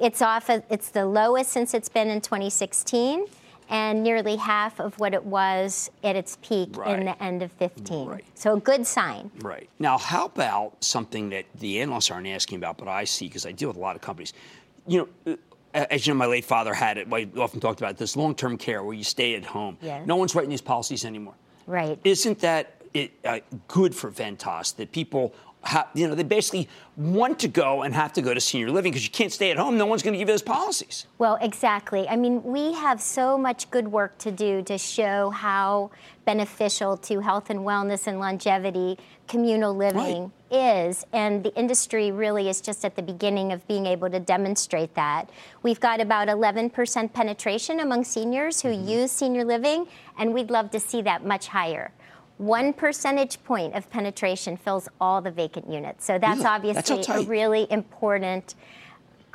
it's 0.02 0.22
off, 0.22 0.50
of- 0.50 0.64
it's 0.70 0.90
the 0.90 1.06
lowest 1.06 1.52
since 1.52 1.74
it's 1.74 1.90
been 1.90 2.10
in 2.10 2.22
2016 2.22 3.26
and 3.70 4.02
nearly 4.02 4.38
half 4.38 4.80
of 4.80 4.98
what 4.98 5.14
it 5.14 5.26
was 5.26 5.92
at 6.04 6.16
its 6.16 6.38
peak 6.42 6.70
Right. 6.78 6.98
in 7.00 7.06
the 7.06 7.22
end 7.22 7.44
of 7.44 7.52
15. 7.52 8.22
So 8.34 8.56
a 8.56 8.60
good 8.60 8.88
sign. 8.88 9.30
Right. 9.42 9.70
Now, 9.78 9.98
how 9.98 10.26
about 10.26 10.82
something 10.84 11.30
that 11.32 11.46
the 11.56 11.82
analysts 11.82 12.10
aren't 12.10 12.28
asking 12.28 12.60
about, 12.60 12.78
but 12.78 12.88
I 12.88 13.04
see 13.04 13.28
because 13.28 13.46
I 13.46 13.52
deal 13.52 13.68
with 13.68 13.78
a 13.78 13.82
lot 13.82 13.98
of 13.98 14.02
companies? 14.02 14.32
You 14.88 15.10
know, 15.26 15.38
as 15.74 16.08
you 16.08 16.14
know, 16.14 16.18
my 16.18 16.28
late 16.28 16.46
father 16.46 16.74
had 16.74 16.98
it. 16.98 17.10
I 17.12 17.28
often 17.38 17.60
talked 17.60 17.82
about 17.82 17.98
this 17.98 18.16
long-term 18.16 18.58
care 18.58 18.82
where 18.84 18.94
you 18.96 19.04
stay 19.04 19.36
at 19.36 19.44
home. 19.44 19.78
Yes. 19.82 20.08
No 20.08 20.16
one's 20.16 20.34
writing 20.34 20.50
these 20.50 20.62
policies 20.62 21.04
anymore. 21.04 21.34
Right. 21.66 22.00
Isn't 22.06 22.40
that 22.40 22.82
it, 22.94 23.12
uh, 23.26 23.40
good 23.68 23.94
for 23.94 24.10
Ventas 24.10 24.74
that 24.78 24.94
people, 24.94 25.34
ha- 25.68 25.88
you 25.94 26.08
know, 26.08 26.16
they 26.16 26.24
basically 26.24 26.70
want 26.96 27.40
to 27.40 27.48
go 27.48 27.84
and 27.84 27.94
have 27.94 28.14
to 28.14 28.22
go 28.22 28.34
to 28.34 28.40
senior 28.40 28.72
living 28.72 28.92
because 28.92 29.04
you 29.04 29.12
can't 29.12 29.32
stay 29.32 29.52
at 29.52 29.58
home. 29.58 29.78
No 29.78 29.86
one's 29.86 30.02
going 30.02 30.14
to 30.14 30.18
give 30.18 30.28
you 30.28 30.34
those 30.34 30.42
policies. 30.42 31.06
Well, 31.18 31.38
exactly. 31.42 32.08
I 32.08 32.16
mean, 32.16 32.42
we 32.44 32.74
have 32.74 33.02
so 33.02 33.38
much 33.38 33.70
good 33.70 33.88
work 33.90 34.18
to 34.20 34.32
do 34.32 34.62
to 34.64 34.78
show 34.78 35.30
how 35.30 35.92
beneficial 36.26 36.98
to 36.98 37.20
health 37.20 37.50
and 37.50 37.60
wellness 37.60 38.08
and 38.08 38.20
longevity 38.20 38.98
communal 39.28 39.76
living 39.76 40.32
is. 40.50 41.06
And 41.14 41.44
the 41.44 41.54
industry 41.56 42.12
really 42.12 42.50
is 42.50 42.62
just 42.62 42.86
at 42.86 42.96
the 42.96 43.02
beginning 43.02 43.52
of 43.52 43.68
being 43.68 43.86
able 43.86 44.10
to 44.10 44.20
demonstrate 44.20 44.96
that. 44.96 45.30
We've 45.64 45.80
got 45.80 46.00
about 46.00 46.30
11% 46.30 47.14
penetration 47.14 47.82
among 47.82 48.06
seniors 48.06 48.62
who 48.62 48.70
mm-hmm. 48.70 48.88
use 48.88 49.12
senior 49.12 49.44
living, 49.44 49.88
and 50.18 50.34
we'd 50.34 50.50
love 50.50 50.72
to 50.72 50.80
see 50.80 51.02
that 51.04 51.26
much 51.26 51.48
higher. 51.48 51.92
One 52.38 52.72
percentage 52.72 53.44
point 53.44 53.74
of 53.74 53.90
penetration 53.90 54.58
fills 54.58 54.88
all 55.02 55.22
the 55.22 55.32
vacant 55.32 55.70
units. 55.70 56.06
So 56.06 56.20
that's 56.20 56.38
Really? 56.38 56.50
Obviously 56.50 57.04
how 57.04 57.22
a 57.22 57.24
really 57.24 57.68
important 57.72 58.54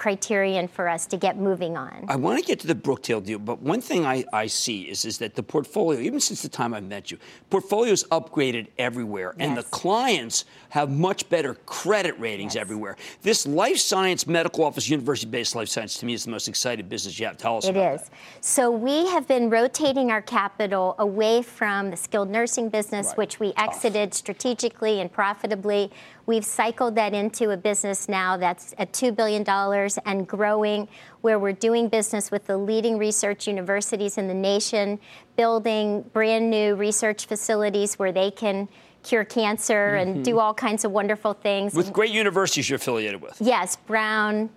criterion 0.03 0.67
for 0.67 0.89
us 0.89 1.07
to 1.07 1.17
get 1.17 1.37
moving 1.37 1.77
on. 1.77 2.05
I 2.09 2.17
want 2.17 2.41
to 2.41 2.45
get 2.45 2.59
to 2.61 2.67
the 2.67 2.75
Brookdale 2.75 3.25
deal, 3.25 3.39
but 3.39 3.63
one 3.63 3.81
thing 3.81 4.05
I, 4.05 4.25
I 4.33 4.49
see 4.49 4.83
is, 4.83 5.05
is 5.05 5.19
that 5.19 5.37
the 5.37 5.45
portfolio, 5.45 6.01
even 6.01 6.19
since 6.19 6.43
the 6.43 6.49
time 6.49 6.75
I 6.75 6.81
met 6.81 7.13
you, 7.13 7.19
portfolio's 7.51 8.03
upgraded 8.11 8.67
everywhere, 8.79 9.33
and 9.39 9.57
the 9.57 9.63
clients 9.63 10.45
have 10.71 10.91
much 10.91 11.29
better 11.29 11.55
credit 11.67 12.19
ratings 12.19 12.57
everywhere. 12.57 12.97
This 13.23 13.47
life 13.47 13.79
science 13.79 14.27
medical 14.27 14.65
office, 14.65 14.89
university-based 14.89 15.55
life 15.55 15.69
science, 15.69 15.97
to 15.99 16.07
me 16.07 16.15
is 16.15 16.25
the 16.25 16.33
most 16.33 16.49
exciting 16.49 16.89
business 16.89 17.17
you 17.21 17.27
have. 17.27 17.37
Tell 17.37 17.59
us 17.59 17.67
It 17.67 17.71
about 17.71 18.01
is. 18.01 18.11
So 18.41 18.73
we 18.73 19.07
have 19.07 19.29
been 19.29 19.51
rotating 19.51 20.11
our 20.11 20.23
capital 20.23 20.97
away 20.99 21.43
from 21.43 21.91
the 21.91 21.97
skilled 21.97 22.29
nursing 22.29 22.71
business, 22.71 23.07
Right. 23.09 23.19
which 23.19 23.39
we 23.39 23.53
exited 23.57 24.15
strategically 24.15 25.01
and 25.01 25.13
profitably. 25.13 25.93
We've 26.27 26.45
cycled 26.45 26.95
that 26.97 27.15
into 27.15 27.51
a 27.51 27.57
business 27.57 28.09
now 28.09 28.37
that's 28.37 28.75
at 28.79 28.93
$2 28.93 29.15
billion 29.15 29.45
and 30.07 30.27
growing, 30.27 30.89
where 31.21 31.39
we're 31.39 31.53
doing 31.53 31.89
business 31.89 32.31
with 32.31 32.47
the 32.47 32.57
leading 32.57 32.99
research 32.99 33.47
universities 33.47 34.19
in 34.19 34.29
the 34.29 34.35
nation, 34.35 35.01
building 35.37 36.03
brand 36.13 36.51
new 36.51 36.75
research 36.75 37.27
facilities 37.27 37.99
where 37.99 38.13
they 38.13 38.31
can 38.31 38.69
cure 39.03 39.25
cancer 39.25 39.97
and 39.97 40.25
do 40.25 40.39
all 40.39 40.55
kinds 40.55 40.85
of 40.85 40.93
wonderful 40.93 41.33
things. 41.33 41.73
Mm-hmm. 41.73 41.79
With 41.79 41.93
great 41.93 42.13
universities 42.13 42.71
you're 42.71 42.77
affiliated 42.77 43.21
with. 43.21 43.37
Yes, 43.41 43.77
Brown, 43.77 44.51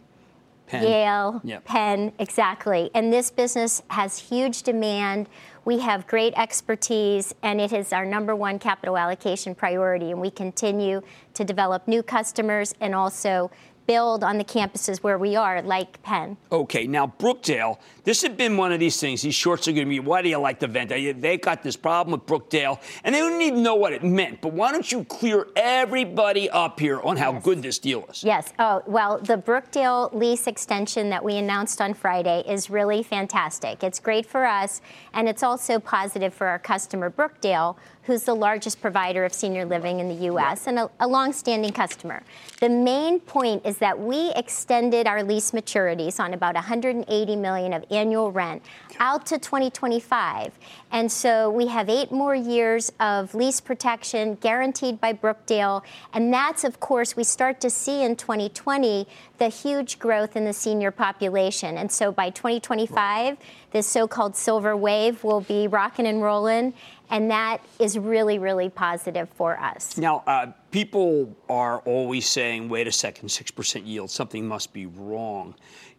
Penn. 0.67 0.84
Yale, 0.84 1.41
Yep. 1.43 1.65
Penn, 1.65 2.13
exactly. 2.19 2.89
And 2.93 3.12
this 3.12 3.30
business 3.32 3.82
has 3.89 4.17
huge 4.17 4.63
demand. 4.63 5.30
We 5.65 5.80
have 5.80 6.06
great 6.06 6.36
expertise, 6.38 7.34
and 7.41 7.60
it 7.60 7.73
is 7.73 7.91
our 7.91 8.06
number 8.06 8.36
one 8.36 8.60
capital 8.60 8.99
allocation 8.99 9.56
priority. 9.56 10.12
And 10.12 10.21
we 10.21 10.30
continue 10.30 11.01
to 11.34 11.43
develop 11.43 11.88
new 11.88 12.04
customers 12.04 12.75
and 12.80 12.93
also 12.93 13.49
build 13.88 14.24
on 14.24 14.38
the 14.38 14.43
campuses 14.43 15.00
where 15.00 15.17
we 15.17 15.36
are, 15.36 15.62
like 15.62 16.02
Penn. 16.04 16.38
Okay, 16.52 16.88
now 16.88 17.13
Brookdale, 17.19 17.78
this 18.04 18.21
had 18.21 18.38
been 18.38 18.58
one 18.58 18.71
of 18.71 18.80
these 18.80 19.00
things. 19.00 19.21
These 19.21 19.36
shorts 19.36 19.67
are 19.67 19.71
going 19.71 19.86
to 19.86 19.89
be, 19.89 20.00
why 20.00 20.21
do 20.21 20.30
you 20.30 20.38
like 20.38 20.60
the 20.60 20.67
vent? 20.67 20.89
They 20.89 21.12
they 21.12 21.38
got 21.38 21.63
this 21.63 21.76
problem 21.76 22.12
with 22.12 22.26
Brookdale, 22.26 22.80
and 23.04 23.13
they 23.13 23.19
don't 23.19 23.41
even 23.41 23.63
know 23.63 23.76
what 23.76 23.93
it 23.93 24.04
meant. 24.04 24.41
But 24.41 24.54
why 24.54 24.71
don't 24.71 24.91
you 24.91 25.04
clear 25.06 25.48
everybody 25.56 26.50
up 26.50 26.80
here 26.80 27.02
on 27.02 27.17
how 27.17 27.34
good 27.34 27.62
this 27.62 27.80
deal 27.80 28.06
is? 28.10 28.24
Yes. 28.24 28.54
Oh, 28.60 28.84
well, 28.86 29.19
the 29.19 29.38
Brookdale 29.38 30.13
lease 30.13 30.48
extension 30.48 31.10
that 31.10 31.24
we 31.24 31.38
announced 31.38 31.82
on 31.82 31.93
Friday 31.93 32.43
is 32.48 32.69
really 32.69 33.04
fantastic. 33.04 33.84
It's 33.84 34.00
great 34.00 34.26
for 34.26 34.45
us, 34.45 34.82
and 35.13 35.28
it's 35.28 35.43
also 35.43 35.80
positive 35.80 36.34
for 36.34 36.48
our 36.48 36.60
customer, 36.60 37.10
Brookdale, 37.10 37.76
who's 38.06 38.24
the 38.24 38.34
largest 38.34 38.82
provider 38.82 39.26
of 39.26 39.34
senior 39.34 39.65
living 39.65 40.00
in 40.00 40.08
the 40.08 40.26
U.S. 40.26 40.68
and 40.68 40.80
a, 40.80 40.89
a 41.00 41.08
longstanding 41.08 41.72
customer. 41.72 42.24
The 42.60 42.70
main 42.70 43.20
point 43.20 43.65
is 43.65 43.78
that 43.80 44.00
we 44.00 44.32
extended 44.36 45.08
our 45.08 45.24
lease 45.24 45.52
maturities 45.52 46.20
on 46.20 46.34
about 46.34 46.56
180 46.56 47.36
million 47.36 47.74
of 47.74 47.84
annual 47.89 48.32
rent 48.32 48.62
out 49.00 49.26
to 49.28 49.38
2025. 49.39 50.54
And 50.91 51.12
so 51.12 51.50
we 51.50 51.68
have 51.68 51.89
eight 51.89 52.12
more 52.12 52.36
years 52.36 52.91
of 53.00 53.34
lease 53.34 53.60
protection 53.60 54.36
guaranteed 54.36 55.02
by 55.02 55.13
Brookdale. 55.13 55.84
And 56.13 56.32
that's, 56.32 56.63
of 56.63 56.80
course, 56.80 57.15
we 57.15 57.24
start 57.24 57.60
to 57.62 57.70
see 57.70 58.04
in 58.04 58.15
2020 58.15 59.08
the 59.38 59.48
huge 59.50 60.00
growth 60.00 60.36
in 60.36 60.46
the 60.46 60.54
senior 60.54 60.91
population. 60.91 61.78
And 61.78 61.91
so 61.91 62.12
by 62.12 62.30
2025, 62.30 63.38
this 63.72 63.88
so 63.88 64.08
called 64.08 64.38
silver 64.38 64.78
wave 64.78 65.24
will 65.24 65.41
be 65.41 65.68
rocking 65.68 66.08
and 66.08 66.22
rolling. 66.22 66.74
And 67.10 67.30
that 67.32 67.60
is 67.80 67.98
really, 67.98 68.39
really 68.39 68.70
positive 68.70 69.30
for 69.36 69.60
us. 69.60 69.98
Now, 69.98 70.24
uh, 70.28 70.48
people 70.72 71.36
are 71.50 71.80
always 71.80 72.28
saying, 72.28 72.70
wait 72.70 72.88
a 72.88 72.91
second, 72.91 73.30
6% 73.30 73.86
yield, 73.86 74.10
something 74.10 74.48
must 74.48 74.74
be 74.74 74.86
wrong. 74.86 75.56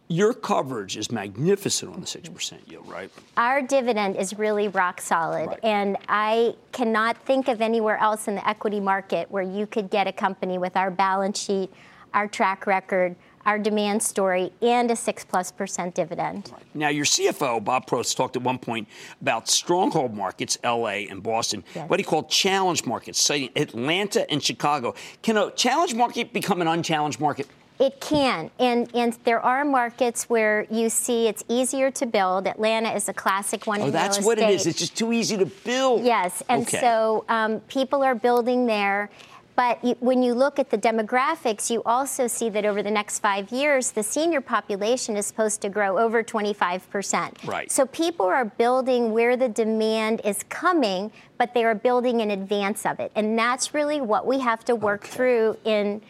Your 0.09 0.33
coverage 0.33 0.95
is 0.95 1.11
magnificent 1.11 1.93
on 1.93 1.99
the 1.99 2.05
6% 2.07 2.69
yield, 2.69 2.87
right? 2.89 3.09
Our 3.35 3.61
dividend 3.61 4.15
is 4.15 4.37
really 4.37 4.69
rock 4.69 5.01
solid, 5.01 5.47
Right. 5.47 5.59
and 5.63 5.97
I 6.07 6.55
cannot 6.71 7.17
think 7.25 7.49
of 7.49 7.61
anywhere 7.61 7.97
else 7.97 8.27
in 8.29 8.35
the 8.35 8.47
equity 8.47 8.79
market 8.79 9.29
where 9.29 9.43
you 9.43 9.67
could 9.67 9.89
get 9.89 10.07
a 10.07 10.13
company 10.13 10.57
with 10.57 10.77
our 10.77 10.89
balance 10.91 11.41
sheet, 11.43 11.71
our 12.13 12.25
track 12.27 12.65
record, 12.65 13.17
our 13.47 13.57
demand 13.57 14.03
story, 14.03 14.51
and 14.61 14.91
a 14.91 14.95
six 14.95 15.23
plus 15.23 15.51
percent 15.53 15.95
dividend. 15.95 16.51
Now, 16.73 16.89
your 16.89 17.05
CFO, 17.05 17.63
Bob 17.63 17.87
Probst, 17.87 18.15
talked 18.17 18.35
at 18.35 18.41
one 18.43 18.59
point 18.59 18.87
about 19.21 19.47
stronghold 19.47 20.13
markets, 20.13 20.57
LA 20.63 21.07
and 21.09 21.23
Boston, 21.23 21.63
Yes. 21.73 21.89
what 21.89 21.97
he 21.99 22.03
called 22.03 22.29
challenge 22.29 22.85
markets, 22.85 23.19
citing 23.21 23.49
Atlanta 23.55 24.29
and 24.29 24.43
Chicago. 24.43 24.93
Can 25.23 25.37
a 25.37 25.49
challenge 25.51 25.95
market 25.95 26.33
become 26.33 26.59
an 26.61 26.67
unchallenged 26.67 27.21
market? 27.21 27.47
It 27.79 28.01
can, 28.01 28.49
and 28.59 28.89
and 28.95 29.15
there 29.23 29.39
are 29.39 29.63
markets 29.63 30.27
where 30.29 30.65
you 30.69 30.89
see 30.89 31.27
it's 31.27 31.43
easier 31.47 31.89
to 31.91 32.05
build. 32.07 32.47
Atlanta 32.47 32.91
is 32.91 33.07
a 33.07 33.13
classic 33.13 33.65
one. 33.67 33.81
Oh, 33.81 33.91
that's 33.91 34.19
what 34.21 34.39
it 34.39 34.49
is. 34.49 34.65
It's 34.65 34.79
just 34.79 34.97
too 34.97 35.13
easy 35.13 35.37
to 35.37 35.45
build. 35.45 36.03
Yes, 36.03 36.43
and 36.49 36.63
Okay. 36.63 36.79
so 36.81 37.23
um, 37.29 37.59
people 37.61 38.03
are 38.03 38.15
building 38.15 38.65
there. 38.65 39.09
But 39.57 39.83
you, 39.83 39.97
when 40.01 40.21
you 40.21 40.35
look 40.35 40.59
at 40.59 40.69
the 40.69 40.77
demographics, 40.77 41.71
you 41.71 41.81
also 41.83 42.27
see 42.27 42.47
that 42.49 42.63
over 42.63 42.83
the 42.83 42.91
next 42.91 43.19
five 43.19 43.51
years, 43.51 43.89
the 43.89 44.03
senior 44.03 44.39
population 44.39 45.17
is 45.17 45.25
supposed 45.25 45.61
to 45.61 45.69
grow 45.69 45.97
over 45.97 46.23
25%. 46.23 47.43
Right. 47.43 47.71
So 47.71 47.87
people 47.87 48.27
are 48.27 48.45
building 48.45 49.11
where 49.13 49.35
the 49.35 49.49
demand 49.49 50.21
is 50.23 50.43
coming, 50.43 51.11
but 51.39 51.55
they 51.55 51.65
are 51.65 51.73
building 51.73 52.19
in 52.19 52.29
advance 52.29 52.85
of 52.85 52.99
it. 52.99 53.11
And 53.15 53.37
that's 53.37 53.73
really 53.73 53.99
what 53.99 54.27
we 54.27 54.37
have 54.39 54.63
to 54.65 54.75
work 54.75 55.03
through 55.03 55.57
in 55.65 56.03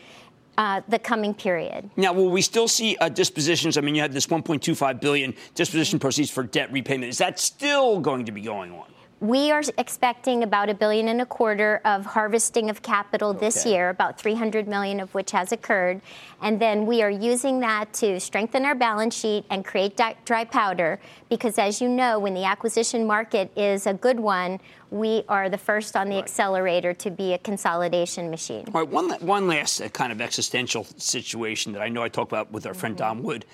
uh, 0.57 0.81
the 0.89 0.99
coming 0.99 1.33
period. 1.33 1.89
Now, 1.95 2.11
will 2.11 2.29
we 2.29 2.41
still 2.41 2.67
see 2.67 2.97
uh, 2.97 3.07
dispositions? 3.07 3.77
I 3.77 3.81
mean, 3.81 3.95
you 3.95 4.01
had 4.01 4.11
this 4.11 4.27
1.25 4.27 4.99
billion 4.99 5.33
disposition 5.55 5.99
proceeds 5.99 6.29
for 6.29 6.43
debt 6.43 6.69
repayment. 6.73 7.09
Is 7.09 7.19
that 7.19 7.39
still 7.39 8.01
going 8.01 8.25
to 8.25 8.33
be 8.33 8.41
going 8.41 8.73
on? 8.73 8.87
We 9.19 9.51
are 9.51 9.63
expecting 9.79 10.43
about 10.43 10.69
a 10.69 10.75
billion 10.75 11.07
and 11.07 11.21
a 11.21 11.25
quarter 11.25 11.81
of 11.83 12.05
harvesting 12.05 12.69
of 12.69 12.83
capital 12.83 13.33
this 13.33 13.65
Okay. 13.65 13.71
year, 13.71 13.89
about 13.89 14.19
300 14.19 14.67
million 14.67 14.99
of 14.99 15.11
which 15.15 15.31
has 15.31 15.51
occurred. 15.51 16.01
And 16.39 16.59
then 16.59 16.85
we 16.85 17.01
are 17.01 17.09
using 17.09 17.59
that 17.61 17.93
to 17.93 18.19
strengthen 18.19 18.63
our 18.63 18.75
balance 18.75 19.15
sheet 19.15 19.45
and 19.49 19.65
create 19.65 19.99
dry 20.23 20.45
powder 20.45 20.99
because, 21.29 21.57
as 21.57 21.81
you 21.81 21.89
know, 21.89 22.19
when 22.19 22.35
the 22.35 22.43
acquisition 22.43 23.07
market 23.07 23.51
is 23.57 23.87
a 23.87 23.93
good 23.95 24.19
one, 24.19 24.59
we 24.91 25.23
are 25.27 25.49
the 25.49 25.57
first 25.57 25.95
on 25.95 26.09
the 26.09 26.17
accelerator 26.17 26.93
to 26.93 27.09
be 27.09 27.33
a 27.33 27.39
consolidation 27.39 28.29
machine. 28.29 28.65
All 28.67 28.81
right, 28.81 28.87
one, 28.87 29.09
one 29.19 29.47
last 29.47 29.81
uh, 29.81 29.89
kind 29.89 30.11
of 30.11 30.21
existential 30.21 30.85
situation 30.97 31.73
that 31.73 31.81
I 31.81 31.89
know 31.89 32.03
I 32.03 32.09
talked 32.09 32.31
about 32.31 32.51
with 32.51 32.67
our 32.67 32.75
friend 32.75 32.95
Don 32.95 33.23
Wood. 33.23 33.45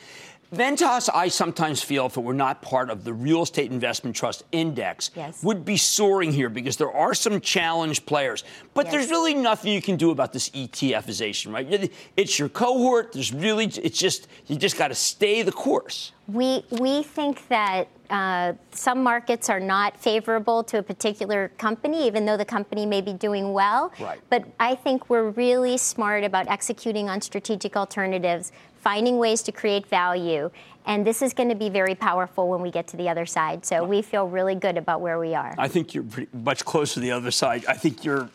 Ventas, 0.53 1.09
I 1.13 1.29
sometimes 1.29 1.81
feel, 1.81 2.05
if 2.05 2.15
it 2.15 2.21
were 2.21 2.33
not 2.33 2.61
part 2.61 2.91
of 2.91 3.03
the 3.03 3.11
Real 3.13 3.41
Estate 3.41 3.71
Investment 3.71 4.15
Trust 4.15 4.43
Index, 4.51 5.09
Yes. 5.15 5.41
would 5.43 5.65
be 5.65 5.77
soaring 5.77 6.31
here 6.31 6.47
because 6.49 6.77
there 6.77 6.91
are 6.91 7.15
some 7.15 7.41
challenge 7.41 8.05
players. 8.05 8.43
But 8.75 8.85
Yes. 8.85 8.93
there's 8.93 9.09
really 9.09 9.33
nothing 9.33 9.73
you 9.73 9.81
can 9.81 9.95
do 9.97 10.11
about 10.11 10.31
this 10.31 10.49
ETFization, 10.51 11.51
right? 11.51 11.91
It's 12.15 12.37
your 12.37 12.49
cohort. 12.49 13.13
There's 13.13 13.33
really, 13.33 13.65
it's 13.65 13.97
just, 13.97 14.27
you 14.45 14.55
just 14.55 14.77
got 14.77 14.89
to 14.89 14.95
stay 14.95 15.41
the 15.41 15.51
course. 15.51 16.11
We, 16.27 16.63
we 16.69 17.01
think 17.03 17.47
that 17.49 17.87
uh, 18.09 18.53
some 18.71 19.01
markets 19.01 19.49
are 19.49 19.59
not 19.59 19.99
favorable 19.99 20.63
to 20.65 20.77
a 20.77 20.83
particular 20.83 21.49
company, 21.57 22.05
even 22.05 22.25
though 22.25 22.37
the 22.37 22.45
company 22.45 22.85
may 22.85 23.01
be 23.01 23.13
doing 23.13 23.53
well. 23.53 23.91
Right. 23.99 24.19
But 24.29 24.45
I 24.59 24.75
think 24.75 25.09
we're 25.09 25.29
really 25.31 25.77
smart 25.77 26.23
about 26.23 26.47
executing 26.47 27.09
on 27.09 27.21
strategic 27.21 27.75
alternatives, 27.75 28.51
finding 28.83 29.17
ways 29.17 29.41
to 29.43 29.51
create 29.51 29.87
value. 29.87 30.51
And 30.85 31.07
this 31.07 31.21
is 31.21 31.33
going 31.33 31.49
to 31.49 31.55
be 31.55 31.69
very 31.69 31.95
powerful 31.95 32.49
when 32.49 32.61
we 32.61 32.69
get 32.69 32.87
to 32.87 32.97
the 32.97 33.07
other 33.07 33.25
side. 33.25 33.65
So 33.65 33.85
we 33.85 34.01
feel 34.01 34.27
really 34.27 34.55
good 34.55 34.77
about 34.77 34.99
where 34.99 35.17
we 35.17 35.33
are. 35.33 35.55
I 35.57 35.69
think 35.69 35.93
you're 35.93 36.03
pretty 36.03 36.29
much 36.33 36.65
close 36.65 36.93
to 36.95 36.99
the 36.99 37.11
other 37.11 37.31
side. 37.31 37.65
I 37.67 37.75
think 37.75 38.03
you're 38.03 38.29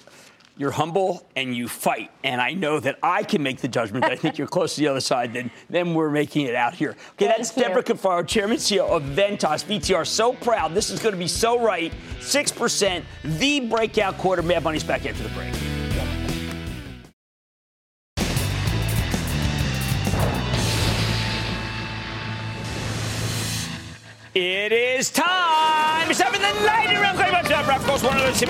you're 0.58 0.72
humble 0.72 1.24
and 1.36 1.56
you 1.56 1.68
fight. 1.68 2.10
And 2.24 2.40
I 2.40 2.52
know 2.52 2.80
that 2.80 2.98
I 3.00 3.22
can 3.22 3.44
make 3.44 3.60
the 3.60 3.68
judgment 3.68 4.02
that 4.02 4.10
I 4.10 4.16
think 4.16 4.38
you're 4.38 4.48
close 4.48 4.74
to 4.74 4.80
the 4.80 4.88
other 4.88 5.00
side 5.00 5.32
than, 5.32 5.52
than 5.70 5.94
we're 5.94 6.10
making 6.10 6.46
it 6.46 6.56
out 6.56 6.74
here. 6.74 6.90
Okay, 6.90 7.26
Thank 7.26 7.36
that's 7.36 7.56
you. 7.56 7.62
Debra 7.62 7.84
Cafaro, 7.84 8.26
Chairman 8.26 8.56
CEO 8.56 8.88
of 8.88 9.04
Ventas 9.04 9.64
VTR. 9.64 10.04
So 10.04 10.32
proud. 10.32 10.74
This 10.74 10.90
is 10.90 10.98
going 10.98 11.14
to 11.14 11.18
be 11.18 11.28
so 11.28 11.60
right. 11.60 11.92
6%, 12.18 13.04
the 13.22 13.60
breakout 13.60 14.18
quarter. 14.18 14.42
Mad 14.42 14.64
Money's 14.64 14.82
back 14.82 15.06
after 15.06 15.22
the 15.22 15.28
break. 15.30 15.77
It 24.40 24.70
is 24.70 25.10
time. 25.10 26.08
It's 26.08 26.20
time 26.20 26.32
for 26.32 26.38
the 26.38 26.64
lightning 26.64 27.00
round. 27.00 27.18
Of 27.18 27.84
course, 27.84 28.04
one 28.04 28.16
of 28.16 28.22
those 28.22 28.40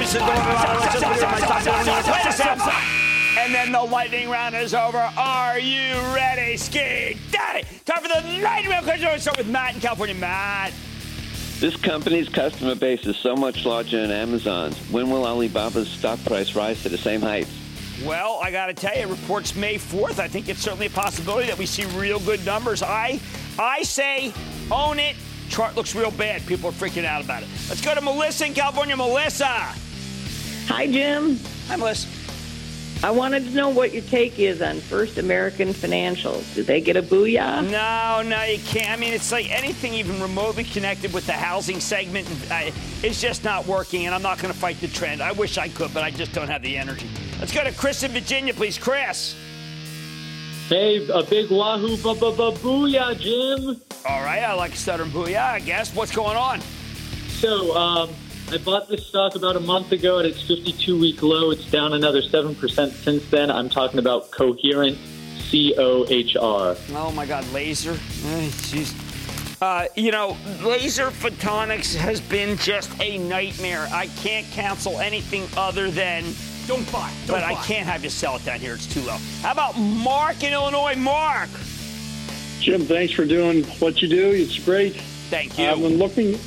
and 3.38 3.54
then 3.54 3.72
the 3.72 3.82
lightning 3.82 4.28
round 4.28 4.54
is 4.54 4.74
over. 4.74 4.98
Are 5.16 5.58
you 5.58 5.94
ready, 6.14 6.58
Ski 6.58 7.16
Daddy? 7.30 7.66
Time 7.86 8.02
for 8.02 8.08
the 8.08 8.42
lightning 8.42 8.70
round. 8.70 8.84
Let's 8.84 9.22
start 9.22 9.38
with 9.38 9.48
Matt 9.48 9.76
in 9.76 9.80
California. 9.80 10.14
Matt. 10.14 10.74
This 11.58 11.74
company's 11.76 12.28
customer 12.28 12.74
base 12.74 13.06
is 13.06 13.16
so 13.16 13.34
much 13.34 13.64
larger 13.64 14.02
than 14.02 14.10
Amazon's. 14.10 14.76
When 14.90 15.08
will 15.08 15.26
Alibaba's 15.26 15.88
stock 15.88 16.22
price 16.26 16.54
rise 16.54 16.82
to 16.82 16.90
the 16.90 16.98
same 16.98 17.22
heights? 17.22 17.50
Well, 18.04 18.38
I 18.42 18.50
got 18.50 18.66
to 18.66 18.74
tell 18.74 18.94
you, 18.94 19.06
reports 19.06 19.56
May 19.56 19.76
4th. 19.76 20.18
I 20.18 20.28
think 20.28 20.50
it's 20.50 20.60
certainly 20.60 20.88
a 20.88 20.90
possibility 20.90 21.46
that 21.46 21.56
we 21.56 21.64
see 21.64 21.86
real 21.98 22.20
good 22.20 22.44
numbers. 22.44 22.82
I, 22.82 23.18
I 23.58 23.82
say, 23.84 24.34
own 24.70 24.98
it. 24.98 25.16
Chart 25.48 25.74
looks 25.76 25.94
real 25.94 26.10
bad. 26.10 26.46
People 26.46 26.70
are 26.70 26.72
freaking 26.72 27.04
out 27.04 27.24
about 27.24 27.42
it. 27.42 27.48
Let's 27.68 27.80
go 27.80 27.94
to 27.94 28.00
Melissa 28.00 28.46
in 28.46 28.54
California. 28.54 28.96
Melissa. 28.96 29.46
Hi, 29.46 30.86
Jim. 30.86 31.38
Hi, 31.68 31.76
Melissa. 31.76 32.08
I 33.00 33.12
wanted 33.12 33.44
to 33.44 33.50
know 33.50 33.68
what 33.68 33.92
your 33.94 34.02
take 34.02 34.40
is 34.40 34.60
on 34.60 34.80
First 34.80 35.18
American 35.18 35.72
Financial. 35.72 36.42
Do 36.54 36.64
they 36.64 36.80
get 36.80 36.96
a 36.96 37.02
booyah? 37.02 37.62
No, 37.70 38.28
no, 38.28 38.42
you 38.42 38.58
can't. 38.58 38.90
I 38.90 38.96
mean, 38.96 39.12
it's 39.14 39.30
like 39.30 39.48
anything 39.50 39.94
even 39.94 40.20
remotely 40.20 40.64
connected 40.64 41.12
with 41.12 41.24
the 41.24 41.32
housing 41.32 41.78
segment 41.78 42.26
uh, 42.50 42.72
is 43.04 43.20
just 43.20 43.44
not 43.44 43.68
working, 43.68 44.06
and 44.06 44.14
I'm 44.14 44.22
not 44.22 44.40
going 44.40 44.52
to 44.52 44.58
fight 44.58 44.80
the 44.80 44.88
trend. 44.88 45.22
I 45.22 45.30
wish 45.30 45.58
I 45.58 45.68
could, 45.68 45.94
but 45.94 46.02
I 46.02 46.10
just 46.10 46.32
don't 46.32 46.48
have 46.48 46.60
the 46.60 46.76
energy. 46.76 47.08
Let's 47.38 47.52
go 47.52 47.62
to 47.62 47.70
Chris 47.70 48.02
in 48.02 48.10
Virginia, 48.10 48.52
please. 48.52 48.76
Chris. 48.76 49.36
Hey, 50.68 51.08
a 51.08 51.22
big 51.22 51.50
wahoo 51.50 51.96
ba 51.96 52.12
ba 52.14 52.30
ba 52.30 52.52
booyah, 52.58 53.18
Jim. 53.18 53.80
All 54.06 54.22
right, 54.22 54.42
I 54.42 54.52
like 54.52 54.76
stuttering 54.76 55.10
booyah, 55.10 55.52
I 55.52 55.60
guess. 55.60 55.94
What's 55.94 56.14
going 56.14 56.36
on? 56.36 56.60
So, 57.40 57.74
um, 57.74 58.10
I 58.52 58.58
bought 58.58 58.86
this 58.86 59.06
stock 59.06 59.34
about 59.34 59.56
a 59.56 59.60
month 59.60 59.92
ago 59.92 60.18
at 60.18 60.26
its 60.26 60.42
52 60.42 61.00
week 61.00 61.22
low. 61.22 61.52
It's 61.52 61.64
down 61.70 61.94
another 61.94 62.20
7% 62.20 62.92
since 62.92 63.30
then. 63.30 63.50
I'm 63.50 63.70
talking 63.70 63.98
about 63.98 64.30
Coherent, 64.30 64.98
C 65.38 65.74
O 65.78 66.04
H 66.06 66.36
R. 66.36 66.76
Oh 66.90 67.12
my 67.12 67.24
God, 67.24 67.50
laser. 67.50 67.94
Jeez. 67.94 68.92
Uh, 69.62 69.86
you 69.96 70.12
know, 70.12 70.36
laser 70.62 71.06
photonics 71.06 71.96
has 71.96 72.20
been 72.20 72.58
just 72.58 72.90
a 73.00 73.16
nightmare. 73.16 73.88
I 73.90 74.08
can't 74.18 74.46
cancel 74.50 74.98
anything 74.98 75.48
other 75.56 75.90
than. 75.90 76.24
Don't 76.68 76.92
buy. 76.92 77.10
Don't 77.26 77.36
but 77.36 77.44
I 77.44 77.54
can't 77.64 77.86
have 77.86 78.04
you 78.04 78.10
sell 78.10 78.36
it 78.36 78.44
down 78.44 78.60
here. 78.60 78.74
It's 78.74 78.86
too 78.86 79.00
low. 79.00 79.16
How 79.40 79.52
about 79.52 79.78
Mark 79.78 80.44
in 80.44 80.52
Illinois? 80.52 80.96
Mark. 80.96 81.48
Jim, 82.60 82.82
thanks 82.82 83.14
for 83.14 83.24
doing 83.24 83.64
what 83.78 84.02
you 84.02 84.08
do. 84.08 84.32
It's 84.32 84.58
great. 84.58 84.94
Thank 85.30 85.58
you. 85.58 85.64
I'm 85.64 85.80
looking. 85.80 86.38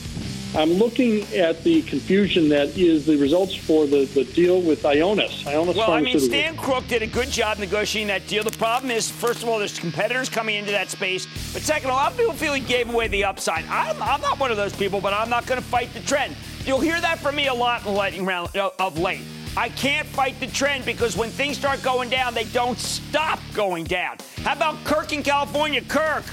I'm 0.53 0.73
looking 0.73 1.23
at 1.33 1.63
the 1.63 1.81
confusion 1.83 2.49
that 2.49 2.77
is 2.77 3.05
the 3.05 3.15
results 3.15 3.55
for 3.55 3.87
the, 3.87 4.03
the 4.13 4.25
deal 4.25 4.61
with 4.61 4.83
Ionis. 4.83 5.43
Ionis 5.45 5.75
Well, 5.75 5.91
I 5.91 6.01
mean, 6.01 6.19
Stan 6.19 6.57
Crooke 6.57 6.87
did 6.87 7.01
a 7.01 7.07
good 7.07 7.29
job 7.29 7.57
negotiating 7.57 8.09
that 8.09 8.27
deal. 8.27 8.43
The 8.43 8.51
problem 8.51 8.91
is, 8.91 9.09
first 9.09 9.43
of 9.43 9.49
all, 9.49 9.59
there's 9.59 9.79
competitors 9.79 10.27
coming 10.27 10.57
into 10.57 10.71
that 10.71 10.89
space. 10.89 11.25
But 11.53 11.61
second, 11.61 11.89
a 11.89 11.93
lot 11.93 12.11
of 12.11 12.17
people 12.17 12.33
feel 12.33 12.53
he 12.53 12.59
gave 12.59 12.93
away 12.93 13.07
the 13.07 13.23
upside. 13.23 13.63
I'm, 13.67 13.95
I'm 14.03 14.19
not 14.19 14.39
one 14.39 14.51
of 14.51 14.57
those 14.57 14.75
people, 14.75 14.99
but 14.99 15.13
I'm 15.13 15.29
not 15.29 15.45
going 15.47 15.59
to 15.59 15.65
fight 15.65 15.93
the 15.93 16.01
trend. 16.01 16.35
You'll 16.65 16.81
hear 16.81 16.99
that 16.99 17.17
from 17.19 17.37
me 17.37 17.47
a 17.47 17.53
lot 17.53 17.79
in 17.79 17.85
the 17.85 17.97
lightning 17.97 18.25
round 18.25 18.55
uh, 18.57 18.71
of 18.77 18.99
late. 18.99 19.21
I 19.57 19.69
can't 19.69 20.07
fight 20.07 20.39
the 20.39 20.47
trend 20.47 20.85
because 20.85 21.17
when 21.17 21.29
things 21.29 21.57
start 21.57 21.83
going 21.83 22.09
down, 22.09 22.33
they 22.33 22.45
don't 22.45 22.79
stop 22.79 23.39
going 23.53 23.83
down. 23.83 24.17
How 24.43 24.53
about 24.53 24.81
Kirk 24.85 25.11
in 25.11 25.23
California? 25.23 25.81
Kirk. 25.81 26.23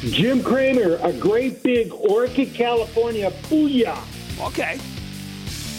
Jim 0.00 0.42
Cramer, 0.42 0.98
a 1.02 1.12
great 1.12 1.62
big 1.62 1.92
Orchid, 1.92 2.54
California. 2.54 3.30
Booyah! 3.50 3.98
Okay. 4.46 4.78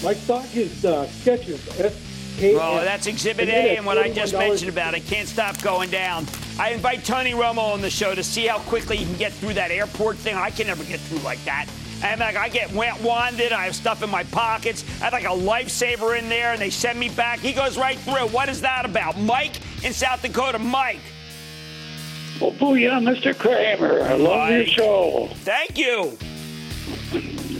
My 0.03 0.13
stock 0.13 0.55
is 0.55 0.85
uh, 0.85 1.05
Skechers. 1.07 1.67
S-K- 1.79 2.55
Oh, 2.55 2.81
that's 2.83 3.07
Exhibit 3.07 3.49
A 3.49 3.75
and 3.77 3.85
what 3.85 3.97
I 3.97 4.09
just 4.09 4.33
mentioned 4.33 4.69
about 4.69 4.93
it. 4.93 5.05
Can't 5.05 5.27
stop 5.27 5.59
going 5.61 5.89
down. 5.89 6.25
I 6.59 6.69
invite 6.71 7.03
Tony 7.03 7.31
Romo 7.31 7.73
on 7.73 7.81
the 7.81 7.89
show 7.89 8.15
to 8.15 8.23
see 8.23 8.45
how 8.47 8.59
quickly 8.59 8.97
he 8.97 9.05
can 9.05 9.17
get 9.17 9.33
through 9.33 9.53
that 9.55 9.69
airport 9.69 10.17
thing. 10.17 10.35
I 10.35 10.49
can 10.49 10.67
never 10.67 10.83
get 10.85 10.99
through 11.01 11.19
like 11.19 11.43
that. 11.45 11.67
And 12.03 12.19
like 12.19 12.35
I 12.35 12.49
get 12.49 12.71
wanded, 12.73 13.51
I 13.51 13.65
have 13.65 13.75
stuff 13.75 14.01
in 14.03 14.09
my 14.09 14.23
pockets. 14.25 14.83
I 15.01 15.05
have 15.05 15.13
like 15.13 15.25
a 15.25 15.27
lifesaver 15.27 16.17
in 16.17 16.29
there, 16.29 16.53
and 16.53 16.61
they 16.61 16.69
send 16.69 16.99
me 16.99 17.09
back. 17.09 17.39
He 17.39 17.53
goes 17.53 17.77
right 17.77 17.97
through. 17.99 18.27
What 18.27 18.49
is 18.49 18.61
that 18.61 18.85
about? 18.85 19.19
Mike 19.19 19.57
in 19.83 19.93
South 19.93 20.21
Dakota. 20.21 20.57
Mike. 20.59 20.99
Well, 22.39 22.51
booyah, 22.53 22.99
Mr. 23.01 23.37
Cramer. 23.37 24.01
I 24.01 24.13
love 24.15 24.49
your 24.49 24.59
Mike. 24.59 24.67
show. 24.67 25.29
Thank 25.35 25.77
you. 25.77 26.17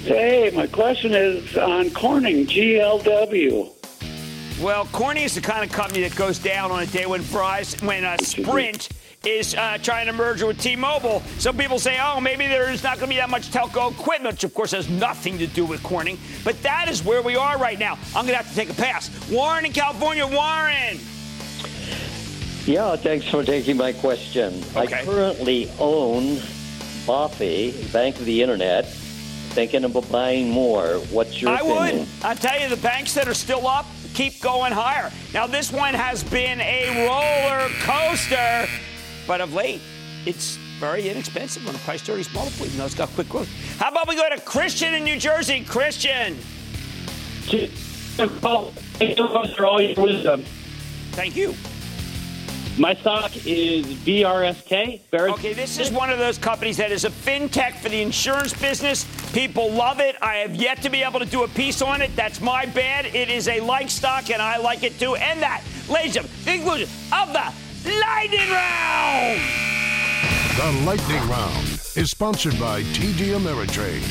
Hey, 0.02 0.52
my 0.56 0.66
question 0.66 1.14
is 1.14 1.56
on 1.56 1.92
Corning, 1.92 2.48
GLW. 2.48 3.72
Well, 4.60 4.86
Corning 4.92 5.24
is 5.24 5.36
the 5.36 5.42
kind 5.42 5.64
of 5.64 5.72
company 5.72 6.02
that 6.02 6.16
goes 6.16 6.40
down 6.40 6.72
on 6.72 6.82
a 6.82 6.88
day 6.88 7.06
when 7.06 7.22
Verizon, 7.22 7.86
when 7.86 8.04
uh, 8.04 8.18
Sprint 8.18 8.90
is 9.26 9.54
uh, 9.54 9.78
trying 9.84 10.08
to 10.08 10.14
merge 10.14 10.42
with 10.42 10.60
T-Mobile. 10.60 11.22
Some 11.38 11.56
people 11.56 11.78
say, 11.78 12.00
oh, 12.02 12.20
maybe 12.20 12.48
there's 12.48 12.82
not 12.82 12.98
going 12.98 13.10
to 13.10 13.16
be 13.16 13.20
that 13.20 13.30
much 13.30 13.52
telco 13.52 13.92
equipment, 13.92 14.34
which 14.34 14.44
of 14.44 14.54
course 14.54 14.72
has 14.72 14.90
nothing 14.90 15.38
to 15.38 15.48
do 15.48 15.64
with 15.64 15.84
Corning. 15.84 16.18
But 16.44 16.62
that 16.64 16.90
is 16.90 17.04
where 17.04 17.22
we 17.22 17.36
are 17.36 17.58
right 17.60 17.78
now. 17.78 18.00
I'm 18.16 18.26
going 18.26 18.38
to 18.38 18.44
have 18.44 18.50
to 18.50 18.56
take 18.56 18.72
a 18.72 18.74
pass. 18.74 19.12
Warren 19.30 19.66
in 19.66 19.74
California. 19.74 20.26
Warren. 20.26 20.98
Yeah, 22.66 22.96
thanks 22.96 23.28
for 23.28 23.44
taking 23.44 23.78
my 23.78 23.92
question. 23.94 24.64
Okay. 24.76 25.02
I 25.02 25.06
currently 25.06 25.70
own 25.80 26.38
Boffy, 27.06 27.92
Bank 27.94 28.18
of 28.18 28.26
the 28.26 28.42
Internet, 28.42 28.88
thinking 28.88 29.84
about 29.84 30.12
buying 30.12 30.50
more. 30.50 31.00
What's 31.12 31.42
your 31.42 31.52
I 31.52 31.60
opinion? 31.60 32.00
would. 32.00 32.08
I 32.24 32.34
tell 32.36 32.60
you, 32.60 32.70
the 32.70 32.82
banks 32.82 33.14
that 33.16 33.28
are 33.28 33.34
still 33.34 33.68
up 33.68 33.86
keep 34.14 34.42
going 34.42 34.72
higher. 34.74 35.12
Now, 35.34 35.48
this 35.48 35.72
one 35.72 35.94
has 35.94 36.24
been 36.24 36.60
a 36.62 37.08
roller 37.08 37.70
coaster, 37.82 38.68
but 39.28 39.42
of 39.42 39.54
late, 39.54 39.82
it's 40.26 40.58
very 40.80 41.10
inexpensive 41.10 41.68
on 41.68 41.76
a 41.76 41.78
price 41.80 42.02
to 42.04 42.14
earnings 42.14 42.34
multiple, 42.34 42.66
even 42.66 42.78
though 42.78 42.86
it's 42.86 42.96
got 42.96 43.10
quick 43.10 43.30
growth. 43.30 43.50
How 43.80 43.90
about 43.90 44.08
we 44.08 44.16
go 44.16 44.30
to 44.30 44.40
Christian 44.42 44.94
in 44.94 45.04
New 45.04 45.18
Jersey? 45.18 45.64
Christian. 45.64 46.36
Thank 47.46 49.18
you 49.18 49.28
for 49.56 49.66
all 49.66 49.82
your 49.82 49.96
wisdom. 49.96 50.44
Thank 51.12 51.36
you. 51.36 51.56
My 52.78 52.94
stock 52.94 53.36
is 53.46 53.86
BRSK. 53.86 55.02
Okay, 55.14 55.54
this 55.54 55.78
is 55.78 55.92
one 55.92 56.10
of 56.10 56.20
those 56.20 56.38
companies 56.38 56.78
that 56.78 56.92
is 56.92 57.04
a 57.04 57.10
fintech 57.10 57.76
for 57.76 57.90
the 57.90 58.02
insurance 58.02 58.54
business. 58.54 59.06
People 59.34 59.70
love 59.72 60.00
it. 60.00 60.16
I 60.22 60.36
have 60.36 60.56
yet 60.56 60.82
to 60.84 60.90
be 60.90 61.04
able 61.04 61.20
to 61.20 61.26
do 61.26 61.44
a 61.44 61.50
piece 61.50 61.82
on 61.82 62.02
it. 62.02 62.16
That's 62.16 62.40
my 62.40 62.66
bad. 62.68 63.08
It 63.08 63.30
is 63.30 63.50
a 63.50 63.60
like 63.60 63.90
stock, 63.90 64.30
and 64.30 64.42
I 64.42 64.58
like 64.58 64.84
it 64.84 64.98
too. 64.98 65.16
And 65.16 65.42
that, 65.42 65.64
ladies 65.90 66.16
and 66.16 66.28
gentlemen, 66.28 66.46
the 66.46 66.52
conclusion 66.52 66.90
of 67.12 67.34
the 67.34 67.54
lightning 67.86 68.50
round. 68.50 69.42
The 70.58 70.84
Lightning 70.86 71.30
Round 71.30 71.68
is 71.96 72.12
sponsored 72.12 72.60
by 72.60 72.84
TD 72.84 73.36
Ameritrade. 73.36 74.02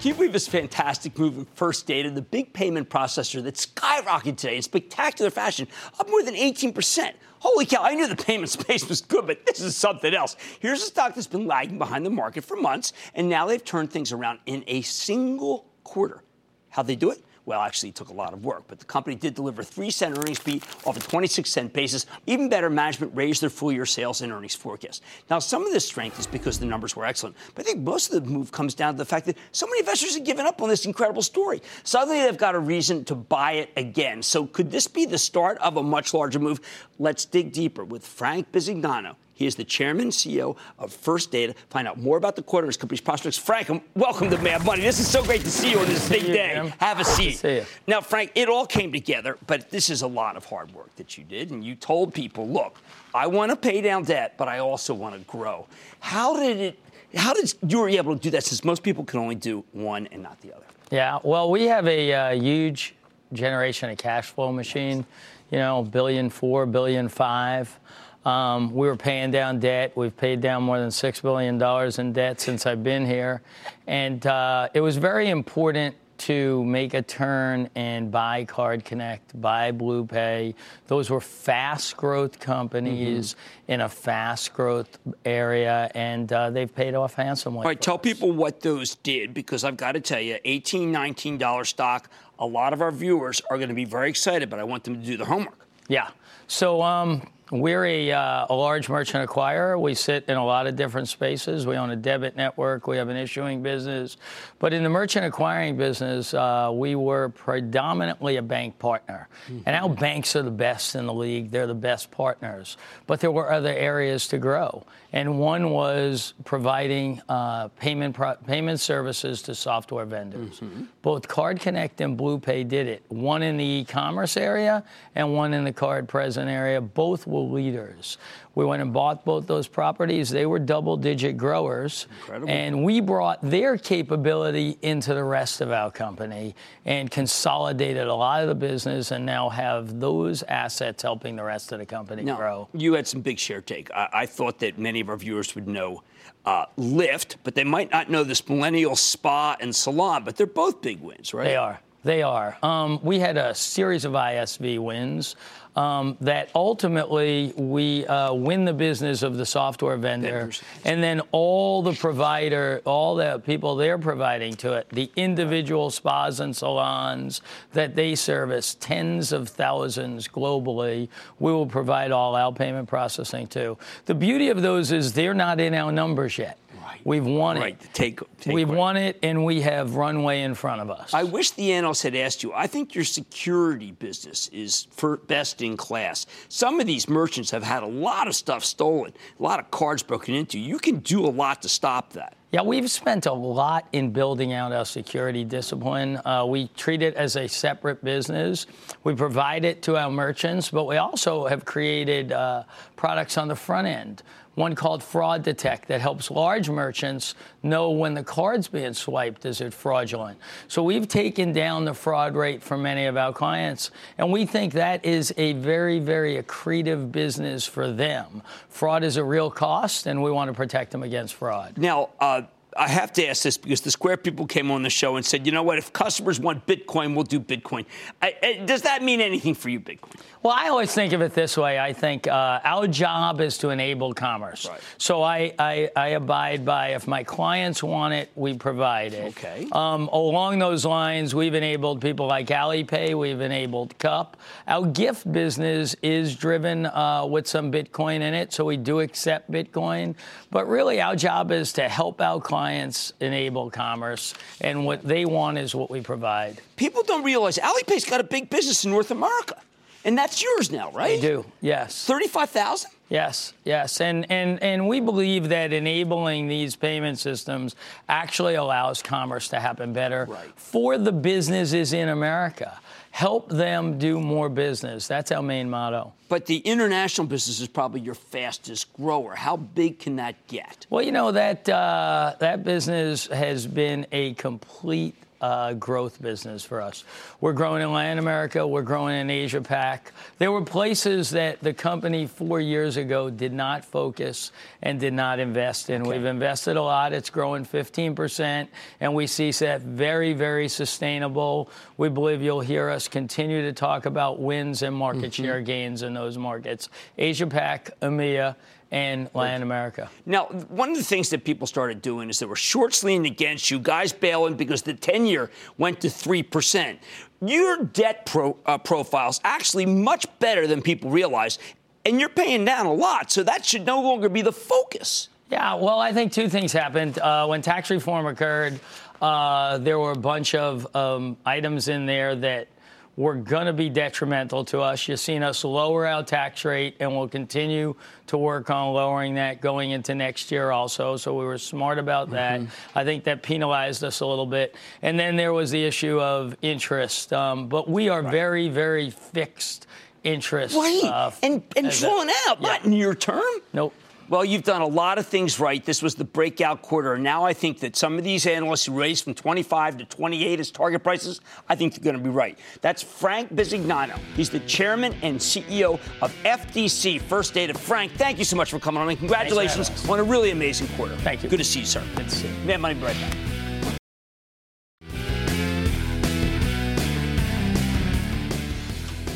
Can 0.00 0.08
you 0.10 0.14
believe 0.14 0.32
this 0.32 0.48
fantastic 0.48 1.18
move 1.18 1.38
in 1.38 1.44
First 1.54 1.86
Data, 1.86 2.10
the 2.10 2.20
big 2.20 2.52
payment 2.52 2.90
processor 2.90 3.42
that 3.42 3.54
skyrocketed 3.54 4.36
today 4.36 4.56
in 4.56 4.62
spectacular 4.62 5.30
fashion, 5.30 5.66
up 5.98 6.10
more 6.10 6.22
than 6.22 6.34
18%? 6.34 7.12
Holy 7.44 7.66
cow, 7.66 7.82
I 7.82 7.94
knew 7.94 8.06
the 8.06 8.16
payment 8.16 8.48
space 8.48 8.88
was 8.88 9.02
good, 9.02 9.26
but 9.26 9.44
this 9.44 9.60
is 9.60 9.76
something 9.76 10.14
else. 10.14 10.34
Here's 10.60 10.82
a 10.82 10.86
stock 10.86 11.14
that's 11.14 11.26
been 11.26 11.46
lagging 11.46 11.76
behind 11.76 12.06
the 12.06 12.10
market 12.10 12.42
for 12.42 12.56
months, 12.56 12.94
and 13.14 13.28
now 13.28 13.44
they've 13.44 13.62
turned 13.62 13.90
things 13.90 14.12
around 14.12 14.38
in 14.46 14.64
a 14.66 14.80
single 14.80 15.66
quarter. 15.84 16.24
How'd 16.70 16.86
they 16.86 16.96
do 16.96 17.10
it? 17.10 17.22
Well, 17.46 17.60
actually, 17.60 17.90
it 17.90 17.94
took 17.94 18.08
a 18.08 18.14
lot 18.14 18.32
of 18.32 18.42
work, 18.42 18.64
but 18.68 18.78
the 18.78 18.86
company 18.86 19.16
did 19.16 19.34
deliver 19.34 19.62
3 19.62 19.90
cent 19.90 20.16
earnings 20.16 20.38
beat 20.38 20.64
off 20.86 20.96
a 20.96 21.00
26 21.00 21.50
cent 21.50 21.72
basis. 21.74 22.06
Even 22.26 22.48
better, 22.48 22.70
management 22.70 23.12
raised 23.14 23.42
their 23.42 23.50
full 23.50 23.70
year 23.70 23.84
sales 23.84 24.22
and 24.22 24.32
earnings 24.32 24.54
forecast. 24.54 25.02
Now, 25.28 25.40
some 25.40 25.66
of 25.66 25.72
this 25.72 25.84
strength 25.86 26.18
is 26.18 26.26
because 26.26 26.58
the 26.58 26.64
numbers 26.64 26.96
were 26.96 27.04
excellent, 27.04 27.36
but 27.54 27.66
I 27.66 27.70
think 27.70 27.80
most 27.80 28.12
of 28.12 28.24
the 28.24 28.30
move 28.30 28.50
comes 28.50 28.74
down 28.74 28.94
to 28.94 28.98
the 28.98 29.04
fact 29.04 29.26
that 29.26 29.36
so 29.52 29.66
many 29.66 29.80
investors 29.80 30.14
have 30.14 30.24
given 30.24 30.46
up 30.46 30.62
on 30.62 30.70
this 30.70 30.86
incredible 30.86 31.22
story. 31.22 31.60
Suddenly, 31.82 32.20
they've 32.22 32.38
got 32.38 32.54
a 32.54 32.58
reason 32.58 33.04
to 33.04 33.14
buy 33.14 33.52
it 33.52 33.70
again. 33.76 34.22
So, 34.22 34.46
could 34.46 34.70
this 34.70 34.88
be 34.88 35.04
the 35.04 35.18
start 35.18 35.58
of 35.58 35.76
a 35.76 35.82
much 35.82 36.14
larger 36.14 36.38
move? 36.38 36.60
Let's 36.98 37.26
dig 37.26 37.52
deeper 37.52 37.84
with 37.84 38.06
Frank 38.06 38.52
Bisignano, 38.52 39.16
He 39.34 39.46
is 39.46 39.56
the 39.56 39.64
chairman 39.64 40.04
and 40.04 40.12
CEO 40.12 40.56
of 40.78 40.92
First 40.92 41.32
Data. 41.32 41.54
Find 41.68 41.88
out 41.88 41.98
more 41.98 42.16
about 42.16 42.36
the 42.36 42.42
quarter, 42.42 42.66
his 42.66 42.76
company's 42.76 43.00
prospects. 43.00 43.36
Frank, 43.36 43.68
welcome 43.94 44.30
to 44.30 44.38
Mad 44.38 44.64
Money. 44.64 44.82
This 44.82 45.00
is 45.00 45.08
so 45.08 45.24
great 45.24 45.40
to 45.42 45.50
see 45.50 45.72
you 45.72 45.78
on 45.80 45.86
this 45.86 46.08
big 46.08 46.22
day. 46.22 46.72
Have 46.78 47.00
a 47.00 47.04
seat. 47.04 47.44
Now, 47.86 48.00
Frank, 48.00 48.30
it 48.36 48.48
all 48.48 48.64
came 48.64 48.92
together, 48.92 49.36
but 49.46 49.70
this 49.70 49.90
is 49.90 50.02
a 50.02 50.06
lot 50.06 50.36
of 50.36 50.44
hard 50.44 50.72
work 50.72 50.94
that 50.96 51.18
you 51.18 51.24
did, 51.24 51.50
and 51.50 51.64
you 51.64 51.74
told 51.74 52.14
people, 52.14 52.48
look, 52.48 52.78
I 53.12 53.26
want 53.26 53.50
to 53.50 53.56
pay 53.56 53.80
down 53.80 54.04
debt, 54.04 54.34
but 54.36 54.48
I 54.48 54.58
also 54.58 54.94
want 54.94 55.16
to 55.16 55.20
grow. 55.22 55.66
How 56.00 56.36
did 56.36 56.58
it? 56.58 56.78
How 57.16 57.32
did 57.32 57.54
you 57.66 57.78
were 57.78 57.88
able 57.88 58.16
to 58.16 58.20
do 58.20 58.30
that? 58.30 58.44
Since 58.44 58.64
most 58.64 58.82
people 58.82 59.04
can 59.04 59.20
only 59.20 59.36
do 59.36 59.64
one 59.72 60.08
and 60.10 60.22
not 60.22 60.40
the 60.40 60.54
other. 60.54 60.64
Yeah, 60.90 61.18
well, 61.22 61.50
we 61.50 61.64
have 61.64 61.86
a 61.86 62.12
uh, 62.12 62.30
huge 62.30 62.94
generation 63.32 63.90
of 63.90 63.98
cash 63.98 64.30
flow 64.30 64.52
machine. 64.52 65.06
You 65.50 65.58
know, 65.58 65.82
billion 65.82 66.30
four, 66.30 66.66
billion 66.66 67.08
five. 67.08 67.78
Um, 68.24 68.72
we 68.72 68.86
were 68.86 68.96
paying 68.96 69.30
down 69.30 69.60
debt. 69.60 69.92
We've 69.96 70.16
paid 70.16 70.40
down 70.40 70.62
more 70.62 70.78
than 70.78 70.90
six 70.90 71.20
billion 71.20 71.58
dollars 71.58 71.98
in 71.98 72.12
debt 72.12 72.40
since 72.40 72.66
I've 72.66 72.82
been 72.82 73.04
here, 73.04 73.42
and 73.86 74.26
uh, 74.26 74.68
it 74.72 74.80
was 74.80 74.96
very 74.96 75.28
important 75.28 75.94
to 76.16 76.64
make 76.64 76.94
a 76.94 77.02
turn 77.02 77.68
and 77.74 78.10
buy 78.10 78.44
Card 78.44 78.84
Connect, 78.84 79.38
buy 79.40 79.72
Blue 79.72 80.06
Pay. 80.06 80.54
Those 80.86 81.10
were 81.10 81.20
fast 81.20 81.96
growth 81.96 82.38
companies 82.38 83.36
in 83.68 83.80
a 83.80 83.88
fast 83.88 84.54
growth 84.54 84.98
area, 85.24 85.90
and 85.94 86.32
uh, 86.32 86.50
they've 86.50 86.72
paid 86.72 86.94
off 86.94 87.14
handsomely. 87.14 87.58
All 87.58 87.64
right, 87.64 87.80
tell 87.80 87.98
people 87.98 88.30
what 88.32 88.60
those 88.60 88.94
did 88.94 89.34
because 89.34 89.64
I've 89.64 89.76
got 89.76 89.92
to 89.92 90.00
tell 90.00 90.20
you, 90.20 90.38
$18, 90.44 90.90
$19 90.90 91.66
stock, 91.66 92.08
a 92.38 92.46
lot 92.46 92.72
of 92.72 92.80
our 92.80 92.92
viewers 92.92 93.42
are 93.50 93.56
going 93.56 93.68
to 93.68 93.74
be 93.74 93.84
very 93.84 94.08
excited, 94.08 94.48
but 94.48 94.58
I 94.58 94.64
want 94.64 94.84
them 94.84 94.98
to 94.98 95.04
do 95.06 95.16
the 95.16 95.26
homework. 95.26 95.66
Yeah. 95.88 96.10
So 96.46 96.80
um, 96.80 97.28
we're 97.50 97.84
a, 97.84 98.12
uh, 98.12 98.46
a 98.48 98.54
large 98.54 98.88
merchant 98.88 99.28
acquirer. 99.28 99.78
We 99.78 99.94
sit 99.94 100.24
in 100.28 100.36
a 100.36 100.44
lot 100.44 100.66
of 100.66 100.76
different 100.76 101.08
spaces. 101.08 101.66
We 101.66 101.76
own 101.76 101.90
a 101.90 101.96
debit 101.96 102.36
network. 102.36 102.86
We 102.86 102.96
have 102.96 103.10
an 103.10 103.16
issuing 103.16 103.62
business. 103.62 104.16
But 104.58 104.72
in 104.72 104.82
the 104.82 104.88
merchant 104.88 105.26
acquiring 105.26 105.76
business, 105.76 106.32
uh, 106.32 106.70
we 106.72 106.94
were 106.94 107.28
predominantly 107.28 108.36
a 108.36 108.42
bank 108.42 108.78
partner. 108.78 109.28
And 109.66 109.76
our 109.76 109.90
banks 109.90 110.34
are 110.36 110.42
the 110.42 110.50
best 110.50 110.94
in 110.94 111.06
the 111.06 111.12
league. 111.12 111.50
They're 111.50 111.66
the 111.66 111.74
best 111.74 112.10
partners. 112.10 112.78
But 113.06 113.20
there 113.20 113.30
were 113.30 113.52
other 113.52 113.72
areas 113.72 114.26
to 114.28 114.38
grow. 114.38 114.84
And 115.12 115.38
one 115.38 115.70
was 115.70 116.34
providing 116.44 117.20
uh, 117.28 117.68
payment 117.68 118.16
pro- 118.16 118.34
payment 118.34 118.80
services 118.80 119.42
to 119.42 119.54
software 119.54 120.06
vendors. 120.06 120.60
Both 121.02 121.28
Card 121.28 121.60
Connect 121.60 122.00
and 122.00 122.18
BluePay 122.18 122.66
did 122.66 122.88
it. 122.88 123.04
One 123.08 123.42
in 123.42 123.56
the 123.56 123.64
e-commerce 123.64 124.36
area 124.36 124.82
and 125.14 125.32
one 125.34 125.54
in 125.54 125.62
the 125.62 125.72
card 125.72 126.08
present 126.08 126.50
area. 126.50 126.80
Both 126.80 127.28
were 127.48 127.54
leaders. 127.60 128.18
We 128.54 128.64
went 128.64 128.82
and 128.82 128.92
bought 128.92 129.24
both 129.24 129.46
those 129.46 129.66
properties. 129.66 130.30
They 130.30 130.46
were 130.46 130.58
double-digit 130.60 131.36
growers, 131.36 132.06
Incredible. 132.20 132.48
and 132.50 132.84
we 132.84 133.00
brought 133.00 133.38
their 133.42 133.76
capability 133.76 134.78
into 134.82 135.12
the 135.14 135.24
rest 135.24 135.60
of 135.60 135.72
our 135.72 135.90
company 135.90 136.54
and 136.84 137.10
consolidated 137.10 138.06
a 138.06 138.14
lot 138.14 138.42
of 138.42 138.48
the 138.48 138.54
business, 138.54 139.10
and 139.10 139.26
now 139.26 139.48
have 139.48 139.98
those 140.00 140.42
assets 140.44 141.02
helping 141.02 141.36
the 141.36 141.42
rest 141.44 141.72
of 141.72 141.78
the 141.80 141.86
company 141.86 142.22
Now, 142.22 142.36
grow. 142.36 142.68
you 142.72 142.94
had 142.94 143.06
some 143.08 143.20
big 143.22 143.38
share 143.38 143.60
take. 143.60 143.90
I, 143.92 144.08
I 144.12 144.26
thought 144.26 144.58
that 144.60 144.78
many 144.78 145.00
of 145.00 145.08
our 145.08 145.16
viewers 145.16 145.54
would 145.54 145.66
know 145.68 146.02
uh, 146.46 146.66
Lyft, 146.78 147.36
but 147.42 147.54
they 147.54 147.64
might 147.64 147.90
not 147.90 148.10
know 148.10 148.22
this 148.22 148.46
millennial 148.48 148.94
spa 148.96 149.56
and 149.60 149.74
salon, 149.74 150.24
but 150.24 150.36
they're 150.36 150.46
both 150.46 150.80
big 150.82 151.00
wins, 151.00 151.34
right? 151.34 151.44
They 151.44 151.56
are. 151.56 151.80
They 152.04 152.22
are. 152.22 152.58
Um, 152.62 153.00
we 153.02 153.18
had 153.18 153.38
a 153.38 153.54
series 153.54 154.04
of 154.04 154.12
ISV 154.12 154.78
wins 154.78 155.36
um, 155.76 156.16
that 156.20 156.50
ultimately 156.54 157.52
we 157.56 158.06
uh, 158.06 158.32
win 158.32 158.64
the 158.64 158.72
business 158.72 159.22
of 159.22 159.36
the 159.36 159.46
software 159.46 159.96
vendor, 159.96 160.50
and 160.84 161.02
then 161.02 161.20
all 161.32 161.82
the 161.82 161.92
provider, 161.92 162.80
all 162.84 163.14
the 163.16 163.40
people 163.40 163.74
they're 163.76 163.98
providing 163.98 164.54
to 164.54 164.74
it, 164.74 164.88
the 164.90 165.10
individual 165.16 165.90
spas 165.90 166.40
and 166.40 166.54
salons 166.56 167.40
that 167.72 167.96
they 167.96 168.14
service, 168.14 168.76
tens 168.78 169.32
of 169.32 169.48
thousands 169.48 170.28
globally, 170.28 171.08
we 171.38 171.52
will 171.52 171.66
provide 171.66 172.12
all 172.12 172.36
our 172.36 172.52
payment 172.52 172.88
processing 172.88 173.46
to. 173.48 173.76
The 174.06 174.14
beauty 174.14 174.48
of 174.48 174.62
those 174.62 174.92
is 174.92 175.12
they're 175.12 175.34
not 175.34 175.60
in 175.60 175.74
our 175.74 175.90
numbers 175.90 176.38
yet. 176.38 176.58
We've 177.04 177.24
won 177.24 177.58
Right, 177.58 177.80
it. 177.80 177.88
take, 177.92 178.20
take 178.40 178.54
We've 178.54 178.68
won 178.68 178.96
it, 178.96 179.18
and 179.22 179.44
we 179.44 179.60
have 179.62 179.96
runway 179.96 180.42
in 180.42 180.54
front 180.54 180.80
of 180.80 180.90
us. 180.90 181.12
I 181.12 181.24
wish 181.24 181.50
the 181.52 181.72
analyst 181.72 182.02
had 182.02 182.14
asked 182.16 182.42
you. 182.42 182.52
I 182.52 182.66
think 182.66 182.94
your 182.94 183.04
security 183.04 183.92
business 183.92 184.48
is 184.48 184.86
best 185.26 185.62
in 185.62 185.76
class. 185.76 186.26
Some 186.48 186.80
of 186.80 186.86
these 186.86 187.08
merchants 187.08 187.50
have 187.50 187.62
had 187.62 187.82
a 187.82 187.86
lot 187.86 188.28
of 188.28 188.34
stuff 188.34 188.64
stolen, 188.64 189.12
a 189.38 189.42
lot 189.42 189.60
of 189.60 189.70
cards 189.70 190.02
broken 190.02 190.34
into. 190.34 190.58
You 190.58 190.78
can 190.78 190.98
do 191.00 191.24
a 191.26 191.28
lot 191.28 191.62
to 191.62 191.68
stop 191.68 192.12
that. 192.14 192.36
Yeah, 192.52 192.62
we've 192.62 192.88
spent 192.88 193.26
a 193.26 193.32
lot 193.32 193.88
in 193.90 194.12
building 194.12 194.52
out 194.52 194.70
our 194.70 194.84
security 194.84 195.42
discipline. 195.42 196.20
Uh, 196.24 196.44
we 196.46 196.68
treat 196.76 197.02
it 197.02 197.14
as 197.16 197.34
a 197.34 197.48
separate 197.48 198.04
business. 198.04 198.66
We 199.02 199.16
provide 199.16 199.64
it 199.64 199.82
to 199.82 199.96
our 199.96 200.08
merchants, 200.08 200.70
but 200.70 200.84
we 200.84 200.96
also 200.96 201.46
have 201.48 201.64
created 201.64 202.30
uh, 202.30 202.62
products 202.94 203.38
on 203.38 203.48
the 203.48 203.56
front 203.56 203.88
end. 203.88 204.22
One 204.54 204.74
called 204.74 205.02
Fraud 205.02 205.42
Detect 205.42 205.88
that 205.88 206.00
helps 206.00 206.30
large 206.30 206.70
merchants 206.70 207.34
know 207.62 207.90
when 207.90 208.14
the 208.14 208.22
card's 208.22 208.68
being 208.68 208.94
swiped 208.94 209.44
is 209.44 209.60
it 209.60 209.74
fraudulent. 209.74 210.38
So 210.68 210.82
we've 210.82 211.08
taken 211.08 211.52
down 211.52 211.84
the 211.84 211.94
fraud 211.94 212.36
rate 212.36 212.62
for 212.62 212.78
many 212.78 213.06
of 213.06 213.16
our 213.16 213.32
clients, 213.32 213.90
and 214.18 214.30
we 214.30 214.46
think 214.46 214.74
that 214.74 215.04
is 215.04 215.34
a 215.36 215.54
very, 215.54 215.98
very 215.98 216.40
accretive 216.42 217.10
business 217.10 217.66
for 217.66 217.90
them. 217.90 218.42
Fraud 218.68 219.02
is 219.02 219.16
a 219.16 219.24
real 219.24 219.50
cost, 219.50 220.06
and 220.06 220.22
we 220.22 220.30
want 220.30 220.48
to 220.48 220.54
protect 220.54 220.92
them 220.92 221.02
against 221.02 221.34
fraud. 221.34 221.76
Now, 221.76 222.10
uh, 222.20 222.42
I 222.76 222.88
have 222.88 223.12
to 223.14 223.26
ask 223.26 223.42
this 223.42 223.56
because 223.56 223.80
the 223.80 223.90
Square 223.90 224.18
people 224.18 224.46
came 224.46 224.70
on 224.70 224.82
the 224.82 224.90
show 224.90 225.16
and 225.16 225.24
said, 225.24 225.46
you 225.46 225.52
know 225.52 225.62
what, 225.62 225.78
if 225.78 225.92
customers 225.92 226.40
want 226.40 226.66
Bitcoin, 226.66 227.14
we'll 227.14 227.24
do 227.24 227.40
Bitcoin. 227.40 227.86
I, 228.20 228.34
I, 228.42 228.52
does 228.64 228.82
that 228.82 229.02
mean 229.02 229.20
anything 229.20 229.54
for 229.54 229.68
you, 229.68 229.80
Bitcoin? 229.80 230.20
Well, 230.42 230.54
I 230.54 230.68
always 230.68 230.92
think 230.92 231.14
of 231.14 231.22
it 231.22 231.32
this 231.32 231.56
way. 231.56 231.78
I 231.78 231.94
think 231.94 232.28
uh, 232.28 232.60
our 232.64 232.86
job 232.86 233.40
is 233.40 233.56
to 233.58 233.70
enable 233.70 234.12
commerce. 234.12 234.68
So 234.98 235.22
I, 235.22 235.54
I, 235.58 235.90
I 235.96 236.08
abide 236.08 236.66
by 236.66 236.88
if 236.88 237.06
my 237.06 237.24
clients 237.24 237.82
want 237.82 238.12
it, 238.12 238.30
we 238.34 238.54
provide 238.54 239.14
it. 239.14 239.36
Okay. 239.38 239.66
Um, 239.72 240.08
along 240.08 240.58
those 240.58 240.84
lines, 240.84 241.34
we've 241.34 241.54
enabled 241.54 242.02
people 242.02 242.26
like 242.26 242.48
Alipay. 242.48 243.18
We've 243.18 243.40
enabled 243.40 243.98
Cup. 243.98 244.36
Our 244.68 244.86
gift 244.86 245.32
business 245.32 245.96
is 246.02 246.36
driven 246.36 246.86
uh, 246.86 247.24
with 247.24 247.46
some 247.46 247.72
Bitcoin 247.72 248.16
in 248.16 248.34
it, 248.34 248.52
so 248.52 248.66
we 248.66 248.76
do 248.76 249.00
accept 249.00 249.50
Bitcoin. 249.50 250.14
But 250.54 250.68
really, 250.68 251.00
our 251.00 251.16
job 251.16 251.50
is 251.50 251.72
to 251.72 251.88
help 251.88 252.20
our 252.20 252.40
clients 252.40 253.12
enable 253.18 253.70
commerce, 253.70 254.34
and 254.60 254.86
what 254.86 255.02
they 255.02 255.24
want 255.24 255.58
is 255.58 255.74
what 255.74 255.90
we 255.90 256.00
provide. 256.00 256.60
People 256.76 257.02
don't 257.02 257.24
realize 257.24 257.58
Alipay's 257.58 258.04
got 258.04 258.20
a 258.20 258.24
big 258.24 258.50
business 258.50 258.84
in 258.84 258.92
North 258.92 259.10
America, 259.10 259.60
and 260.04 260.16
that's 260.16 260.40
yours 260.40 260.70
now, 260.70 260.92
right? 260.92 261.20
They 261.20 261.26
do, 261.26 261.44
yes. 261.60 262.06
Thirty-five 262.06 262.50
thousand. 262.50 262.92
Yes, 263.10 263.52
yes, 263.64 264.00
and 264.00 264.30
and 264.30 264.62
and 264.62 264.86
we 264.86 265.00
believe 265.00 265.48
that 265.48 265.72
enabling 265.72 266.46
these 266.46 266.76
payment 266.76 267.18
systems 267.18 267.74
actually 268.08 268.54
allows 268.54 269.02
commerce 269.02 269.48
to 269.48 269.58
happen 269.58 269.92
better 269.92 270.28
for 270.54 270.98
the 270.98 271.10
businesses 271.12 271.92
in 271.92 272.08
America. 272.08 272.78
Help 273.14 273.48
them 273.48 273.96
do 273.96 274.18
more 274.18 274.48
business. 274.48 275.06
That's 275.06 275.30
our 275.30 275.40
main 275.40 275.70
motto. 275.70 276.12
But 276.28 276.46
the 276.46 276.56
international 276.56 277.28
business 277.28 277.60
is 277.60 277.68
probably 277.68 278.00
your 278.00 278.16
fastest 278.16 278.92
grower. 278.92 279.36
How 279.36 279.56
big 279.56 280.00
can 280.00 280.16
that 280.16 280.34
get? 280.48 280.88
Well, 280.90 281.00
you 281.00 281.12
know 281.12 281.30
that 281.30 281.68
uh, 281.68 282.34
that 282.40 282.64
business 282.64 283.28
has 283.28 283.68
been 283.68 284.04
a 284.10 284.34
complete 284.34 285.14
uh, 285.44 285.74
growth 285.74 286.22
business 286.22 286.64
for 286.64 286.80
us. 286.80 287.04
We're 287.38 287.52
growing 287.52 287.82
in 287.82 287.92
Latin 287.92 288.18
America. 288.18 288.66
We're 288.66 288.80
growing 288.80 289.14
in 289.16 289.28
Asia 289.28 289.60
Pac. 289.60 290.12
There 290.38 290.50
were 290.50 290.62
places 290.62 291.30
that 291.30 291.60
the 291.60 291.74
company 291.74 292.26
four 292.26 292.60
years 292.60 292.96
ago 292.96 293.28
did 293.28 293.52
not 293.52 293.84
focus 293.84 294.52
and 294.80 294.98
did 294.98 295.12
not 295.12 295.40
invest 295.40 295.90
in. 295.90 296.04
We've 296.04 296.24
invested 296.24 296.78
a 296.78 296.82
lot. 296.82 297.12
It's 297.12 297.28
growing 297.28 297.66
15%, 297.66 298.68
and 299.00 299.14
we 299.14 299.26
see 299.26 299.50
that 299.50 299.82
very, 299.82 300.32
very 300.32 300.66
sustainable. 300.68 301.68
We 301.98 302.08
believe 302.08 302.40
you'll 302.40 302.60
hear 302.60 302.88
us 302.88 303.06
continue 303.06 303.60
to 303.62 303.74
talk 303.74 304.06
about 304.06 304.40
wins 304.40 304.80
and 304.82 304.96
market 304.96 305.32
Mhm. 305.32 305.44
share 305.44 305.60
gains 305.60 306.02
in 306.02 306.14
those 306.14 306.38
markets. 306.38 306.88
Asia 307.18 307.46
Pac, 307.46 307.90
EMEA, 308.00 308.56
and 308.94 309.28
Latin 309.34 309.62
America. 309.62 310.08
Now, 310.24 310.44
one 310.44 310.92
of 310.92 310.96
the 310.96 311.02
things 311.02 311.28
that 311.30 311.42
people 311.42 311.66
started 311.66 312.00
doing 312.00 312.30
is 312.30 312.38
they 312.38 312.46
were 312.46 312.54
shorts 312.54 313.02
leaning 313.02 313.26
against 313.26 313.68
you, 313.68 313.80
guys 313.80 314.12
bailing 314.12 314.54
because 314.54 314.82
the 314.82 314.94
10 314.94 315.26
year 315.26 315.50
went 315.78 316.00
to 316.02 316.06
3%. 316.06 316.98
Your 317.42 317.84
debt 317.86 318.24
pro, 318.24 318.56
uh, 318.64 318.78
profile's 318.78 319.40
actually 319.42 319.84
much 319.84 320.26
better 320.38 320.68
than 320.68 320.80
people 320.80 321.10
realize, 321.10 321.58
and 322.06 322.20
you're 322.20 322.28
paying 322.28 322.64
down 322.64 322.86
a 322.86 322.94
lot, 322.94 323.32
so 323.32 323.42
that 323.42 323.66
should 323.66 323.84
no 323.84 324.00
longer 324.00 324.28
be 324.28 324.42
the 324.42 324.52
focus. 324.52 325.28
Yeah, 325.50 325.74
well, 325.74 325.98
I 325.98 326.12
think 326.12 326.32
two 326.32 326.48
things 326.48 326.72
happened. 326.72 327.18
Uh, 327.18 327.48
when 327.48 327.62
tax 327.62 327.90
reform 327.90 328.26
occurred, 328.26 328.78
uh, 329.20 329.78
there 329.78 329.98
were 329.98 330.12
a 330.12 330.16
bunch 330.16 330.54
of 330.54 330.94
um, 330.94 331.36
items 331.44 331.88
in 331.88 332.06
there 332.06 332.36
that 332.36 332.68
were 333.16 333.34
going 333.34 333.66
to 333.66 333.72
be 333.72 333.88
detrimental 333.88 334.64
to 334.64 334.80
us. 334.80 335.06
You've 335.06 335.20
seen 335.20 335.42
us 335.42 335.64
lower 335.64 336.06
our 336.06 336.24
tax 336.24 336.64
rate, 336.64 336.96
and 337.00 337.16
we'll 337.16 337.28
continue 337.28 337.94
to 338.26 338.36
work 338.36 338.70
on 338.70 338.92
lowering 338.92 339.34
that 339.34 339.60
going 339.60 339.92
into 339.92 340.14
next 340.14 340.50
year 340.50 340.70
also. 340.70 341.16
So 341.16 341.38
we 341.38 341.44
were 341.44 341.58
smart 341.58 341.98
about 341.98 342.30
that. 342.30 342.60
Mm-hmm. 342.60 342.98
I 342.98 343.04
think 343.04 343.24
that 343.24 343.42
penalized 343.42 344.02
us 344.02 344.20
a 344.20 344.26
little 344.26 344.46
bit. 344.46 344.74
And 345.02 345.18
then 345.18 345.36
there 345.36 345.52
was 345.52 345.70
the 345.70 345.84
issue 345.84 346.20
of 346.20 346.56
interest. 346.62 347.32
Um, 347.32 347.68
but 347.68 347.88
we 347.88 348.08
are 348.08 348.22
right. 348.22 348.32
very, 348.32 348.68
very 348.68 349.10
fixed 349.10 349.86
interest. 350.24 350.74
Right. 350.74 351.04
Uh, 351.04 351.30
and 351.42 351.62
and 351.76 351.90
drawn 351.90 352.30
out, 352.48 352.60
yeah. 352.60 352.68
not 352.68 352.84
in 352.84 352.92
your 352.92 353.14
term. 353.14 353.42
Nope. 353.72 353.94
Well, 354.28 354.44
you've 354.44 354.62
done 354.62 354.80
a 354.80 354.86
lot 354.86 355.18
of 355.18 355.26
things 355.26 355.60
right. 355.60 355.84
This 355.84 356.02
was 356.02 356.14
the 356.14 356.24
breakout 356.24 356.80
quarter. 356.80 357.14
And 357.14 357.22
now 357.22 357.44
I 357.44 357.52
think 357.52 357.80
that 357.80 357.94
some 357.94 358.16
of 358.16 358.24
these 358.24 358.46
analysts 358.46 358.86
who 358.86 358.98
raised 358.98 359.24
from 359.24 359.34
25 359.34 359.98
to 359.98 360.04
28 360.06 360.60
as 360.60 360.70
target 360.70 361.02
prices, 361.02 361.40
I 361.68 361.76
think 361.76 361.94
they're 361.94 362.04
going 362.04 362.22
to 362.22 362.30
be 362.30 362.34
right. 362.34 362.58
That's 362.80 363.02
Frank 363.02 363.54
Bisignano. 363.54 364.18
He's 364.34 364.48
the 364.48 364.60
chairman 364.60 365.14
and 365.22 365.38
CEO 365.38 366.00
of 366.22 366.34
FDC 366.44 367.20
First 367.20 367.52
Data. 367.52 367.74
Frank, 367.74 368.12
thank 368.12 368.38
you 368.38 368.44
so 368.44 368.56
much 368.56 368.70
for 368.70 368.78
coming 368.78 369.02
on 369.02 369.10
and 369.10 369.18
congratulations 369.18 370.08
on 370.08 370.18
a 370.18 370.24
really 370.24 370.50
amazing 370.52 370.88
quarter. 370.96 371.16
Thank 371.16 371.42
you. 371.42 371.50
Good 371.50 371.58
to 371.58 371.64
see 371.64 371.80
you, 371.80 371.86
sir. 371.86 372.02
Good 372.16 372.28
to 372.28 372.34
see 372.34 372.48
you. 372.48 372.54
Mad 372.64 372.80
Money, 372.80 372.94
be 372.94 373.04
right 373.04 373.16
back. 373.16 373.36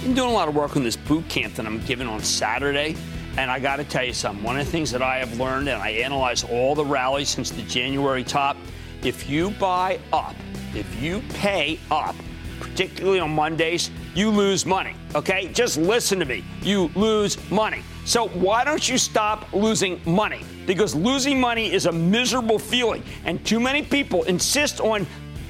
I'm 0.05 0.15
doing 0.15 0.31
a 0.31 0.33
lot 0.33 0.49
of 0.49 0.57
work 0.57 0.75
on 0.77 0.83
this 0.83 0.97
boot 0.97 1.29
camp 1.29 1.55
that 1.57 1.67
I'm 1.67 1.81
giving 1.81 2.09
on 2.09 2.23
Saturday. 2.23 2.97
And 3.39 3.53
I 3.53 3.61
got 3.61 3.77
to 3.77 3.85
tell 3.85 4.03
you 4.03 4.13
something. 4.13 4.43
One 4.43 4.59
of 4.59 4.67
the 4.67 4.73
things 4.73 4.91
that 4.91 5.01
I 5.01 5.19
have 5.19 5.39
learned, 5.39 5.69
and 5.69 5.81
I 5.81 5.91
analyze 5.91 6.43
all 6.43 6.75
the 6.75 6.85
rallies 6.85 7.29
since 7.29 7.51
the 7.51 7.63
January 7.63 8.25
top, 8.25 8.57
if 9.05 9.31
you 9.31 9.51
buy 9.53 10.01
up, 10.13 10.35
if 10.75 11.01
you 11.01 11.23
pay 11.35 11.79
up, 11.89 12.17
particularly 12.59 13.21
on 13.21 13.31
Mondays, 13.31 13.93
you 14.13 14.31
lose 14.31 14.67
money. 14.67 14.93
Okay? 15.15 15.53
Just 15.53 15.77
listen 15.77 16.19
to 16.19 16.25
me. 16.25 16.43
You 16.63 16.91
lose 16.97 17.39
money. 17.49 17.85
So 18.05 18.27
why 18.27 18.65
don't 18.65 18.89
you 18.89 18.99
stop 18.99 19.53
losing 19.53 20.01
money? 20.05 20.41
Because 20.67 20.97
losing 20.97 21.39
money 21.39 21.73
is 21.73 21.87
a 21.87 21.93
miserable 21.93 22.59
feeling, 22.59 23.05
and 23.25 23.47
too 23.47 23.61
many 23.61 23.83
people 23.83 24.25
insist 24.25 24.81
on 24.81 25.07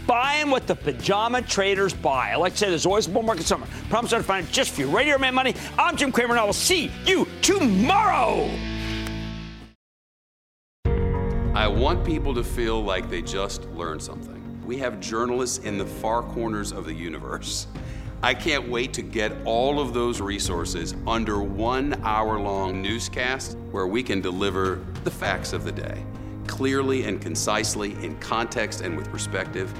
buying 0.08 0.48
what 0.50 0.66
the 0.66 0.74
pajama 0.74 1.42
traders 1.42 1.92
buy. 1.92 2.30
I 2.30 2.36
like 2.36 2.54
to 2.54 2.58
say 2.58 2.70
there's 2.70 2.86
always 2.86 3.06
a 3.06 3.10
bull 3.10 3.22
market 3.22 3.44
somewhere. 3.44 3.68
Promise 3.90 4.14
I'll 4.14 4.22
find 4.22 4.48
it 4.48 4.50
just 4.50 4.72
for 4.72 4.80
you. 4.80 4.88
Radio 4.88 5.18
Man 5.18 5.34
Money. 5.34 5.54
I'm 5.78 5.96
Jim 5.96 6.10
Cramer, 6.10 6.32
and 6.32 6.40
I 6.40 6.44
will 6.44 6.52
see 6.54 6.90
you 7.04 7.28
tomorrow. 7.42 8.50
I 11.54 11.68
want 11.68 12.04
people 12.04 12.34
to 12.34 12.42
feel 12.42 12.82
like 12.82 13.10
they 13.10 13.20
just 13.20 13.64
learned 13.66 14.02
something. 14.02 14.34
We 14.64 14.78
have 14.78 14.98
journalists 14.98 15.58
in 15.58 15.76
the 15.76 15.86
far 15.86 16.22
corners 16.22 16.72
of 16.72 16.86
the 16.86 16.94
universe. 16.94 17.66
I 18.22 18.32
can't 18.32 18.68
wait 18.68 18.94
to 18.94 19.02
get 19.02 19.32
all 19.44 19.78
of 19.78 19.92
those 19.92 20.20
resources 20.20 20.94
under 21.06 21.40
one 21.40 22.00
hour 22.02 22.40
long 22.40 22.80
newscast 22.80 23.58
where 23.70 23.86
we 23.86 24.02
can 24.02 24.20
deliver 24.20 24.84
the 25.04 25.10
facts 25.10 25.52
of 25.52 25.64
the 25.64 25.72
day 25.72 26.02
clearly 26.48 27.04
and 27.04 27.20
concisely, 27.20 27.92
in 28.04 28.18
context 28.18 28.80
and 28.80 28.96
with 28.96 29.08
perspective 29.10 29.72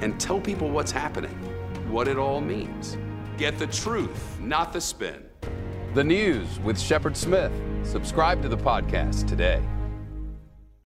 and 0.00 0.18
tell 0.20 0.40
people 0.40 0.70
what's 0.70 0.90
happening, 0.90 1.34
what 1.90 2.08
it 2.08 2.16
all 2.16 2.40
means. 2.40 2.96
Get 3.36 3.58
the 3.58 3.66
truth, 3.66 4.40
not 4.40 4.72
the 4.72 4.80
spin. 4.80 5.24
The 5.94 6.04
News 6.04 6.60
with 6.60 6.78
Shepard 6.78 7.16
Smith. 7.16 7.52
Subscribe 7.82 8.42
to 8.42 8.48
the 8.48 8.58
podcast 8.58 9.26
today. 9.26 9.62